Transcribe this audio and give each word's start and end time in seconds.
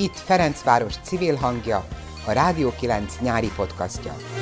Itt 0.00 0.16
Ferencváros 0.16 0.94
civil 1.02 1.36
hangja, 1.36 1.84
a 2.26 2.32
Rádió 2.32 2.72
9 2.78 3.18
nyári 3.20 3.50
podcastja. 3.56 4.39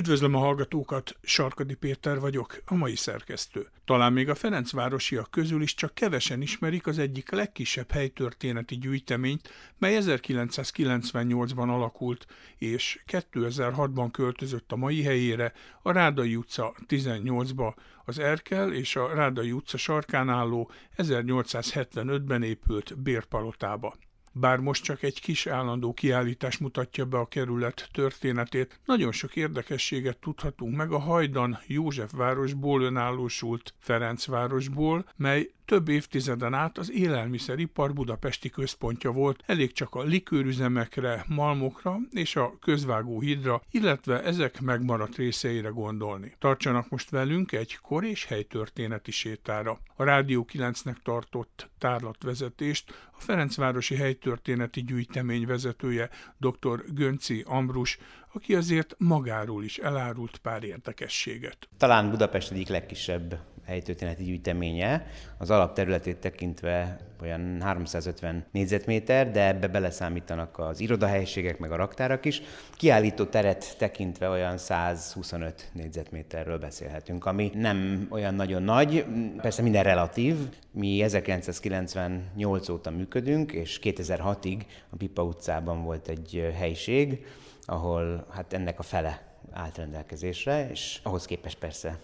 Üdvözlöm 0.00 0.34
a 0.34 0.38
hallgatókat, 0.38 1.16
Sarkadi 1.22 1.74
Péter 1.74 2.20
vagyok, 2.20 2.62
a 2.64 2.74
mai 2.74 2.96
szerkesztő. 2.96 3.68
Talán 3.84 4.12
még 4.12 4.28
a 4.28 4.34
Ferencvárosiak 4.34 5.30
közül 5.30 5.62
is 5.62 5.74
csak 5.74 5.94
kevesen 5.94 6.42
ismerik 6.42 6.86
az 6.86 6.98
egyik 6.98 7.30
legkisebb 7.30 7.90
helytörténeti 7.90 8.78
gyűjteményt, 8.78 9.48
mely 9.78 9.98
1998-ban 10.00 11.68
alakult, 11.68 12.26
és 12.58 13.02
2006-ban 13.06 14.08
költözött 14.12 14.72
a 14.72 14.76
mai 14.76 15.02
helyére, 15.02 15.52
a 15.82 15.92
Rádai 15.92 16.36
utca 16.36 16.74
18-ba, 16.88 17.74
az 18.04 18.18
Erkel 18.18 18.72
és 18.72 18.96
a 18.96 19.14
Rádai 19.14 19.52
utca 19.52 19.76
sarkán 19.76 20.28
álló 20.28 20.70
1875-ben 20.96 22.42
épült 22.42 22.98
bérpalotába. 22.98 23.96
Bár 24.32 24.58
most 24.58 24.84
csak 24.84 25.02
egy 25.02 25.20
kis 25.20 25.46
állandó 25.46 25.92
kiállítás 25.92 26.58
mutatja 26.58 27.04
be 27.04 27.18
a 27.18 27.26
kerület 27.26 27.88
történetét, 27.92 28.80
nagyon 28.84 29.12
sok 29.12 29.36
érdekességet 29.36 30.18
tudhatunk 30.18 30.76
meg 30.76 30.92
a 30.92 30.98
Hajdan 30.98 31.58
Józsefvárosból 31.66 32.82
önállósult 32.82 33.74
Ferencvárosból, 33.78 35.08
mely 35.16 35.50
több 35.70 35.88
évtizeden 35.88 36.54
át 36.54 36.78
az 36.78 36.92
élelmiszeripar 36.92 37.92
budapesti 37.92 38.50
központja 38.50 39.10
volt, 39.10 39.42
elég 39.46 39.72
csak 39.72 39.94
a 39.94 40.02
likőrüzemekre, 40.02 41.24
malmokra 41.28 41.98
és 42.10 42.36
a 42.36 42.52
közvágóhidra, 42.60 43.62
illetve 43.70 44.22
ezek 44.22 44.60
megmaradt 44.60 45.16
részeire 45.16 45.68
gondolni. 45.68 46.34
Tartsanak 46.38 46.88
most 46.88 47.10
velünk 47.10 47.52
egy 47.52 47.78
kor 47.82 48.04
és 48.04 48.24
helytörténeti 48.24 49.10
sétára. 49.10 49.78
A 49.96 50.04
Rádió 50.04 50.46
9-nek 50.52 50.96
tartott 51.02 51.70
tárlatvezetést 51.78 53.08
a 53.12 53.20
Ferencvárosi 53.20 53.94
Helytörténeti 53.94 54.82
Gyűjtemény 54.82 55.46
vezetője 55.46 56.10
dr. 56.38 56.84
Gönci 56.94 57.44
Ambrus, 57.46 57.98
aki 58.32 58.54
azért 58.54 58.94
magáról 58.98 59.64
is 59.64 59.78
elárult 59.78 60.38
pár 60.38 60.64
érdekességet. 60.64 61.68
Talán 61.76 62.10
Budapest 62.10 62.50
egyik 62.50 62.68
legkisebb 62.68 63.40
helytörténeti 63.66 64.24
gyűjteménye, 64.24 65.06
az 65.38 65.50
alapterületét 65.50 66.16
tekintve 66.16 66.96
olyan 67.22 67.60
350 67.60 68.44
négyzetméter, 68.52 69.30
de 69.30 69.46
ebbe 69.46 69.68
beleszámítanak 69.68 70.58
az 70.58 70.80
irodahelyiségek, 70.80 71.58
meg 71.58 71.72
a 71.72 71.76
raktárak 71.76 72.24
is. 72.24 72.42
Kiállító 72.72 73.24
teret 73.24 73.76
tekintve 73.78 74.28
olyan 74.28 74.58
125 74.58 75.70
négyzetméterről 75.72 76.58
beszélhetünk, 76.58 77.26
ami 77.26 77.50
nem 77.54 78.06
olyan 78.10 78.34
nagyon 78.34 78.62
nagy, 78.62 79.04
persze 79.36 79.62
minden 79.62 79.82
relatív. 79.82 80.36
Mi 80.70 81.02
1998 81.02 82.68
óta 82.68 82.90
működünk, 82.90 83.52
és 83.52 83.80
2006-ig 83.82 84.60
a 84.90 84.96
Pipa 84.96 85.22
utcában 85.22 85.82
volt 85.82 86.08
egy 86.08 86.52
helyiség, 86.56 87.26
ahol 87.64 88.26
hát 88.30 88.52
ennek 88.52 88.78
a 88.78 88.82
fele 88.82 89.22
állt 89.52 89.76
rendelkezésre, 89.76 90.70
és 90.70 91.00
ahhoz 91.02 91.24
képest 91.24 91.58
persze 91.58 91.98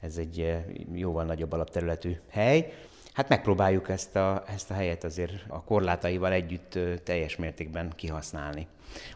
ez 0.00 0.16
egy 0.16 0.56
jóval 0.92 1.24
nagyobb 1.24 1.52
alapterületű 1.52 2.16
hely. 2.30 2.72
Hát 3.12 3.28
megpróbáljuk 3.28 3.88
ezt 3.88 4.16
a, 4.16 4.42
ezt 4.46 4.70
a 4.70 4.74
helyet 4.74 5.04
azért 5.04 5.32
a 5.48 5.62
korlátaival 5.62 6.32
együtt 6.32 6.78
teljes 7.04 7.36
mértékben 7.36 7.92
kihasználni. 7.96 8.66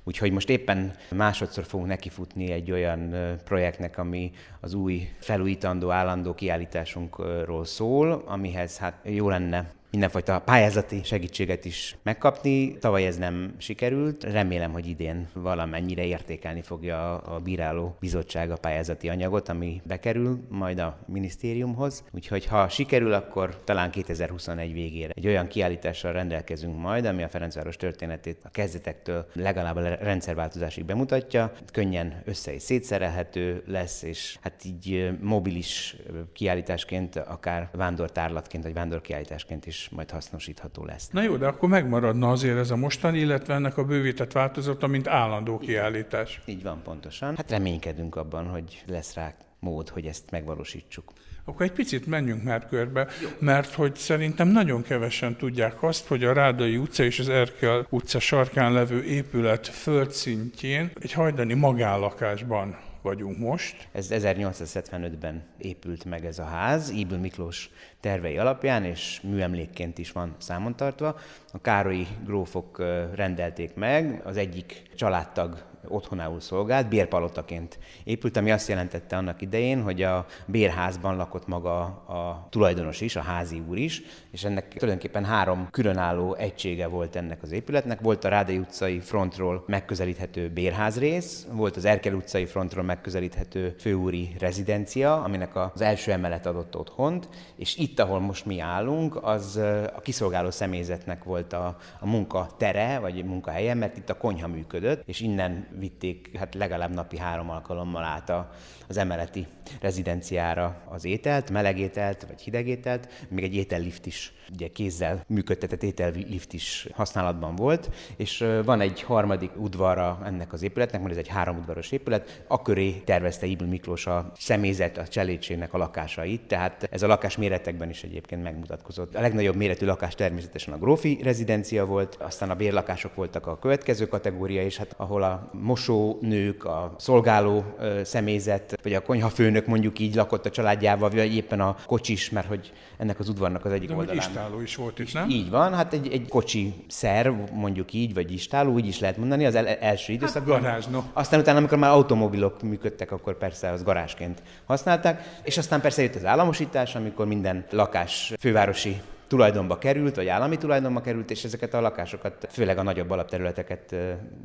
Úgyhogy 0.04 0.32
most 0.32 0.48
éppen 0.48 0.94
másodszor 1.10 1.64
fogunk 1.64 1.88
nekifutni 1.88 2.50
egy 2.50 2.70
olyan 2.70 3.14
projektnek, 3.44 3.98
ami 3.98 4.30
az 4.60 4.74
új 4.74 5.08
felújítandó 5.18 5.90
állandó 5.90 6.34
kiállításunkról 6.34 7.64
szól, 7.64 8.22
amihez 8.26 8.78
hát 8.78 8.94
jó 9.02 9.28
lenne 9.28 9.72
mindenfajta 9.92 10.40
pályázati 10.40 11.00
segítséget 11.04 11.64
is 11.64 11.96
megkapni. 12.02 12.78
Tavaly 12.78 13.06
ez 13.06 13.16
nem 13.16 13.54
sikerült. 13.58 14.24
Remélem, 14.24 14.72
hogy 14.72 14.86
idén 14.86 15.28
valamennyire 15.32 16.04
értékelni 16.04 16.62
fogja 16.62 17.16
a 17.18 17.38
bíráló 17.38 17.96
bizottság 18.00 18.50
a 18.50 18.56
pályázati 18.56 19.08
anyagot, 19.08 19.48
ami 19.48 19.80
bekerül 19.84 20.40
majd 20.48 20.78
a 20.78 20.98
minisztériumhoz. 21.06 22.04
Úgyhogy 22.10 22.46
ha 22.46 22.68
sikerül, 22.68 23.12
akkor 23.12 23.60
talán 23.64 23.90
2021 23.90 24.72
végére 24.72 25.12
egy 25.16 25.26
olyan 25.26 25.46
kiállítással 25.46 26.12
rendelkezünk 26.12 26.78
majd, 26.78 27.04
ami 27.04 27.22
a 27.22 27.28
Ferencváros 27.28 27.76
történetét 27.76 28.38
a 28.42 28.50
kezdetektől 28.50 29.26
legalább 29.32 29.76
a 29.76 29.94
rendszerváltozásig 29.94 30.84
bemutatja. 30.84 31.52
Könnyen 31.72 32.22
össze 32.24 32.54
és 32.54 32.62
szétszerelhető 32.62 33.62
lesz, 33.66 34.02
és 34.02 34.36
hát 34.40 34.64
így 34.64 35.10
mobilis 35.20 35.96
kiállításként, 36.32 37.16
akár 37.16 37.68
vándortárlatként, 37.72 38.62
vagy 38.62 38.74
vándorkiállításként 38.74 39.66
is 39.66 39.81
majd 39.88 40.10
hasznosítható 40.10 40.84
lesz. 40.84 41.08
Na 41.10 41.22
jó, 41.22 41.36
de 41.36 41.46
akkor 41.46 41.68
megmaradna 41.68 42.30
azért 42.30 42.58
ez 42.58 42.70
a 42.70 42.76
mostani, 42.76 43.18
illetve 43.18 43.54
ennek 43.54 43.76
a 43.76 43.84
bővített 43.84 44.32
változata, 44.32 44.86
mint 44.86 45.08
állandó 45.08 45.58
kiállítás. 45.58 46.40
Így 46.44 46.62
van, 46.62 46.82
pontosan. 46.82 47.36
Hát 47.36 47.50
reménykedünk 47.50 48.16
abban, 48.16 48.46
hogy 48.46 48.82
lesz 48.86 49.14
rá 49.14 49.34
mód, 49.58 49.88
hogy 49.88 50.06
ezt 50.06 50.30
megvalósítsuk. 50.30 51.12
Akkor 51.44 51.66
egy 51.66 51.72
picit 51.72 52.06
menjünk 52.06 52.42
már 52.42 52.68
körbe, 52.68 53.06
mert 53.38 53.74
hogy 53.74 53.94
szerintem 53.94 54.48
nagyon 54.48 54.82
kevesen 54.82 55.36
tudják 55.36 55.82
azt, 55.82 56.06
hogy 56.06 56.24
a 56.24 56.32
Rádai 56.32 56.76
utca 56.76 57.04
és 57.04 57.18
az 57.18 57.28
Erkel 57.28 57.86
utca 57.90 58.18
sarkán 58.18 58.72
levő 58.72 59.04
épület 59.04 59.66
földszintjén 59.66 60.90
egy 61.00 61.12
hajdani 61.12 61.54
magállakásban 61.54 62.76
vagyunk 63.02 63.38
most. 63.38 63.88
Ez 63.92 64.08
1875-ben 64.10 65.42
épült 65.58 66.04
meg 66.04 66.26
ez 66.26 66.38
a 66.38 66.44
ház, 66.44 66.90
Íbül 66.90 67.18
Miklós 67.18 67.70
tervei 68.00 68.38
alapján, 68.38 68.84
és 68.84 69.20
műemlékként 69.20 69.98
is 69.98 70.12
van 70.12 70.34
számon 70.38 70.76
tartva. 70.76 71.18
A 71.52 71.60
Károlyi 71.60 72.06
grófok 72.24 72.78
rendelték 73.14 73.74
meg, 73.74 74.20
az 74.24 74.36
egyik 74.36 74.82
családtag 74.94 75.64
otthonául 75.88 76.40
szolgált, 76.40 76.88
bérpalotaként 76.88 77.78
épült, 78.04 78.36
ami 78.36 78.50
azt 78.50 78.68
jelentette 78.68 79.16
annak 79.16 79.40
idején, 79.40 79.82
hogy 79.82 80.02
a 80.02 80.26
bérházban 80.46 81.16
lakott 81.16 81.46
maga 81.46 81.80
a 82.06 82.46
tulajdonos 82.50 83.00
is, 83.00 83.16
a 83.16 83.22
házi 83.22 83.62
úr 83.68 83.78
is, 83.78 84.02
és 84.30 84.44
ennek 84.44 84.68
tulajdonképpen 84.68 85.24
három 85.24 85.68
különálló 85.70 86.34
egysége 86.34 86.86
volt 86.86 87.16
ennek 87.16 87.42
az 87.42 87.52
épületnek. 87.52 88.00
Volt 88.00 88.24
a 88.24 88.28
Rádai 88.28 88.58
utcai 88.58 89.00
frontról 89.00 89.64
megközelíthető 89.66 90.50
bérházrész, 90.50 91.46
volt 91.52 91.76
az 91.76 91.84
Erkel 91.84 92.14
utcai 92.14 92.44
frontról 92.44 92.84
megközelíthető 92.84 93.74
főúri 93.78 94.34
rezidencia, 94.38 95.22
aminek 95.22 95.56
az 95.56 95.80
első 95.80 96.12
emelet 96.12 96.46
adott 96.46 96.76
otthont, 96.76 97.28
és 97.56 97.76
itt, 97.76 98.00
ahol 98.00 98.20
most 98.20 98.46
mi 98.46 98.60
állunk, 98.60 99.24
az 99.24 99.56
a 99.96 100.00
kiszolgáló 100.00 100.50
személyzetnek 100.50 101.24
volt 101.24 101.52
a, 101.52 101.76
a 102.00 102.06
munka 102.06 102.48
tere, 102.56 102.98
vagy 102.98 103.24
munkahelye, 103.24 103.74
mert 103.74 103.96
itt 103.96 104.10
a 104.10 104.16
konyha 104.16 104.48
működött, 104.48 105.02
és 105.06 105.20
innen 105.20 105.66
vitték 105.78 106.36
hát 106.38 106.54
legalább 106.54 106.92
napi 106.92 107.18
három 107.18 107.50
alkalommal 107.50 108.04
át 108.04 108.30
a, 108.30 108.50
az 108.88 108.96
emeleti 108.96 109.46
rezidenciára 109.80 110.82
az 110.88 111.04
ételt, 111.04 111.50
melegételt 111.50 112.26
vagy 112.28 112.40
hidegételt, 112.40 113.26
még 113.28 113.44
egy 113.44 113.54
étellift 113.54 114.06
is, 114.06 114.32
ugye 114.52 114.68
kézzel 114.68 115.24
működtetett 115.26 115.82
étellift 115.82 116.52
is 116.52 116.88
használatban 116.94 117.54
volt, 117.54 117.90
és 118.16 118.44
van 118.64 118.80
egy 118.80 119.02
harmadik 119.02 119.50
udvara 119.56 120.20
ennek 120.24 120.52
az 120.52 120.62
épületnek, 120.62 121.00
mert 121.00 121.12
ez 121.12 121.18
egy 121.18 121.28
három 121.28 121.56
udvaros 121.56 121.90
épület, 121.90 122.44
akköré 122.46 122.90
tervezte 122.90 123.46
Ibl 123.46 123.64
Miklós 123.64 124.06
a 124.06 124.32
személyzet, 124.38 124.98
a 124.98 125.08
cselédségnek 125.08 125.74
a 125.74 125.78
lakásait, 125.78 126.40
tehát 126.40 126.88
ez 126.90 127.02
a 127.02 127.06
lakás 127.06 127.36
méretekben 127.36 127.90
is 127.90 128.02
egyébként 128.02 128.42
megmutatkozott. 128.42 129.14
A 129.14 129.20
legnagyobb 129.20 129.56
méretű 129.56 129.86
lakás 129.86 130.14
természetesen 130.14 130.74
a 130.74 130.78
grófi 130.78 131.18
rezidencia 131.22 131.86
volt, 131.86 132.16
aztán 132.20 132.50
a 132.50 132.54
bérlakások 132.54 133.14
voltak 133.14 133.46
a 133.46 133.58
következő 133.58 134.06
kategória, 134.06 134.62
és 134.62 134.76
hát 134.76 134.94
ahol 134.96 135.22
a 135.22 135.50
mosónők, 135.52 136.64
a 136.64 136.94
szolgáló 136.98 137.64
személyzet, 138.02 138.78
vagy 138.82 138.94
a 138.94 139.02
konyhafőnök 139.02 139.66
mondjuk 139.66 139.98
így 139.98 140.14
lakott 140.14 140.46
a 140.46 140.50
családjával, 140.50 141.10
vagy 141.10 141.34
éppen 141.34 141.60
a 141.60 141.76
kocsis, 141.86 142.30
mert 142.30 142.46
hogy 142.46 142.72
ennek 142.96 143.18
az 143.18 143.28
udvarnak 143.28 143.64
az 143.64 143.72
egyik 143.72 143.88
De 143.88 143.94
oldalán. 143.94 144.41
Istáló 144.42 144.60
is 144.60 144.76
volt 144.76 144.98
itt, 144.98 145.12
nem? 145.12 145.28
Így 145.28 145.50
van, 145.50 145.74
hát 145.74 145.92
egy, 145.92 146.12
egy 146.12 146.28
kocsi 146.28 146.74
szerv, 146.88 147.34
mondjuk 147.52 147.92
így, 147.92 148.14
vagy 148.14 148.32
istáló, 148.32 148.72
úgy 148.72 148.86
is 148.86 149.00
lehet 149.00 149.16
mondani, 149.16 149.46
az 149.46 149.54
el, 149.54 149.66
első 149.68 150.12
időszakban. 150.12 150.54
Hát 150.54 150.62
garázs, 150.62 150.86
no. 150.86 151.02
Aztán 151.12 151.40
utána, 151.40 151.58
amikor 151.58 151.78
már 151.78 151.90
automobilok 151.90 152.62
működtek, 152.62 153.12
akkor 153.12 153.38
persze 153.38 153.70
az 153.70 153.82
garázsként 153.82 154.42
használták, 154.66 155.40
és 155.42 155.58
aztán 155.58 155.80
persze 155.80 156.02
jött 156.02 156.14
az 156.14 156.24
államosítás, 156.24 156.94
amikor 156.94 157.26
minden 157.26 157.64
lakás 157.70 158.32
fővárosi 158.40 159.00
tulajdonba 159.26 159.78
került, 159.78 160.16
vagy 160.16 160.28
állami 160.28 160.56
tulajdonba 160.56 161.00
került, 161.00 161.30
és 161.30 161.44
ezeket 161.44 161.74
a 161.74 161.80
lakásokat, 161.80 162.46
főleg 162.50 162.78
a 162.78 162.82
nagyobb 162.82 163.10
alapterületeket 163.10 163.94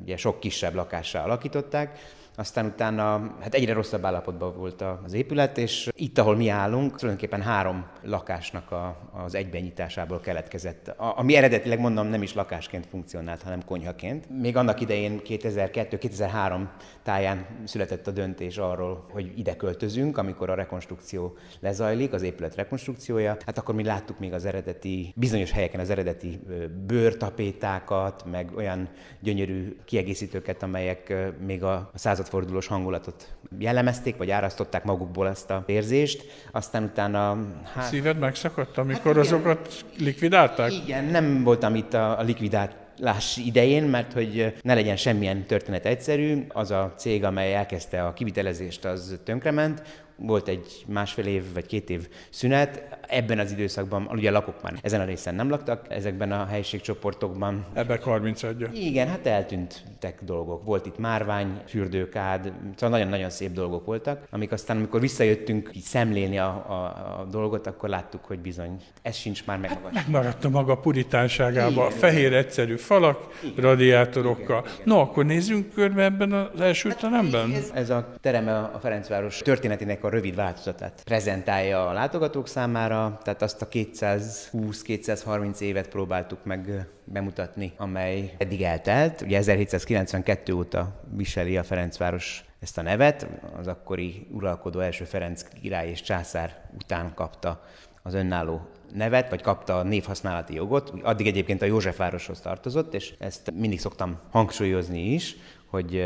ugye 0.01 0.17
sok 0.17 0.39
kisebb 0.39 0.73
lakással 0.73 1.23
alakították, 1.23 1.99
aztán 2.39 2.65
utána 2.65 3.35
hát 3.39 3.53
egyre 3.53 3.73
rosszabb 3.73 4.05
állapotban 4.05 4.55
volt 4.55 4.83
az 5.05 5.13
épület, 5.13 5.57
és 5.57 5.89
itt, 5.95 6.17
ahol 6.17 6.35
mi 6.35 6.49
állunk, 6.49 6.95
tulajdonképpen 6.95 7.41
három 7.41 7.85
lakásnak 8.03 8.71
a, 8.71 9.09
az 9.25 9.35
egybenyitásából 9.35 10.19
keletkezett. 10.19 10.87
A, 10.87 11.17
ami 11.17 11.35
eredetileg 11.35 11.79
mondom 11.79 12.07
nem 12.07 12.21
is 12.21 12.33
lakásként 12.33 12.85
funkcionált, 12.85 13.41
hanem 13.41 13.63
konyhaként. 13.65 14.29
Még 14.39 14.57
annak 14.57 14.81
idején 14.81 15.21
2002-2003 15.25 16.67
táján 17.03 17.45
született 17.63 18.07
a 18.07 18.11
döntés 18.11 18.57
arról, 18.57 19.05
hogy 19.11 19.31
ide 19.37 19.55
költözünk, 19.55 20.17
amikor 20.17 20.49
a 20.49 20.55
rekonstrukció 20.55 21.37
lezajlik, 21.59 22.13
az 22.13 22.21
épület 22.21 22.55
rekonstrukciója. 22.55 23.37
Hát 23.45 23.57
akkor 23.57 23.75
mi 23.75 23.83
láttuk 23.83 24.19
még 24.19 24.33
az 24.33 24.45
eredeti, 24.45 25.13
bizonyos 25.15 25.51
helyeken 25.51 25.79
az 25.79 25.89
eredeti 25.89 26.39
bőrtapétákat, 26.87 28.25
meg 28.31 28.51
olyan 28.55 28.89
gyönyörű 29.19 29.77
kiegészítőket, 29.85 30.63
amelyek 30.63 31.13
még 31.45 31.63
a 31.63 31.89
századfordulós 32.27 32.68
hangulatot 32.68 33.27
jellemezték, 33.59 34.18
vagy 34.18 34.31
árasztották 34.31 34.83
magukból 34.83 35.27
ezt 35.27 35.50
a 35.50 35.63
érzést. 35.65 36.25
Aztán 36.51 36.83
utána... 36.83 37.38
Hát, 37.74 37.85
Szíved 37.85 38.18
megszakadt, 38.18 38.77
amikor 38.77 39.15
hát 39.15 39.25
igen, 39.25 39.38
azokat 39.38 39.85
likvidálták? 39.97 40.74
Igen, 40.74 41.03
nem 41.03 41.44
voltam 41.44 41.75
itt 41.75 41.94
a, 41.94 42.19
a 42.19 42.21
likvidált 42.21 42.75
láss 42.97 43.38
idején, 43.38 43.83
mert 43.83 44.13
hogy 44.13 44.53
ne 44.62 44.74
legyen 44.74 44.95
semmilyen 44.95 45.45
történet 45.45 45.85
egyszerű, 45.85 46.45
az 46.47 46.71
a 46.71 46.94
cég, 46.97 47.24
amely 47.24 47.56
elkezdte 47.56 48.03
a 48.03 48.13
kivitelezést, 48.13 48.85
az 48.85 49.19
tönkrement, 49.23 49.81
volt 50.17 50.47
egy 50.47 50.83
másfél 50.87 51.25
év 51.25 51.43
vagy 51.53 51.65
két 51.65 51.89
év 51.89 52.07
szünet, 52.29 52.97
ebben 53.07 53.39
az 53.39 53.51
időszakban, 53.51 54.07
ugye 54.11 54.31
lakok 54.31 54.61
már 54.61 54.73
ezen 54.81 55.01
a 55.01 55.05
részen 55.05 55.35
nem 55.35 55.49
laktak, 55.49 55.85
ezekben 55.89 56.31
a 56.31 56.45
helységcsoportokban. 56.45 57.65
Ebben 57.73 57.99
31 58.01 58.69
Igen, 58.73 59.07
hát 59.07 59.25
eltűntek 59.25 60.19
dolgok. 60.21 60.63
Volt 60.63 60.85
itt 60.85 60.97
márvány, 60.97 61.61
fürdőkád, 61.67 62.51
szóval 62.75 62.89
nagyon-nagyon 62.89 63.29
szép 63.29 63.51
dolgok 63.51 63.85
voltak, 63.85 64.27
amik 64.29 64.51
aztán, 64.51 64.77
amikor 64.77 64.99
visszajöttünk 64.99 65.69
így 65.73 65.83
szemlélni 65.83 66.37
a, 66.37 66.47
a, 66.47 66.73
a 67.19 67.25
dolgot, 67.31 67.67
akkor 67.67 67.89
láttuk, 67.89 68.25
hogy 68.25 68.39
bizony, 68.39 68.81
ez 69.01 69.15
sincs 69.15 69.45
már 69.45 69.57
meg. 69.57 69.69
Hát 69.69 69.93
megmaradt 69.93 70.45
a 70.45 70.49
maga 70.49 70.77
puritánságába, 70.77 71.85
a 71.85 71.89
fehér 71.89 72.33
egyszerű 72.33 72.75
falak, 72.75 73.39
igen. 73.43 73.63
radiátorokkal. 73.63 74.59
Igen, 74.63 74.73
igen. 74.73 74.83
No, 74.85 74.99
akkor 74.99 75.25
nézzünk 75.25 75.73
körbe 75.73 76.03
ebben 76.03 76.31
az 76.31 76.61
első 76.61 76.89
hát, 76.89 76.99
teremben. 76.99 77.51
Ez, 77.53 77.71
ez 77.73 77.89
a 77.89 78.13
tereme 78.21 78.57
a 78.57 78.79
Ferencváros 78.79 79.37
történetének 79.37 80.03
a 80.07 80.09
rövid 80.09 80.36
változatát 80.36 81.01
prezentálja 81.04 81.88
a 81.88 81.94
látogatók 81.94 82.48
számára, 82.48 83.19
tehát 83.24 83.42
azt 83.42 83.62
a 83.62 83.68
220-230 83.68 85.59
évet 85.59 85.88
próbáltuk 85.88 86.44
meg 86.44 86.88
bemutatni, 87.04 87.74
amely 87.77 88.33
eddig 88.38 88.63
eltelt. 88.63 89.21
Ugye 89.21 89.38
1792 89.38 90.54
óta 90.54 91.01
viseli 91.15 91.57
a 91.57 91.63
Ferencváros 91.63 92.45
ezt 92.59 92.77
a 92.77 92.81
nevet, 92.81 93.27
az 93.57 93.68
akkori 93.68 94.27
uralkodó 94.31 94.80
első 94.80 95.04
Ferenc 95.04 95.44
király 95.62 95.89
és 95.89 96.01
császár 96.01 96.62
után 96.75 97.13
kapta 97.13 97.63
az 98.04 98.13
önálló 98.13 98.62
nevet, 98.94 99.30
vagy 99.30 99.42
kapta 99.42 99.77
a 99.77 99.83
névhasználati 99.83 100.54
jogot. 100.54 100.94
Addig 101.04 101.27
egyébként 101.27 101.62
a 101.62 101.65
Józsefvároshoz 101.65 102.39
tartozott, 102.39 102.94
és 102.94 103.13
ezt 103.19 103.51
mindig 103.56 103.80
szoktam 103.80 104.19
hangsúlyozni 104.31 105.13
is, 105.13 105.36
hogy 105.69 106.04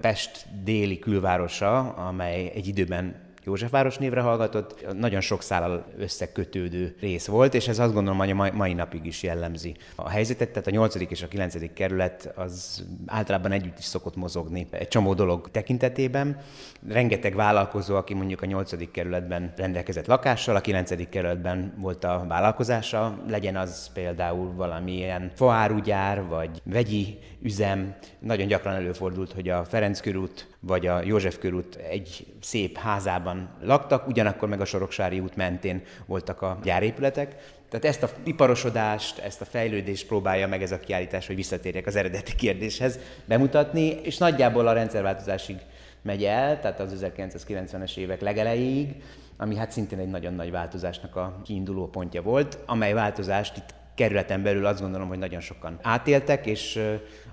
Pest 0.00 0.46
déli 0.64 0.98
külvárosa, 0.98 1.78
amely 1.78 2.50
egy 2.54 2.66
időben 2.66 3.23
Józsefváros 3.44 3.98
névre 3.98 4.20
hallgatott, 4.20 4.86
nagyon 4.98 5.20
sok 5.20 5.42
szállal 5.42 5.86
összekötődő 5.98 6.96
rész 7.00 7.26
volt, 7.26 7.54
és 7.54 7.68
ez 7.68 7.78
azt 7.78 7.92
gondolom, 7.92 8.18
hogy 8.18 8.30
a 8.30 8.50
mai 8.52 8.72
napig 8.72 9.06
is 9.06 9.22
jellemzi 9.22 9.76
a 9.94 10.08
helyzetet, 10.08 10.48
tehát 10.48 10.66
a 10.66 10.70
8. 10.70 10.94
és 10.94 11.22
a 11.22 11.28
9. 11.28 11.72
kerület 11.72 12.32
az 12.36 12.84
általában 13.06 13.52
együtt 13.52 13.78
is 13.78 13.84
szokott 13.84 14.16
mozogni 14.16 14.66
egy 14.70 14.88
csomó 14.88 15.14
dolog 15.14 15.50
tekintetében. 15.50 16.40
Rengeteg 16.88 17.34
vállalkozó, 17.34 17.96
aki 17.96 18.14
mondjuk 18.14 18.42
a 18.42 18.46
8. 18.46 18.90
kerületben 18.90 19.52
rendelkezett 19.56 20.06
lakással, 20.06 20.56
a 20.56 20.60
9. 20.60 21.08
kerületben 21.08 21.74
volt 21.78 22.04
a 22.04 22.24
vállalkozása, 22.28 23.18
legyen 23.28 23.56
az 23.56 23.90
például 23.92 24.52
valamilyen 24.54 25.30
faárugyár, 25.34 26.26
vagy 26.28 26.62
vegyi 26.64 27.18
üzem. 27.42 27.94
Nagyon 28.18 28.46
gyakran 28.46 28.74
előfordult, 28.74 29.32
hogy 29.32 29.48
a 29.48 29.64
Ferenc 29.64 30.00
körút 30.00 30.53
vagy 30.66 30.86
a 30.86 31.02
József 31.04 31.38
körút 31.38 31.74
egy 31.74 32.26
szép 32.40 32.78
házában 32.78 33.48
laktak, 33.62 34.06
ugyanakkor 34.06 34.48
meg 34.48 34.60
a 34.60 34.64
Soroksári 34.64 35.20
út 35.20 35.36
mentén 35.36 35.82
voltak 36.06 36.42
a 36.42 36.58
gyárépületek. 36.62 37.36
Tehát 37.68 37.84
ezt 37.84 38.02
a 38.02 38.10
iparosodást, 38.24 39.18
ezt 39.18 39.40
a 39.40 39.44
fejlődést 39.44 40.06
próbálja 40.06 40.48
meg 40.48 40.62
ez 40.62 40.72
a 40.72 40.80
kiállítás, 40.80 41.26
hogy 41.26 41.36
visszatérjek 41.36 41.86
az 41.86 41.96
eredeti 41.96 42.34
kérdéshez 42.34 42.98
bemutatni, 43.24 43.88
és 43.88 44.18
nagyjából 44.18 44.66
a 44.66 44.72
rendszerváltozásig 44.72 45.56
megy 46.02 46.24
el, 46.24 46.60
tehát 46.60 46.80
az 46.80 47.04
1990-es 47.16 47.96
évek 47.96 48.20
legelejéig, 48.20 49.02
ami 49.36 49.56
hát 49.56 49.70
szintén 49.70 49.98
egy 49.98 50.08
nagyon 50.08 50.34
nagy 50.34 50.50
változásnak 50.50 51.16
a 51.16 51.40
kiinduló 51.44 51.86
pontja 51.86 52.22
volt, 52.22 52.58
amely 52.66 52.92
változást 52.92 53.56
itt 53.56 53.74
kerületen 53.94 54.42
belül 54.42 54.66
azt 54.66 54.80
gondolom, 54.80 55.08
hogy 55.08 55.18
nagyon 55.18 55.40
sokan 55.40 55.78
átéltek, 55.82 56.46
és 56.46 56.80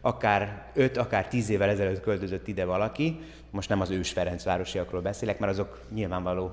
akár 0.01 0.71
5, 0.74 0.98
akár 0.98 1.27
10 1.27 1.50
évvel 1.50 1.69
ezelőtt 1.69 2.01
költözött 2.01 2.48
ide 2.48 2.65
valaki, 2.65 3.19
most 3.51 3.69
nem 3.69 3.81
az 3.81 3.89
ős 3.89 4.12
Ferencvárosiakról 4.12 5.01
beszélek, 5.01 5.39
mert 5.39 5.51
azok 5.51 5.80
nyilvánvaló 5.94 6.51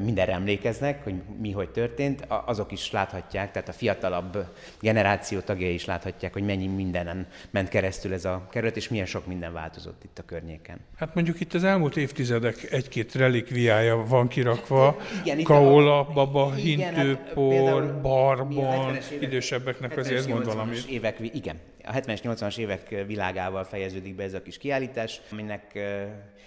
mindenre 0.00 0.32
emlékeznek, 0.32 1.04
hogy 1.04 1.14
mi 1.40 1.52
hogy 1.52 1.68
történt, 1.68 2.24
azok 2.28 2.72
is 2.72 2.90
láthatják, 2.90 3.52
tehát 3.52 3.68
a 3.68 3.72
fiatalabb 3.72 4.38
generáció 4.80 5.40
tagjai 5.40 5.74
is 5.74 5.84
láthatják, 5.84 6.32
hogy 6.32 6.42
mennyi 6.42 6.66
mindenen 6.66 7.26
ment 7.50 7.68
keresztül 7.68 8.12
ez 8.12 8.24
a 8.24 8.46
kerület, 8.50 8.76
és 8.76 8.88
milyen 8.88 9.06
sok 9.06 9.26
minden 9.26 9.52
változott 9.52 10.04
itt 10.04 10.18
a 10.18 10.22
környéken. 10.22 10.78
Hát 10.96 11.14
mondjuk 11.14 11.40
itt 11.40 11.54
az 11.54 11.64
elmúlt 11.64 11.96
évtizedek 11.96 12.72
egy-két 12.72 13.14
relikviája 13.14 14.06
van 14.06 14.28
kirakva, 14.28 14.84
hát, 14.84 15.26
igen, 15.26 15.42
kaola, 15.42 16.04
baba, 16.04 16.52
igen, 16.56 16.94
hintőpor, 16.94 17.82
hát, 17.82 18.00
barbon, 18.00 18.94
évek, 18.94 19.22
idősebbeknek 19.22 19.96
azért 19.96 20.26
mond 20.26 20.44
valamit. 20.44 20.88
Évek, 20.88 21.16
igen, 21.20 21.56
a 21.84 21.92
70-es, 21.92 22.20
80-as 22.22 22.58
évek 22.58 23.04
világával 23.06 23.64
fejeződik 23.64 24.14
be 24.14 24.22
ez 24.22 24.34
a 24.34 24.42
kis 24.42 24.58
kiállítás, 24.58 25.20
aminek 25.30 25.78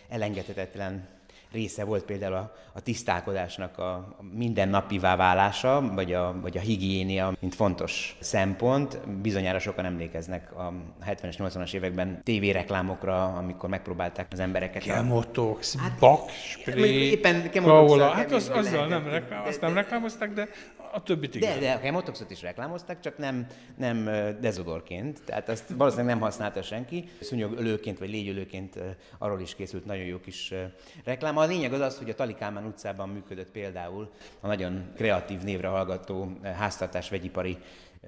elengedhetetlen 0.09 1.07
része 1.51 1.83
volt 1.83 2.03
például 2.03 2.33
a, 2.33 2.53
a 2.74 2.81
tisztálkodásnak 2.81 3.77
a, 3.77 3.94
a 3.94 4.24
mindennapivá 4.33 5.15
válása, 5.15 5.92
vagy 5.95 6.13
a, 6.13 6.36
vagy 6.42 6.57
a 6.57 6.59
higiénia, 6.59 7.33
mint 7.39 7.56
fontos 7.56 8.15
szempont. 8.19 9.00
Bizonyára 9.21 9.59
sokan 9.59 9.86
emlékeznek 9.86 10.51
a 10.56 10.74
70-es, 11.06 11.36
80-as 11.38 11.74
években 11.74 12.21
tévéreklámokra, 12.24 13.24
amikor 13.24 13.69
megpróbálták 13.69 14.27
az 14.31 14.39
embereket. 14.39 14.81
Chemotox, 14.81 15.77
hát, 15.77 16.00
bakspray, 16.00 17.09
éppen 17.12 17.51
kaola. 17.63 18.09
Hát 18.09 18.31
az, 18.31 18.50
azzal 18.53 18.88
nem, 18.88 19.07
reklám, 19.07 19.44
azt 19.45 19.62
nem 19.62 19.74
reklámozták, 19.74 20.33
de 20.33 20.48
a 20.91 21.03
többit 21.03 21.35
igen. 21.35 21.59
De, 21.59 21.65
de 21.65 21.71
a 21.71 21.79
chemotoxot 21.79 22.31
is 22.31 22.41
reklámozták, 22.41 22.99
csak 22.99 23.17
nem, 23.17 23.47
nem 23.77 24.03
dezodorként, 24.39 25.23
tehát 25.25 25.49
azt 25.49 25.69
valószínűleg 25.69 26.13
nem 26.13 26.23
használta 26.23 26.61
senki. 26.61 27.09
Szúnyogölőként 27.21 27.99
vagy 27.99 28.09
légyölőként 28.09 28.79
arról 29.17 29.41
is 29.41 29.55
készült 29.55 29.85
nagyon 29.85 30.05
jó 30.05 30.19
kis 30.19 30.53
reklám. 31.03 31.38
A 31.38 31.45
lényeg 31.45 31.73
az 31.73 31.79
az, 31.79 31.97
hogy 31.97 32.09
a 32.09 32.15
Talikálmán 32.15 32.65
utcában 32.65 33.09
működött 33.09 33.51
például 33.51 34.11
a 34.39 34.47
nagyon 34.47 34.91
kreatív 34.95 35.41
névre 35.41 35.67
hallgató 35.67 36.31
háztartás 36.43 37.09
vegyipari 37.09 37.57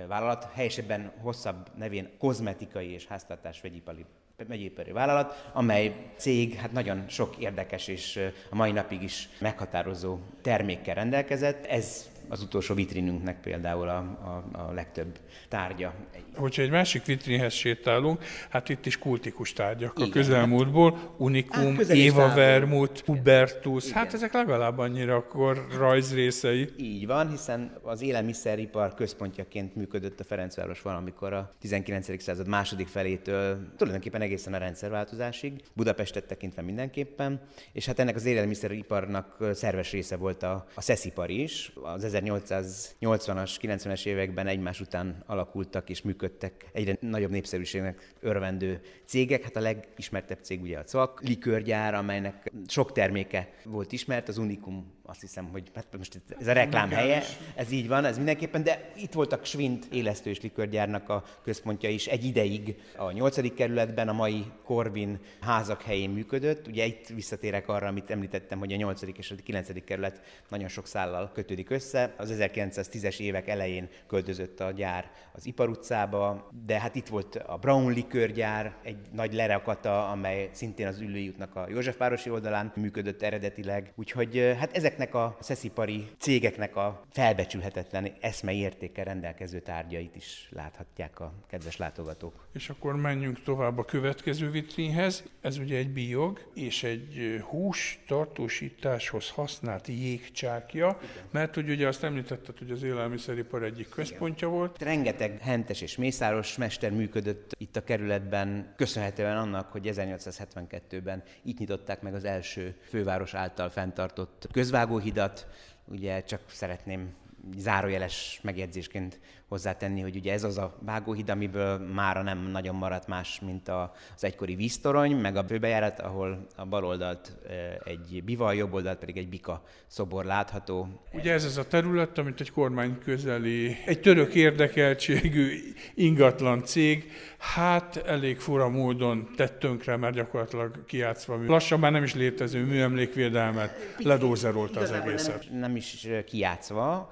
vállalat, 0.08 0.48
helyesebben 0.54 1.12
hosszabb 1.22 1.70
nevén 1.78 2.10
kozmetikai 2.18 2.92
és 2.92 3.06
háztartás 3.06 3.62
vegyipari 3.62 4.06
megyéperi 4.48 4.92
vállalat, 4.92 5.50
amely 5.54 5.96
cég 6.16 6.54
hát 6.54 6.72
nagyon 6.72 7.04
sok 7.08 7.38
érdekes 7.38 7.88
és 7.88 8.20
a 8.50 8.56
mai 8.56 8.72
napig 8.72 9.02
is 9.02 9.30
meghatározó 9.40 10.20
termékkel 10.42 10.96
rendelkezett. 10.96 11.66
Ez 11.66 12.10
az 12.34 12.42
utolsó 12.42 12.75
vitrinünknek 12.75 13.42
például 13.42 13.90
a, 13.90 13.98
a, 13.98 14.44
a 14.52 14.72
legtöbb 14.72 15.20
tárgya. 15.50 15.94
Hogyha 16.36 16.62
egy 16.62 16.70
másik 16.70 17.06
vitrinhez 17.06 17.54
sétálunk, 17.54 18.24
hát 18.50 18.70
itt 18.70 18.86
is 18.86 18.98
kultikus 18.98 19.54
tárgyak 19.54 19.94
Igen, 19.96 20.10
a 20.10 20.12
közelmúltból, 20.12 21.13
Unikum, 21.18 21.75
hát 21.75 21.90
Éva 21.90 22.34
Vermut, 22.34 23.00
Hubertus, 23.06 23.86
Igen. 23.86 23.98
hát 23.98 24.13
ezek 24.13 24.34
legalább 24.34 24.78
annyira 24.78 25.16
akkor 25.16 25.68
rajzrészei. 25.78 26.70
Így 26.78 27.08
van, 27.08 27.30
hiszen 27.30 27.78
az 27.82 28.02
élelmiszeripar 28.02 28.94
központjaként 28.94 29.75
működött 29.75 30.20
a 30.20 30.24
Ferencváros 30.24 30.82
valamikor 30.82 31.34
a 31.34 31.50
19. 31.60 32.22
század 32.22 32.48
második 32.48 32.88
felétől, 32.88 33.68
tulajdonképpen 33.78 34.22
egészen 34.22 34.54
a 34.54 34.58
rendszerváltozásig, 34.58 35.62
Budapestet 35.74 36.25
tekintve 36.25 36.62
mindenképpen, 36.62 37.42
és 37.72 37.86
hát 37.86 38.00
ennek 38.00 38.16
az 38.16 38.25
élelmiszeriparnak 38.25 39.38
szerves 39.54 39.92
része 39.92 40.16
volt 40.16 40.44
a, 40.44 40.66
a 40.74 40.82
szeszipar 40.82 41.30
is, 41.30 41.74
az 41.84 42.06
1880-as, 42.08 43.52
90-es 43.62 44.06
években 44.06 44.48
egymás 44.48 44.82
után 44.82 45.24
alakultak 45.25 45.90
és 45.90 46.02
működtek 46.02 46.23
egyre 46.72 46.98
nagyobb 47.00 47.32
népszerűségnek 47.32 48.13
örvendő 48.20 48.82
cégek. 49.06 49.44
Hát 49.44 49.56
a 49.56 49.60
legismertebb 49.60 50.39
cég 50.42 50.62
ugye 50.62 50.80
a 50.80 50.84
CVAK 50.84 51.22
likörgyár, 51.22 51.94
amelynek 51.94 52.51
sok 52.68 52.92
terméke 52.92 53.53
volt 53.63 53.92
ismert, 53.92 54.27
az 54.27 54.38
Unikum 54.38 54.92
azt 55.06 55.22
hiszem, 55.22 55.50
hogy 55.52 55.72
hát 55.76 55.88
most 55.98 56.22
ez 56.40 56.48
a 56.48 56.52
reklám 56.52 56.90
helye, 56.90 57.24
ez 57.56 57.72
így 57.72 57.88
van, 57.88 58.06
ez 58.06 58.16
mindenképpen, 58.18 58.64
de 58.64 58.92
itt 58.96 59.14
voltak 59.14 59.46
Svint 59.46 59.86
élesztő 59.92 60.30
és 60.30 60.42
likörgyárnak 60.42 61.10
a 61.10 61.24
központja 61.44 61.90
is 61.90 62.08
egy 62.08 62.26
ideig 62.26 62.76
a 62.98 63.12
8. 63.12 63.54
kerületben, 63.54 64.08
a 64.08 64.14
mai 64.14 64.46
Corvin 64.64 65.20
házak 65.42 65.82
helyén 65.82 66.10
működött. 66.10 66.68
Ugye 66.68 66.86
itt 66.86 67.08
visszatérek 67.08 67.68
arra, 67.68 67.88
amit 67.88 68.10
említettem, 68.10 68.60
hogy 68.60 68.74
a 68.74 68.76
8. 68.76 69.02
és 69.18 69.32
a 69.32 69.36
9. 69.44 69.84
kerület 69.84 70.22
nagyon 70.50 70.68
sok 70.68 70.88
szállal 70.88 71.32
kötődik 71.34 71.70
össze. 71.70 72.14
Az 72.18 72.36
1910-es 72.40 73.20
évek 73.20 73.48
elején 73.48 73.90
költözött 74.08 74.60
a 74.60 74.72
gyár 74.72 75.12
az 75.32 75.46
Ipar 75.46 75.70
utcába, 75.70 76.50
de 76.66 76.80
hát 76.80 76.96
itt 76.96 77.08
volt 77.08 77.36
a 77.36 77.58
Brown 77.58 77.94
likörgyár, 77.94 78.76
egy 78.84 78.98
nagy 79.12 79.34
lerakata, 79.34 80.10
amely 80.10 80.50
szintén 80.52 80.88
az 80.88 81.00
Üllői 81.00 81.28
útnak 81.28 81.56
a 81.56 81.68
Józsefvárosi 81.70 82.30
oldalán 82.30 82.72
működött 82.76 83.22
eredetileg. 83.22 83.94
Úgyhogy 83.96 84.56
hát 84.60 84.76
ezeknek 84.94 85.16
a 85.16 85.38
szeszipari 85.40 86.08
cégeknek 86.18 86.76
a 86.76 87.04
felbecsülhetetlen 87.12 88.12
eszmei 88.22 88.58
értékkel 88.58 89.06
rendelkező 89.06 89.60
tárgyait 89.60 90.16
is 90.16 90.50
láthatják 90.52 91.20
a 91.20 91.34
kedves 91.48 91.78
látogatók. 91.78 92.48
És 92.54 92.70
akkor 92.70 92.96
menjünk 92.96 93.44
tovább 93.44 93.78
a 93.78 93.86
következő 93.86 94.50
vitrínhez. 94.50 95.24
Ez 95.42 95.58
ugye 95.58 95.78
egy 95.78 95.90
biog 95.90 96.50
és 96.54 96.84
egy 96.84 97.42
hús 97.50 98.00
tartósításhoz 98.08 99.30
használt 99.30 99.88
jégcsákja, 99.88 100.98
Igen. 101.02 101.24
mert 101.32 101.56
hogy 101.56 101.70
ugye 101.70 101.88
azt 101.88 102.04
említetted, 102.04 102.58
hogy 102.58 102.72
az 102.72 102.84
élelmiszeripar 102.84 103.64
egyik 103.64 103.90
központja 103.90 104.48
Igen. 104.48 104.60
volt. 104.60 104.82
Rengeteg 104.82 105.40
hentes 105.42 105.82
és 105.82 105.98
mészáros 105.98 106.58
mester 106.58 106.92
működött 106.92 107.52
itt 107.58 107.76
a 107.76 107.84
kerületben, 107.84 108.74
köszönhetően 108.76 109.38
annak, 109.38 109.72
hogy 109.72 109.90
1872-ben 109.94 111.24
itt 111.44 111.58
nyitották 111.58 112.02
meg 112.02 112.14
az 112.14 112.24
első 112.24 112.76
főváros 112.90 113.34
által 113.34 113.70
fenntartott 113.70 114.48
közvágóhidat. 114.84 115.48
Ugye 115.86 116.24
csak 116.24 116.42
szeretném 116.48 117.16
zárójeles 117.58 118.40
megjegyzésként 118.44 119.20
hozzátenni, 119.48 120.02
hogy 120.02 120.16
ugye 120.16 120.34
ez 120.34 120.44
az 120.44 120.58
a 120.58 120.78
vágóhíd, 120.80 121.30
amiből 121.30 121.78
mára 121.78 122.22
nem 122.22 122.38
nagyon 122.52 122.76
maradt 122.76 123.08
más, 123.08 123.40
mint 123.46 123.70
az 123.70 124.24
egykori 124.24 124.56
víztorony, 124.56 125.16
meg 125.16 125.36
a 125.36 125.44
főbejárat, 125.44 126.00
ahol 126.00 126.48
a 126.56 126.66
bal 126.66 126.86
oldalt 126.86 127.38
egy 127.84 128.24
biva, 128.26 128.46
a 128.46 128.52
jobb 128.52 128.74
oldalt 128.74 129.00
pedig 129.00 129.18
egy 129.18 129.30
bika 129.30 129.64
szobor 129.88 130.26
látható. 130.26 130.88
Ugye 131.12 131.34
ez 131.34 131.44
az 131.46 131.58
a 131.58 131.68
terület, 131.68 132.18
amit 132.18 132.42
egy 132.42 132.52
kormány 132.52 133.00
közeli, 133.00 133.78
egy 133.86 134.00
török 134.00 134.36
érdekeltségű 134.36 135.74
ingatlan 135.94 136.64
cég, 136.64 137.12
hát 137.38 137.98
elég 137.98 138.40
fura 138.40 138.70
módon 138.70 139.30
tett 139.36 139.60
tönkre, 139.60 139.98
mert 139.98 140.16
gyakorlatilag 140.16 140.86
kiátszva 140.86 141.46
lassan 141.46 141.80
már 141.80 141.92
nem 141.92 142.04
is 142.04 142.14
létező 142.14 142.66
műemlékvédelmet 142.66 143.96
ledózerolta 143.98 144.80
az 144.80 144.92
egészet. 144.92 145.48
Nem 145.52 145.76
is 145.76 146.08
kiátszva, 146.26 147.12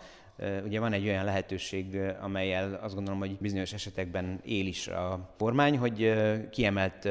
Ugye 0.66 0.80
van 0.80 0.94
egy 0.94 1.08
olyan 1.08 1.26
lehetőség, 1.26 1.98
amelyel 2.22 2.80
azt 2.82 2.96
gondolom, 2.96 3.20
hogy 3.20 3.38
bizonyos 3.38 3.74
esetekben 3.74 4.40
él 4.44 4.68
is 4.68 4.88
a 4.88 5.34
kormány, 5.38 5.78
hogy 5.78 6.14
kiemelt 6.50 7.10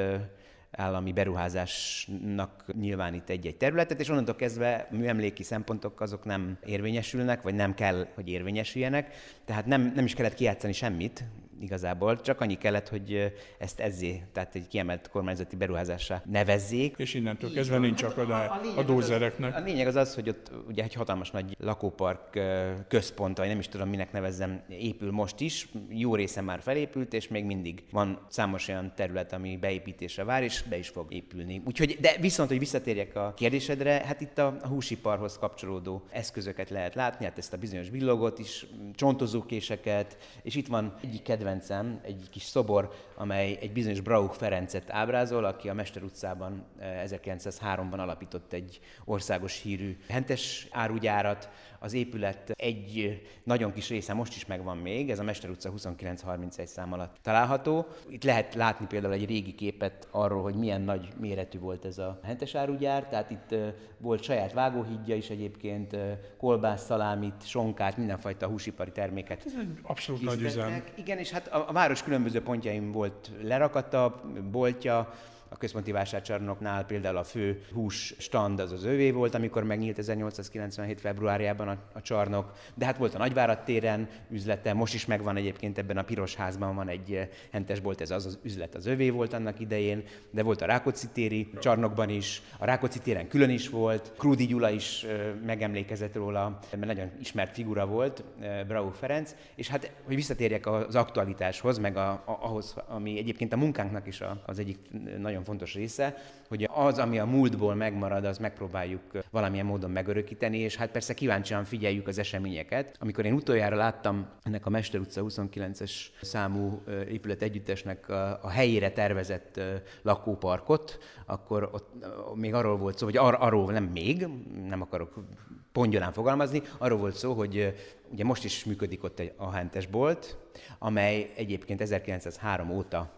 állami 0.71 1.13
beruházásnak 1.13 2.65
nyilvánít 2.81 3.31
egy-egy 3.31 3.57
területet, 3.57 4.01
és 4.01 4.09
onnantól 4.09 4.37
kezdve 4.37 4.89
műemléki 4.91 5.43
szempontok 5.43 6.01
azok 6.01 6.25
nem 6.25 6.59
érvényesülnek, 6.65 7.43
vagy 7.43 7.55
nem 7.55 7.75
kell, 7.75 8.07
hogy 8.15 8.29
érvényesüljenek. 8.29 9.15
Tehát 9.45 9.67
nem, 9.67 9.93
nem 9.95 10.05
is 10.05 10.15
kellett 10.15 10.35
kijátszani 10.35 10.73
semmit, 10.73 11.25
igazából, 11.61 12.21
csak 12.21 12.41
annyi 12.41 12.55
kellett, 12.55 12.89
hogy 12.89 13.33
ezt 13.59 13.81
ezzé, 13.81 14.23
tehát 14.33 14.55
egy 14.55 14.67
kiemelt 14.67 15.09
kormányzati 15.09 15.57
beruházásra 15.57 16.23
nevezzék. 16.25 16.95
És 16.97 17.15
innentől 17.15 17.53
kezdve 17.53 17.79
nincs 17.79 18.03
akadály 18.03 18.47
a, 18.47 18.61
a, 18.77 18.79
a 18.79 18.83
dózereknek. 18.83 19.57
A 19.57 19.61
lényeg 19.61 19.87
az 19.87 19.95
az, 19.95 20.15
hogy 20.15 20.29
ott 20.29 20.51
ugye 20.69 20.83
egy 20.83 20.95
hatalmas 20.95 21.31
nagy 21.31 21.57
lakópark 21.59 22.41
központ, 22.89 23.39
vagy 23.39 23.49
nem 23.49 23.59
is 23.59 23.69
tudom 23.69 23.89
minek 23.89 24.13
nevezzem, 24.13 24.63
épül 24.69 25.11
most 25.11 25.41
is, 25.41 25.69
jó 25.89 26.15
része 26.15 26.41
már 26.41 26.61
felépült, 26.61 27.13
és 27.15 27.29
még 27.29 27.45
mindig 27.45 27.83
van 27.91 28.27
számos 28.29 28.69
olyan 28.69 28.93
terület, 28.95 29.33
ami 29.33 29.57
beépítésre 29.57 30.25
vár, 30.25 30.43
és 30.43 30.63
be 30.63 30.79
is 30.79 30.89
fog 30.89 31.13
épülni. 31.13 31.63
Úgyhogy, 31.65 31.97
de 32.01 32.17
viszont, 32.21 32.49
hogy 32.49 32.59
visszatérjek 32.59 33.17
a 33.17 33.35
kérdésedre, 33.37 34.03
hát 34.05 34.21
itt 34.21 34.39
a 34.39 34.59
húsiparhoz 34.63 35.39
kapcsolódó 35.39 36.03
eszközöket 36.11 36.71
lehet 36.71 36.95
látni, 36.95 37.25
hát 37.25 37.39
ezt 37.39 37.53
a 37.53 37.57
bizonyos 37.57 37.91
billogot 37.91 38.39
is, 38.39 38.67
csontozókéseket, 38.95 40.17
és 40.43 40.55
itt 40.55 40.67
van 40.67 40.95
egyik 41.03 41.23
kedvenc 41.23 41.50
kedvencem 41.51 42.01
egy 42.03 42.27
kis 42.31 42.43
szobor, 42.43 42.91
amely 43.17 43.59
egy 43.61 43.73
bizonyos 43.73 44.01
Brauch 44.01 44.35
Ferencet 44.35 44.91
ábrázol, 44.91 45.45
aki 45.45 45.69
a 45.69 45.75
Mester 45.75 46.03
utcában 46.03 46.65
1903-ban 46.81 47.93
eh, 47.93 48.01
alapított 48.01 48.53
egy 48.53 48.81
országos 49.05 49.61
hírű 49.63 49.99
hentes 50.09 50.69
árugyárat. 50.71 51.49
Az 51.83 51.93
épület 51.93 52.51
egy 52.57 53.21
nagyon 53.45 53.73
kis 53.73 53.89
része 53.89 54.15
most 54.15 54.37
is 54.37 54.47
megvan 54.47 54.77
még, 54.77 55.11
ez 55.11 55.19
a 55.19 55.23
Mester 55.23 55.51
utca 55.51 55.73
29-31 55.77 56.67
szám 56.67 56.93
alatt 56.93 57.17
található. 57.23 57.87
Itt 58.09 58.25
lehet 58.25 58.55
látni 58.55 58.87
például 58.87 59.13
egy 59.13 59.27
régi 59.27 59.55
képet 59.55 60.09
arról, 60.11 60.43
hogy 60.43 60.55
milyen 60.55 60.81
nagy 60.81 61.09
méretű 61.21 61.59
volt 61.59 61.85
ez 61.85 61.99
a 61.99 62.21
hentes 62.23 62.55
árugyár, 62.55 63.09
tehát 63.09 63.31
itt 63.31 63.55
volt 63.99 64.23
saját 64.23 64.53
vágóhídja 64.53 65.17
is 65.17 65.31
egyébként, 65.31 65.97
kolbász, 66.39 66.85
szalámit, 66.85 67.47
sonkát, 67.47 67.97
mindenfajta 67.97 68.47
húsipari 68.47 68.91
terméket. 68.91 69.43
Ez 69.47 69.53
egy 69.61 69.79
abszolút 69.83 70.23
nagy 70.23 70.43
üzem. 70.43 70.85
Igen, 70.97 71.19
és 71.19 71.31
hát 71.31 71.49
a, 71.49 71.69
a 71.69 71.73
város 71.73 72.03
különböző 72.03 72.43
pontjaim 72.43 72.93
volt 72.93 73.31
lerakata, 73.43 74.23
boltja, 74.51 75.13
a 75.53 75.57
központi 75.57 75.93
vásárcsarnoknál 75.93 76.85
például 76.85 77.17
a 77.17 77.25
fő 77.25 77.63
hús 77.73 78.15
stand 78.19 78.61
az 78.61 78.73
az 78.73 78.85
övé 78.85 79.11
volt, 79.11 79.35
amikor 79.35 79.65
megnyílt 79.65 79.99
1897. 79.99 81.01
februárjában 81.01 81.69
a, 81.69 81.77
a 81.93 82.01
csarnok, 82.01 82.53
de 82.75 82.85
hát 82.85 82.97
volt 82.97 83.15
a 83.15 83.19
Nagyvárat 83.19 83.65
téren 83.65 84.09
üzlete, 84.31 84.73
most 84.73 84.95
is 84.95 85.07
megvan 85.07 85.37
egyébként 85.37 85.79
ebben 85.79 85.97
a 85.97 86.03
piros 86.03 86.35
házban 86.35 86.75
van 86.75 86.89
egy 86.89 87.13
eh, 87.13 87.29
hentes 87.53 87.81
bolt, 87.81 88.01
ez 88.01 88.11
az, 88.11 88.27
az 88.27 88.39
üzlet 88.43 88.75
az 88.75 88.87
övé 88.87 89.11
volt 89.11 89.33
annak 89.33 89.61
idején, 89.61 90.05
de 90.31 90.43
volt 90.43 90.63
a 90.63 90.67
Rákóczi 90.67 91.07
téri 91.13 91.51
csarnokban 91.61 92.09
is, 92.09 92.43
a 92.59 92.65
Rákóczi 92.65 92.99
téren 92.99 93.29
külön 93.29 93.51
is 93.51 93.69
volt, 93.69 94.13
Krúdi 94.19 94.47
Gyula 94.47 94.71
is 94.71 95.03
eh, 95.03 95.33
megemlékezett 95.47 96.15
róla, 96.15 96.59
mert 96.71 96.87
nagyon 96.87 97.11
ismert 97.21 97.55
figura 97.55 97.87
volt, 97.87 98.25
eh, 98.41 98.65
Brau 98.67 98.91
Ferenc, 98.91 99.35
és 99.55 99.69
hát, 99.69 99.93
hogy 100.05 100.15
visszatérjek 100.15 100.67
az 100.67 100.95
aktualitáshoz, 100.95 101.79
meg 101.79 101.97
a, 101.97 102.11
a, 102.11 102.39
ahhoz, 102.41 102.75
ami 102.89 103.19
egyébként 103.19 103.53
a 103.53 103.57
munkánknak 103.57 104.07
is 104.07 104.21
a, 104.21 104.43
az 104.47 104.59
egyik 104.59 104.79
nagyon 105.19 105.40
nagyon 105.41 105.59
fontos 105.59 105.75
része, 105.75 106.17
hogy 106.49 106.69
az, 106.73 106.99
ami 106.99 107.19
a 107.19 107.25
múltból 107.25 107.75
megmarad, 107.75 108.25
az 108.25 108.39
megpróbáljuk 108.39 109.01
valamilyen 109.31 109.67
módon 109.67 109.91
megörökíteni, 109.91 110.59
és 110.59 110.77
hát 110.77 110.91
persze 110.91 111.15
kíváncsian 111.15 111.65
figyeljük 111.65 112.09
az 112.09 112.19
eseményeket. 112.19 112.97
Amikor 112.99 113.25
én 113.25 113.33
utoljára 113.33 113.77
láttam 113.77 114.27
ennek 114.43 114.67
a 114.67 114.71
Mester 114.71 115.01
utca 115.01 115.23
29-es 115.25 115.93
számú 116.23 116.83
épület 117.09 117.43
együttesnek 117.43 118.09
a, 118.09 118.49
helyére 118.49 118.91
tervezett 118.91 119.61
lakóparkot, 120.03 120.99
akkor 121.27 121.69
ott 121.73 121.93
még 122.35 122.55
arról 122.55 122.77
volt 122.77 122.99
szó, 122.99 123.05
hogy 123.05 123.17
ar- 123.17 123.41
arról 123.41 123.73
nem 123.73 123.85
még, 123.85 124.27
nem 124.69 124.81
akarok 124.81 125.25
pongyolán 125.73 126.13
fogalmazni, 126.13 126.63
arról 126.79 126.99
volt 126.99 127.17
szó, 127.17 127.33
hogy 127.33 127.75
ugye 128.13 128.25
most 128.25 128.45
is 128.45 128.65
működik 128.65 129.05
ott 129.05 129.19
egy 129.19 129.33
ahentes 129.37 129.87
bolt, 129.87 130.37
amely 130.79 131.31
egyébként 131.37 131.81
1903 131.81 132.71
óta 132.71 133.13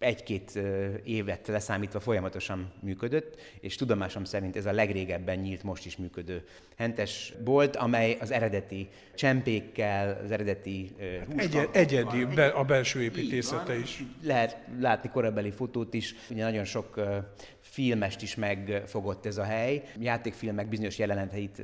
egy-két 0.00 0.58
évet 1.04 1.46
leszámítva 1.46 2.00
folyamatosan 2.00 2.72
működött, 2.82 3.40
és 3.60 3.74
tudomásom 3.74 4.24
szerint 4.24 4.56
ez 4.56 4.66
a 4.66 4.72
legrégebben 4.72 5.38
nyílt, 5.38 5.62
most 5.62 5.86
is 5.86 5.96
működő 5.96 6.44
hentes 6.76 7.32
bolt, 7.44 7.76
amely 7.76 8.16
az 8.20 8.30
eredeti 8.30 8.88
csempékkel, 9.14 10.20
az 10.24 10.30
eredeti 10.30 10.90
Egy, 11.36 11.68
egyedi 11.72 12.24
be, 12.24 12.46
a 12.46 12.64
belső 12.64 13.02
építészete 13.02 13.78
is. 13.78 14.02
Lehet 14.22 14.56
látni 14.80 15.08
korabeli 15.08 15.50
fotót 15.50 15.94
is, 15.94 16.14
ugye 16.30 16.44
nagyon 16.44 16.64
sok 16.64 17.00
filmest 17.70 18.22
is 18.22 18.34
megfogott 18.34 19.26
ez 19.26 19.38
a 19.38 19.42
hely. 19.42 19.82
Játékfilmek 19.98 20.68
bizonyos 20.68 20.98
jeleneteit 20.98 21.62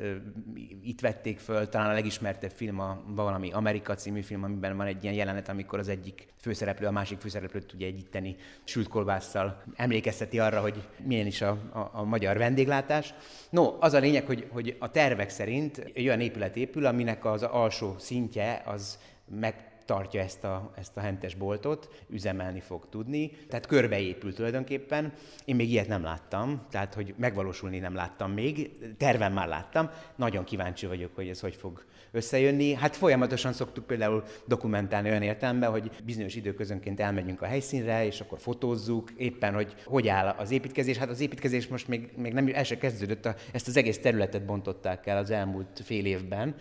itt 0.82 1.00
vették 1.00 1.38
föl, 1.38 1.68
talán 1.68 1.90
a 1.90 1.92
legismertebb 1.92 2.50
film 2.50 2.80
a 2.80 3.02
valami 3.06 3.52
Amerika 3.52 3.94
című 3.94 4.20
film, 4.20 4.42
amiben 4.42 4.76
van 4.76 4.86
egy 4.86 5.02
ilyen 5.02 5.14
jelenet, 5.14 5.48
amikor 5.48 5.78
az 5.78 5.88
egyik 5.88 6.26
főszereplő 6.40 6.86
a 6.86 6.90
másik 6.90 7.20
főszereplőt 7.20 7.66
tudja 7.66 7.86
egyíteni 7.86 8.36
sült 8.64 8.88
kolbásszal. 8.88 9.62
Emlékezteti 9.76 10.38
arra, 10.38 10.60
hogy 10.60 10.88
milyen 11.04 11.26
is 11.26 11.40
a, 11.42 11.50
a, 11.72 11.90
a 11.92 12.04
magyar 12.04 12.36
vendéglátás. 12.36 13.14
No, 13.50 13.76
az 13.80 13.92
a 13.92 13.98
lényeg, 13.98 14.26
hogy, 14.26 14.46
hogy 14.50 14.76
a 14.78 14.90
tervek 14.90 15.30
szerint 15.30 15.78
egy 15.94 16.06
olyan 16.06 16.20
épület 16.20 16.56
épül, 16.56 16.86
aminek 16.86 17.24
az 17.24 17.42
alsó 17.42 17.94
szintje 17.98 18.62
az 18.66 18.98
meg 19.40 19.75
tartja 19.86 20.20
ezt 20.20 20.44
a, 20.44 20.72
ezt 20.76 20.96
a 20.96 21.00
hentes 21.00 21.34
boltot, 21.34 22.04
üzemelni 22.08 22.60
fog 22.60 22.88
tudni. 22.88 23.30
Tehát 23.48 23.66
körbeépül 23.66 24.34
tulajdonképpen. 24.34 25.12
Én 25.44 25.56
még 25.56 25.70
ilyet 25.70 25.88
nem 25.88 26.02
láttam, 26.02 26.66
tehát 26.70 26.94
hogy 26.94 27.14
megvalósulni 27.16 27.78
nem 27.78 27.94
láttam 27.94 28.32
még, 28.32 28.70
terven 28.96 29.32
már 29.32 29.48
láttam. 29.48 29.90
Nagyon 30.16 30.44
kíváncsi 30.44 30.86
vagyok, 30.86 31.14
hogy 31.14 31.28
ez 31.28 31.40
hogy 31.40 31.54
fog 31.54 31.84
összejönni. 32.10 32.74
Hát 32.74 32.96
folyamatosan 32.96 33.52
szoktuk 33.52 33.86
például 33.86 34.24
dokumentálni 34.46 35.08
olyan 35.08 35.22
értelemben, 35.22 35.70
hogy 35.70 35.90
bizonyos 36.04 36.34
időközönként 36.34 37.00
elmegyünk 37.00 37.42
a 37.42 37.46
helyszínre, 37.46 38.06
és 38.06 38.20
akkor 38.20 38.38
fotózzuk 38.38 39.10
éppen, 39.16 39.54
hogy 39.54 39.74
hogy 39.84 40.08
áll 40.08 40.28
az 40.28 40.50
építkezés. 40.50 40.96
Hát 40.96 41.08
az 41.08 41.20
építkezés 41.20 41.66
most 41.68 41.88
még, 41.88 42.10
még 42.16 42.32
nem 42.32 42.50
el 42.52 42.64
se 42.64 42.78
kezdődött, 42.78 43.26
a, 43.26 43.34
ezt 43.52 43.68
az 43.68 43.76
egész 43.76 43.98
területet 43.98 44.44
bontották 44.44 45.06
el 45.06 45.16
az 45.16 45.30
elmúlt 45.30 45.80
fél 45.84 46.06
évben, 46.06 46.54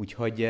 úgyhogy 0.00 0.44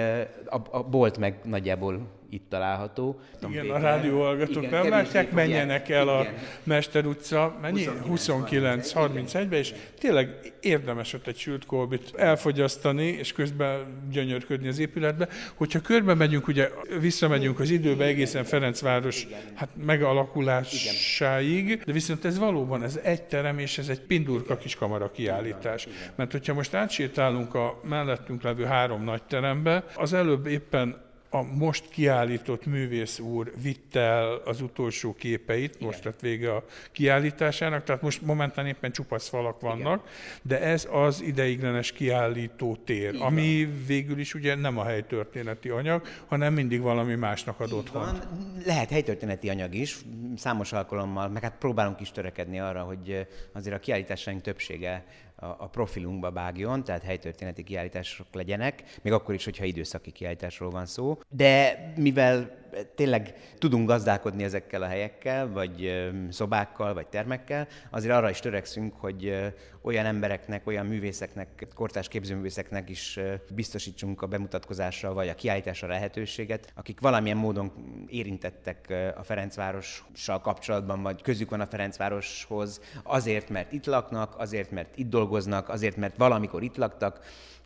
a, 0.47 0.57
a 0.71 0.83
bolt 0.83 1.19
meg 1.19 1.41
nagyjából 1.45 2.07
itt 2.31 2.49
található. 2.49 3.21
Igen, 3.49 3.71
a 3.71 3.79
rádióhallgatók 3.79 4.71
nem 4.71 4.89
látják, 4.89 5.33
menjenek 5.33 5.89
el 5.89 6.03
igen. 6.03 6.35
a 6.35 6.39
Mester 6.63 7.07
utca, 7.07 7.59
mennyi? 7.61 7.89
29-31-be, 8.09 9.57
és 9.57 9.75
tényleg 9.99 10.53
érdemes 10.61 11.13
ott 11.13 11.27
egy 11.27 11.37
sült 11.37 11.67
kolbit 11.67 12.15
elfogyasztani, 12.17 13.07
és 13.07 13.33
közben 13.33 14.03
gyönyörködni 14.11 14.69
az 14.69 14.79
épületbe. 14.79 15.29
Hogyha 15.55 15.81
körbe 15.81 16.15
megyünk, 16.15 16.49
ugye 16.49 16.69
visszamegyünk 17.01 17.61
az 17.61 17.71
időbe 17.71 18.05
egészen 18.05 18.45
Ferencváros 18.45 19.27
hát 19.55 19.69
megalakulásáig, 19.85 21.83
de 21.85 21.93
viszont 21.93 22.25
ez 22.25 22.39
valóban 22.39 22.83
ez 22.83 23.01
egy 23.03 23.23
terem, 23.23 23.59
és 23.59 23.79
ez 23.79 23.89
egy 23.89 24.01
pindurka 24.01 24.57
kis 24.57 24.75
kamara 24.75 25.11
kiállítás. 25.11 25.89
Mert 26.15 26.33
hogyha 26.33 26.55
most 26.55 26.75
átsétálunk 26.75 27.55
a 27.55 27.81
mellettünk 27.89 28.43
levő 28.43 28.65
három 28.65 29.05
nagy 29.05 29.23
terembe, 29.23 29.85
az 29.95 30.13
előbb 30.13 30.47
éppen 30.47 31.09
a 31.31 31.43
most 31.43 31.89
kiállított 31.89 32.67
művész 32.67 33.19
úr 33.19 33.53
vitte 33.63 34.01
el 34.01 34.35
az 34.45 34.61
utolsó 34.61 35.15
képeit, 35.15 35.75
Igen. 35.75 35.87
most 35.87 36.05
lett 36.05 36.21
vége 36.21 36.55
a 36.55 36.65
kiállításának, 36.93 37.85
tehát 37.85 38.03
most 38.03 38.23
momentán 38.23 38.67
éppen 38.67 38.93
csupasz 38.93 39.29
falak 39.29 39.61
vannak, 39.61 39.79
Igen. 39.79 40.01
de 40.43 40.61
ez 40.61 40.89
az 40.91 41.21
ideiglenes 41.23 41.93
kiállító 41.93 42.77
tér, 42.85 43.15
Igen. 43.15 43.27
ami 43.27 43.69
végül 43.87 44.19
is 44.19 44.35
ugye 44.35 44.55
nem 44.55 44.79
a 44.79 44.85
helytörténeti 44.85 45.69
anyag, 45.69 46.03
hanem 46.27 46.53
mindig 46.53 46.81
valami 46.81 47.15
másnak 47.15 47.61
ad 47.61 47.73
otthon. 47.73 48.21
Lehet 48.65 48.91
helytörténeti 48.91 49.49
anyag 49.49 49.75
is, 49.75 49.99
számos 50.37 50.73
alkalommal, 50.73 51.29
meg 51.29 51.43
hát 51.43 51.57
próbálunk 51.59 52.01
is 52.01 52.11
törekedni 52.11 52.61
arra, 52.61 52.83
hogy 52.83 53.27
azért 53.53 53.77
a 53.77 53.79
kiállításaink 53.79 54.43
többsége 54.43 55.05
a 55.41 55.69
profilunkba 55.69 56.33
vágjon, 56.33 56.85
tehát 56.85 57.03
helytörténeti 57.03 57.63
kiállítások 57.63 58.27
legyenek, 58.33 58.83
még 59.03 59.13
akkor 59.13 59.35
is, 59.35 59.45
hogyha 59.45 59.65
időszaki 59.65 60.11
kiállításról 60.11 60.71
van 60.71 60.87
szó. 60.87 61.19
De 61.29 61.93
mivel 61.97 62.59
tényleg 62.95 63.35
tudunk 63.59 63.89
gazdálkodni 63.89 64.45
ezekkel 64.45 64.83
a 64.83 64.87
helyekkel, 64.87 65.49
vagy 65.49 66.09
szobákkal, 66.31 66.95
vagy 66.95 67.07
termekkel, 67.07 67.69
azért 67.91 68.15
arra 68.15 68.31
is 68.31 68.41
törekszünk, 68.41 68.95
hogy 68.97 69.53
olyan 69.83 70.07
embereknek, 70.07 70.67
olyan 70.67 70.87
művészeknek, 70.87 71.67
kortás 71.75 72.09
képzőművészeknek 72.09 72.89
is 72.89 73.19
biztosítsunk 73.55 74.23
a 74.23 74.27
bemutatkozásra, 74.27 75.13
vagy 75.13 75.29
a 75.29 75.35
kiállításra 75.35 75.89
lehetőséget, 75.89 76.73
akik 76.75 77.01
valamilyen 77.01 77.37
módon 77.37 77.73
érintettek 78.09 78.95
a 79.17 79.23
Ferencvárossal 79.23 80.41
kapcsolatban, 80.41 81.03
vagy 81.03 81.23
közük 81.23 81.51
van 81.51 81.61
a 81.61 81.67
Ferencvároshoz, 81.67 82.81
azért, 83.03 83.49
mert 83.49 83.73
itt 83.73 83.87
laknak, 83.87 84.35
azért, 84.39 84.71
mert 84.71 84.97
itt 84.97 85.09
dolgoznak, 85.09 85.69
azért, 85.69 85.97
mert 85.97 86.17
valamikor 86.17 86.63
itt 86.63 86.77
laktak, 86.77 87.21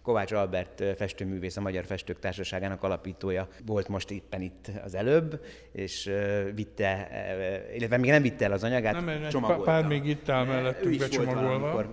Kovács 0.05 0.33
Albert 0.33 0.83
festőművész, 0.97 1.57
a 1.57 1.61
Magyar 1.61 1.85
Festők 1.85 2.19
Társaságának 2.19 2.83
alapítója 2.83 3.49
volt 3.67 3.89
most 3.89 4.11
éppen 4.11 4.41
itt 4.41 4.71
az 4.85 4.95
előbb, 4.95 5.41
és 5.73 6.11
vitte, 6.55 7.09
illetve 7.77 7.97
még 7.97 8.11
nem 8.11 8.23
vitte 8.23 8.45
el 8.45 8.53
az 8.53 8.65
anyagát, 8.65 9.05
nem, 9.05 9.29
csomagolta. 9.29 9.63
Pár 9.63 9.87
még 9.87 10.07
itt 10.07 10.29
áll 10.29 10.45
mellettünk 10.45 10.99
becsomagolva. 10.99 11.85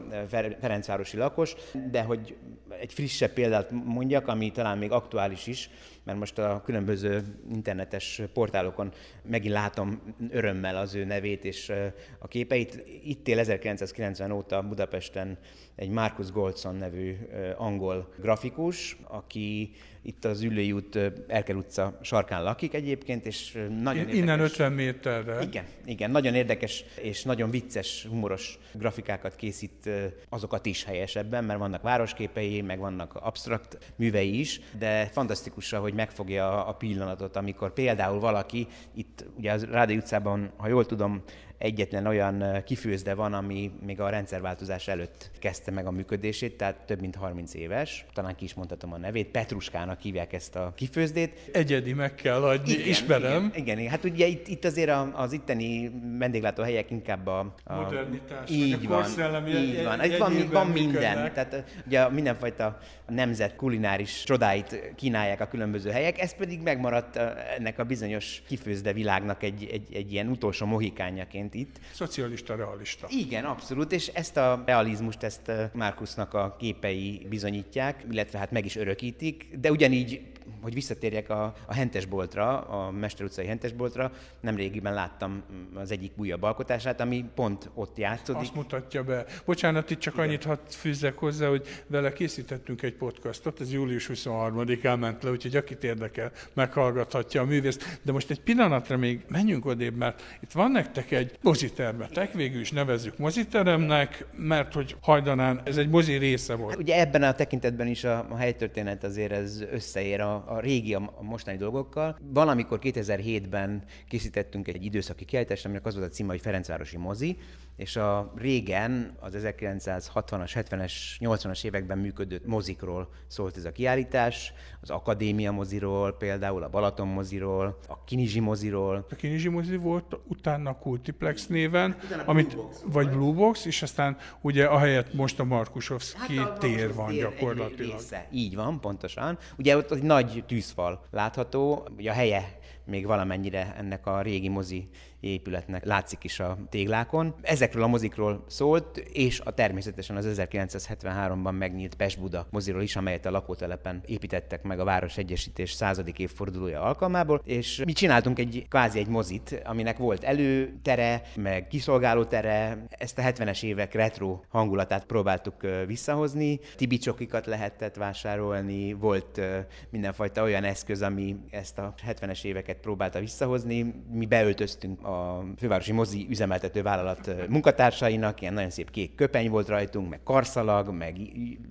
Ferencvárosi 0.60 1.18
lakos, 1.18 1.56
de 1.92 2.02
hogy 2.02 2.36
egy 2.80 2.94
frissebb 2.94 3.32
példát 3.32 3.72
mondjak, 3.72 4.28
ami 4.28 4.52
talán 4.52 4.78
még 4.78 4.92
aktuális 4.92 5.48
is, 5.48 5.70
mert 6.04 6.20
most 6.20 6.38
a 6.38 6.62
különböző 6.66 7.24
internetes 7.54 8.22
portálokon 8.34 8.92
megint 9.24 9.54
látom 9.54 10.02
örömmel 10.30 10.78
az 10.78 10.96
ő 10.96 11.04
nevét 11.04 11.46
és 11.46 11.72
a 12.20 12.28
képeit. 12.28 12.84
Itt 13.04 13.28
él 13.28 13.40
1990 13.40 14.32
óta 14.32 14.62
Budapesten 14.62 15.38
egy 15.76 15.90
Marcus 15.90 16.32
Goldson 16.32 16.76
nevű 16.76 17.18
angol 17.58 18.14
grafikus, 18.20 18.98
aki 19.04 19.72
itt 20.02 20.26
az 20.26 20.42
Üllői 20.42 20.72
út, 20.72 21.00
Erkel 21.28 21.56
utca 21.56 22.00
sarkán 22.02 22.44
lakik 22.44 22.74
egyébként, 22.74 23.26
és 23.26 23.58
nagyon 23.82 24.10
Innen 24.10 24.40
érdekes. 24.40 24.52
50 24.52 24.72
méterre. 24.72 25.42
Igen, 25.42 25.66
igen, 25.86 26.12
nagyon 26.12 26.36
érdekes 26.36 26.84
és 27.02 27.24
nagyon 27.24 27.50
vicces, 27.50 28.06
humoros 28.10 28.60
grafikákat 28.74 29.36
készít 29.36 29.90
azokat 30.30 30.66
is 30.66 30.84
helyesebben, 30.84 31.44
mert 31.44 31.60
vannak 31.60 31.82
városképei, 31.82 32.62
meg 32.62 32.80
vannak 32.80 33.16
absztrakt 33.16 33.94
művei 33.96 34.40
is, 34.40 34.62
de 34.80 35.06
fantasztikus, 35.06 35.72
hogy 35.72 35.94
megfogja 35.94 36.66
a 36.66 36.74
pillanatot, 36.74 37.36
amikor 37.36 37.74
például 37.74 38.20
valaki 38.20 38.68
itt, 38.96 39.26
ugye 39.38 39.52
az 39.52 39.64
Rádi 39.64 39.96
utcában, 39.96 40.52
ha 40.58 40.68
jól 40.68 40.86
tudom, 40.86 41.24
egyetlen 41.62 42.06
olyan 42.06 42.64
kifőzde 42.66 43.14
van, 43.14 43.34
ami 43.34 43.72
még 43.86 44.00
a 44.00 44.10
rendszerváltozás 44.10 44.88
előtt 44.88 45.32
kezdte 45.40 45.72
meg 45.72 45.86
a 45.86 45.92
működését, 45.92 46.58
tehát 46.58 46.76
több 46.86 47.02
mint 47.02 47.16
30 47.16 47.54
éves. 47.54 48.06
Talán 48.14 48.36
ki 48.36 48.44
is 48.44 48.54
mondhatom 48.54 48.94
a 48.94 48.98
nevét. 48.98 49.28
Petruskának 49.28 50.00
hívják 50.00 50.34
ezt 50.34 50.56
a 50.56 50.74
kifőzdét. 50.76 51.50
Egyedi 51.54 51.94
meg 51.94 52.16
kell 52.16 52.44
adni, 52.44 52.72
igen, 52.72 52.88
ismerem. 52.88 53.52
Igen, 53.56 53.78
igen, 53.80 53.92
hát 53.92 54.04
ugye 54.04 54.26
itt, 54.26 54.48
itt 54.48 54.66
azért 54.66 54.92
az 55.14 55.32
itteni 55.32 55.92
vendéglátóhelyek 56.18 56.92
inkább 56.92 57.28
a... 57.28 57.54
a 57.64 57.76
modernitás, 57.76 58.50
így 58.50 58.88
van, 58.88 59.06
így 59.48 59.84
van. 59.84 60.04
Itt 60.04 60.18
van, 60.18 60.50
van 60.52 60.68
minden. 60.68 61.34
Tehát 61.34 61.64
ugye 61.86 62.10
mindenfajta 62.10 62.80
nemzet 63.08 63.56
kulináris 63.56 64.24
csodáit 64.24 64.94
kínálják 64.96 65.42
a 65.42 65.48
különböző 65.48 65.90
helyek, 65.90 66.20
ez 66.20 66.36
pedig 66.36 66.62
megmaradt 66.62 67.16
ennek 67.58 67.80
a 67.80 67.84
bizonyos 67.84 68.42
kifőzde 68.48 68.94
világnak 68.94 69.44
egy, 69.44 69.68
egy, 69.72 69.96
egy 69.96 70.12
ilyen 70.12 70.28
utolsó 70.28 70.66
mohikányaként 70.66 71.51
itt. 71.54 71.80
Szocialista, 71.94 72.56
realista. 72.56 73.08
Igen, 73.10 73.46
abszolút, 73.46 73.92
és 73.92 74.08
ezt 74.08 74.38
a 74.38 74.64
realizmust, 74.66 75.24
ezt 75.24 75.52
Márkusznak 75.74 76.34
a 76.34 76.56
képei 76.60 77.26
bizonyítják, 77.30 78.06
illetve 78.12 78.40
hát 78.40 78.52
meg 78.52 78.66
is 78.66 78.76
örökítik, 78.76 79.48
de 79.60 79.72
ugyanígy 79.72 80.31
hogy 80.62 80.74
visszatérjek 80.74 81.30
a, 81.30 81.54
a 81.66 81.74
Hentesboltra, 81.74 82.62
a 82.62 82.92
Mester 82.92 83.26
utcai 83.26 83.46
Hentesboltra, 83.46 84.12
nem 84.40 84.56
régiben 84.56 84.94
láttam 84.94 85.44
az 85.76 85.92
egyik 85.92 86.12
újabb 86.16 86.44
alkotását, 86.44 87.02
ami 87.02 87.26
pont 87.36 87.70
ott 87.74 87.98
játszódik. 87.98 88.42
Azt 88.42 88.56
mutatja 88.56 89.04
be. 89.04 89.26
Bocsánat, 89.46 89.90
itt 89.90 90.00
csak 90.00 90.14
Igen. 90.14 90.26
annyit 90.26 90.44
hadd 90.44 90.58
fűzzek 90.70 91.18
hozzá, 91.18 91.48
hogy 91.48 91.68
vele 91.88 92.14
készítettünk 92.14 92.82
egy 92.82 92.94
podcastot, 92.94 93.62
ez 93.62 93.72
július 93.72 94.10
23-án 94.14 95.00
ment 95.00 95.24
le, 95.24 95.30
úgyhogy 95.30 95.56
akit 95.56 95.84
érdekel, 95.84 96.32
meghallgathatja 96.54 97.42
a 97.42 97.46
művészt. 97.46 98.00
De 98.02 98.12
most 98.12 98.30
egy 98.30 98.42
pillanatra 98.42 98.98
még 98.98 99.26
menjünk 99.28 99.66
odébb, 99.66 99.96
mert 99.96 100.38
itt 100.40 100.52
van 100.52 100.72
nektek 100.72 101.12
egy 101.12 101.38
mozitermetek, 101.42 102.34
végül 102.34 102.62
is 102.62 102.72
nevezzük 102.72 103.18
moziteremnek, 103.18 104.26
mert 104.36 104.74
hogy 104.74 104.96
hajdanán 105.02 105.62
ez 105.64 105.78
egy 105.78 105.90
mozi 105.90 106.14
része 106.14 106.56
volt. 106.56 106.70
Hát 106.70 106.80
ugye 106.80 107.00
ebben 107.00 107.24
a 107.24 107.34
tekintetben 107.34 107.88
is 107.88 108.04
a, 108.04 108.26
a 108.30 108.36
helytörténet 108.36 109.04
azért 109.04 109.32
ez 109.32 109.64
összeér 109.72 110.22
a, 110.22 110.31
a 110.36 110.60
régi, 110.60 110.94
a, 110.94 111.14
a 111.16 111.24
mostani 111.24 111.58
dolgokkal. 111.58 112.18
Valamikor 112.22 112.80
2007-ben 112.84 113.84
készítettünk 114.08 114.68
egy 114.68 114.86
időszaki 114.86 115.26
kiállítást, 115.26 115.66
aminek 115.66 115.86
az 115.86 115.96
volt 115.96 116.08
a 116.08 116.14
címe, 116.14 116.30
hogy 116.30 116.42
Ferencvárosi 116.42 116.98
mozi, 116.98 117.38
és 117.76 117.96
a 117.96 118.34
régen, 118.36 119.16
az 119.20 119.34
1960-as, 119.38 120.52
70-es, 120.54 120.94
80-as 121.20 121.66
években 121.66 121.98
működő 121.98 122.42
mozikról 122.46 123.10
szólt 123.28 123.58
ez 123.58 123.66
a 123.66 123.72
kiállítás, 123.72 124.54
az 124.82 124.90
Akadémia 124.90 125.52
moziról, 125.52 126.18
például 126.18 126.64
a 126.64 126.70
Balaton 126.70 127.08
moziról, 127.08 127.78
a 127.88 128.04
Kinizsi 128.04 128.40
moziról. 128.40 129.06
A 129.12 129.16
Kinizsi 129.16 129.50
mozi 129.50 129.76
volt, 129.76 130.20
utána 130.28 130.70
a 130.70 130.76
Kultiplex 130.76 131.48
néven, 131.48 131.96
hát, 132.10 132.28
amit, 132.28 132.54
Blue 132.54 132.64
Box, 132.64 132.84
vagy 132.86 133.10
Blue 133.10 133.34
Box, 133.34 133.66
és 133.66 133.82
aztán 133.82 134.18
ugye 134.42 134.66
ahelyett 134.66 135.14
most 135.14 135.40
a 135.40 135.44
Markusovszki 135.44 136.38
hát 136.38 136.60
tér 136.60 136.94
van 136.94 137.10
tér 137.10 137.22
gyakorlatilag. 137.22 137.92
Része. 137.92 138.28
Így 138.32 138.56
van, 138.56 138.80
pontosan. 138.80 139.38
Ugye 139.58 139.78
ott 139.78 139.92
egy 139.92 140.04
nagy 140.04 140.44
tűzfal 140.48 141.06
látható, 141.12 141.88
ugye 141.98 142.12
a 142.12 142.14
helye 142.14 142.60
még 142.86 143.06
valamennyire 143.06 143.76
ennek 143.78 144.06
a 144.06 144.22
régi 144.22 144.50
mozi 144.50 144.90
épületnek 145.22 145.86
látszik 145.86 146.24
is 146.24 146.40
a 146.40 146.58
téglákon. 146.70 147.36
Ezekről 147.42 147.84
a 147.84 147.88
mozikról 147.88 148.44
szólt, 148.48 148.98
és 148.98 149.40
a 149.40 149.52
természetesen 149.52 150.16
az 150.16 150.28
1973-ban 150.38 151.58
megnyílt 151.58 151.96
Pest-Buda 151.96 152.48
moziról 152.50 152.82
is, 152.82 152.96
amelyet 152.96 153.26
a 153.26 153.32
lakótelepen 153.32 154.02
építettek 154.06 154.64
meg 154.64 154.80
a 154.80 154.84
Város 154.84 155.18
Egyesítés 155.18 155.72
századik 155.72 156.20
évfordulója 156.20 156.82
alkalmából, 156.82 157.42
és 157.44 157.82
mi 157.86 157.94
csináltunk 157.94 158.40
egy 158.40 158.66
kvázi 158.70 159.00
egy 159.00 159.08
mozit, 159.08 159.62
aminek 159.66 159.98
volt 159.98 160.24
előtere, 160.24 161.22
meg 161.36 161.68
kiszolgáló 161.68 162.24
tere, 162.24 162.86
ezt 162.90 163.18
a 163.18 163.22
70-es 163.22 163.64
évek 163.64 163.94
retro 163.94 164.40
hangulatát 164.48 165.06
próbáltuk 165.06 165.56
visszahozni, 165.88 166.60
tibicsokikat 166.76 167.46
lehetett 167.46 167.96
vásárolni, 167.96 168.94
volt 168.94 169.42
mindenfajta 169.90 170.44
olyan 170.44 170.64
eszköz, 170.64 171.02
ami 171.02 171.36
ezt 171.50 171.80
a 171.80 171.94
70-es 172.08 172.44
éveket 172.44 172.78
próbálta 172.78 173.20
visszahozni. 173.20 173.94
Mi 174.12 174.26
beöltöztünk 174.26 175.00
a 175.12 175.44
fővárosi 175.58 175.92
mozi 175.92 176.26
üzemeltető 176.30 176.82
vállalat 176.82 177.50
munkatársainak, 177.50 178.42
ilyen 178.42 178.54
nagyon 178.54 178.70
szép 178.70 178.92
kék 178.92 179.16
köpeny 179.16 179.50
volt 179.50 179.68
rajtunk, 179.68 180.10
meg 180.10 180.24
karszalag, 180.24 180.90
meg 180.90 181.16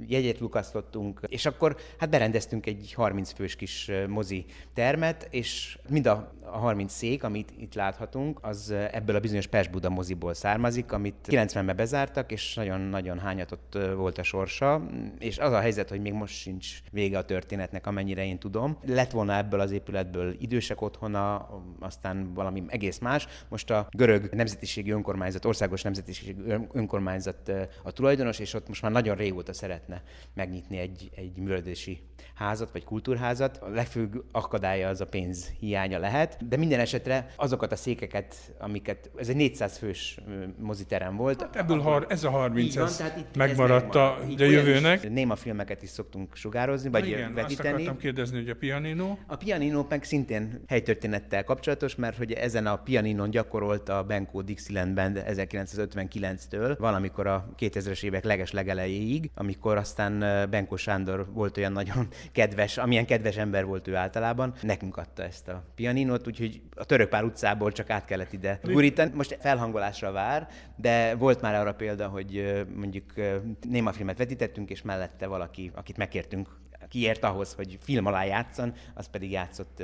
jegyet 0.07 0.39
lukasztottunk, 0.39 1.21
és 1.27 1.47
akkor 1.47 1.77
hát 1.99 2.11
berendeztünk 2.11 2.67
egy 2.67 2.93
30 2.93 3.33
fős 3.33 3.57
kis 3.57 3.91
mozi 4.09 4.45
termet, 4.75 5.29
és 5.31 5.79
mind 5.89 6.07
a 6.07 6.33
a 6.53 6.59
30 6.59 6.93
szék, 6.93 7.25
amit 7.25 7.53
itt 7.59 7.75
láthatunk, 7.75 8.39
az 8.43 8.75
ebből 8.93 9.17
a 9.17 9.21
bizonyos 9.21 9.47
Pest-Buda 9.47 9.91
moziból 9.91 10.35
származik, 10.35 10.93
amit 10.93 11.15
90-ben 11.29 11.77
bezártak, 11.77 12.33
és 12.33 12.55
nagyon-nagyon 12.55 13.19
hányatott 13.19 13.79
volt 13.97 14.19
a 14.19 14.23
sorsa, 14.23 14.83
és 15.19 15.39
az 15.39 15.53
a 15.53 15.61
helyzet, 15.61 15.89
hogy 15.89 16.01
még 16.01 16.13
most 16.13 16.35
sincs 16.35 16.79
vége 16.91 17.19
a 17.19 17.25
történetnek, 17.25 17.87
amennyire 17.87 18.25
én 18.25 18.39
tudom. 18.39 18.79
Lett 18.87 19.11
volna 19.11 19.37
ebből 19.37 19.61
az 19.61 19.71
épületből 19.71 20.35
idősek 20.39 20.81
otthona, 20.81 21.49
aztán 21.81 22.35
valami 22.35 22.63
egész 22.69 22.99
más. 22.99 23.27
Most 23.49 23.71
a 23.71 23.89
görög 23.91 24.29
nemzetiségi 24.33 24.91
önkormányzat, 24.91 25.45
országos 25.45 25.83
nemzetiségi 25.83 26.37
önkormányzat 26.73 27.53
a 27.83 27.91
tulajdonos, 27.91 28.39
és 28.39 28.55
ott 28.55 28.69
most 28.69 28.83
már 28.83 28.93
nagyon 28.93 29.17
régóta 29.17 29.53
szeretne 29.53 30.03
megnyitni 30.35 30.79
egy, 30.79 31.11
egy 31.15 31.37
művelődési 31.37 32.03
házat 32.35 32.73
vagy 32.73 32.85
kultúrházat. 32.85 33.57
A 33.57 33.69
legfőbb 33.69 34.25
akadálya 34.33 34.89
az 34.89 35.01
a 35.01 35.07
pénz 35.07 35.53
hiánya 35.59 35.99
lehet, 35.99 36.49
de 36.49 36.57
minden 36.57 36.81
esetre 36.81 37.27
azokat 37.37 37.73
a 37.73 37.77
székeket, 37.77 38.55
amiket, 38.59 39.11
ez 39.17 39.29
egy 39.29 39.37
400 39.37 39.79
fős 39.79 40.19
moziterem 40.59 41.17
volt. 41.17 41.41
Hát 41.41 41.57
ebből 41.57 41.81
har, 41.81 42.07
ez 42.09 42.25
a 42.25 42.31
30, 42.31 42.75
van, 42.75 42.85
ez 42.85 42.97
tehát 42.97 43.17
itt 43.17 43.37
megmaradt 43.37 43.95
a, 43.95 44.19
a 44.39 44.43
jövőnek. 44.45 45.11
Néma 45.11 45.37
filmeket 45.37 45.83
is 45.83 45.89
szoktunk 45.89 46.37
sugározni, 46.37 46.91
vagy 46.91 47.07
Igen, 47.07 47.35
vetíteni. 47.35 47.69
azt 47.69 47.79
akartam 47.79 47.97
kérdezni, 47.97 48.39
hogy 48.39 48.51
a 48.51 48.55
pianino. 48.55 49.17
A 49.27 49.37
pianino 49.37 49.87
meg 49.89 50.05
szintén 50.05 50.63
helytörténettel 50.67 51.45
kapcsolatos, 51.45 51.95
mert 51.95 52.17
hogy 52.17 52.33
ezen 52.33 52.67
a 52.67 52.77
pianinon 53.21 53.31
gyakorolt 53.31 53.89
a 53.89 54.05
Benko 54.05 54.43
Dixieland 54.43 54.95
Band 54.95 55.23
1959-től, 55.27 56.77
valamikor 56.79 57.27
a 57.27 57.49
2000-es 57.59 58.03
évek 58.03 58.25
leges 58.25 58.53
legelejéig, 58.53 59.31
amikor 59.35 59.77
aztán 59.77 60.19
Benko 60.51 60.77
Sándor 60.77 61.27
volt 61.33 61.57
olyan 61.57 61.73
nagyon 61.73 62.09
kedves, 62.33 62.79
amilyen 62.79 63.07
kedves 63.07 63.37
ember 63.37 63.65
volt 63.65 63.89
ő 63.89 63.97
általában, 63.97 64.55
nekünk 64.63 64.97
adta 64.97 65.23
ezt 65.23 65.49
a 65.49 65.65
pianinot, 65.75 66.27
úgyhogy 66.27 66.61
a 66.75 66.85
Törökpál 66.85 67.25
utcából 67.25 67.73
csak 67.73 67.91
át 67.91 68.05
kellett 68.05 68.33
ide 68.33 68.61
gurítani. 68.63 69.11
Most 69.15 69.39
felhangolásra 69.41 70.13
vár, 70.13 70.49
de 70.77 71.15
volt 71.15 71.41
már 71.41 71.55
arra 71.55 71.75
példa, 71.75 72.09
hogy 72.09 72.65
mondjuk 72.75 73.05
némafilmet 73.69 74.19
vetítettünk, 74.19 74.71
és 74.71 74.83
mellette 74.83 75.27
valaki, 75.27 75.71
akit 75.75 75.97
megkértünk 75.97 76.49
kiért 76.91 77.25
ahhoz, 77.25 77.55
hogy 77.55 77.79
film 77.81 78.07
alá 78.07 78.25
játszon, 78.25 78.75
az 78.95 79.07
pedig 79.07 79.31
játszott 79.31 79.83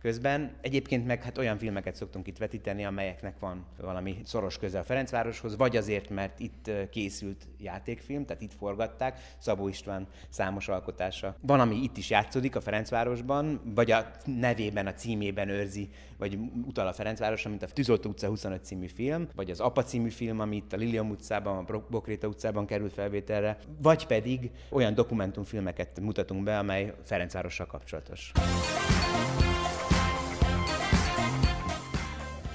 közben. 0.00 0.52
Egyébként 0.60 1.06
meg 1.06 1.22
hát 1.22 1.38
olyan 1.38 1.58
filmeket 1.58 1.94
szoktunk 1.94 2.26
itt 2.26 2.38
vetíteni, 2.38 2.84
amelyeknek 2.84 3.38
van 3.38 3.66
valami 3.80 4.16
szoros 4.24 4.58
köze 4.58 4.78
a 4.78 4.84
Ferencvároshoz, 4.84 5.56
vagy 5.56 5.76
azért, 5.76 6.10
mert 6.10 6.40
itt 6.40 6.70
készült 6.90 7.48
játékfilm, 7.58 8.24
tehát 8.24 8.42
itt 8.42 8.54
forgatták, 8.54 9.34
Szabó 9.38 9.68
István 9.68 10.06
számos 10.28 10.68
alkotása. 10.68 11.36
Van, 11.40 11.60
ami 11.60 11.76
itt 11.82 11.96
is 11.96 12.10
játszódik 12.10 12.56
a 12.56 12.60
Ferencvárosban, 12.60 13.60
vagy 13.74 13.90
a 13.90 14.10
nevében, 14.24 14.86
a 14.86 14.94
címében 14.94 15.48
őrzi, 15.48 15.88
vagy 16.16 16.38
utal 16.66 16.86
a 16.86 16.92
Ferencvárosra, 16.92 17.50
mint 17.50 17.62
a 17.62 17.66
Tűzoltó 17.66 18.10
utca 18.10 18.28
25 18.28 18.64
című 18.64 18.86
film, 18.86 19.28
vagy 19.34 19.50
az 19.50 19.60
Apa 19.60 19.82
című 19.82 20.10
film, 20.10 20.40
ami 20.40 20.56
itt 20.56 20.72
a 20.72 20.76
Lilium 20.76 21.10
utcában, 21.10 21.64
a 21.64 21.84
Bokréta 21.90 22.26
utcában 22.26 22.66
került 22.66 22.92
felvételre, 22.92 23.58
vagy 23.82 24.06
pedig 24.06 24.50
olyan 24.70 24.94
dokumentumfilmeket 24.94 26.00
mutatunk 26.00 26.44
be, 26.48 26.58
amely 26.58 26.92
Ferencvárossal 27.04 27.66
kapcsolatos. 27.66 28.32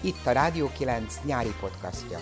Itt 0.01 0.25
a 0.25 0.31
Rádió 0.31 0.67
9 0.77 1.19
nyári 1.23 1.53
podcastja. 1.59 2.19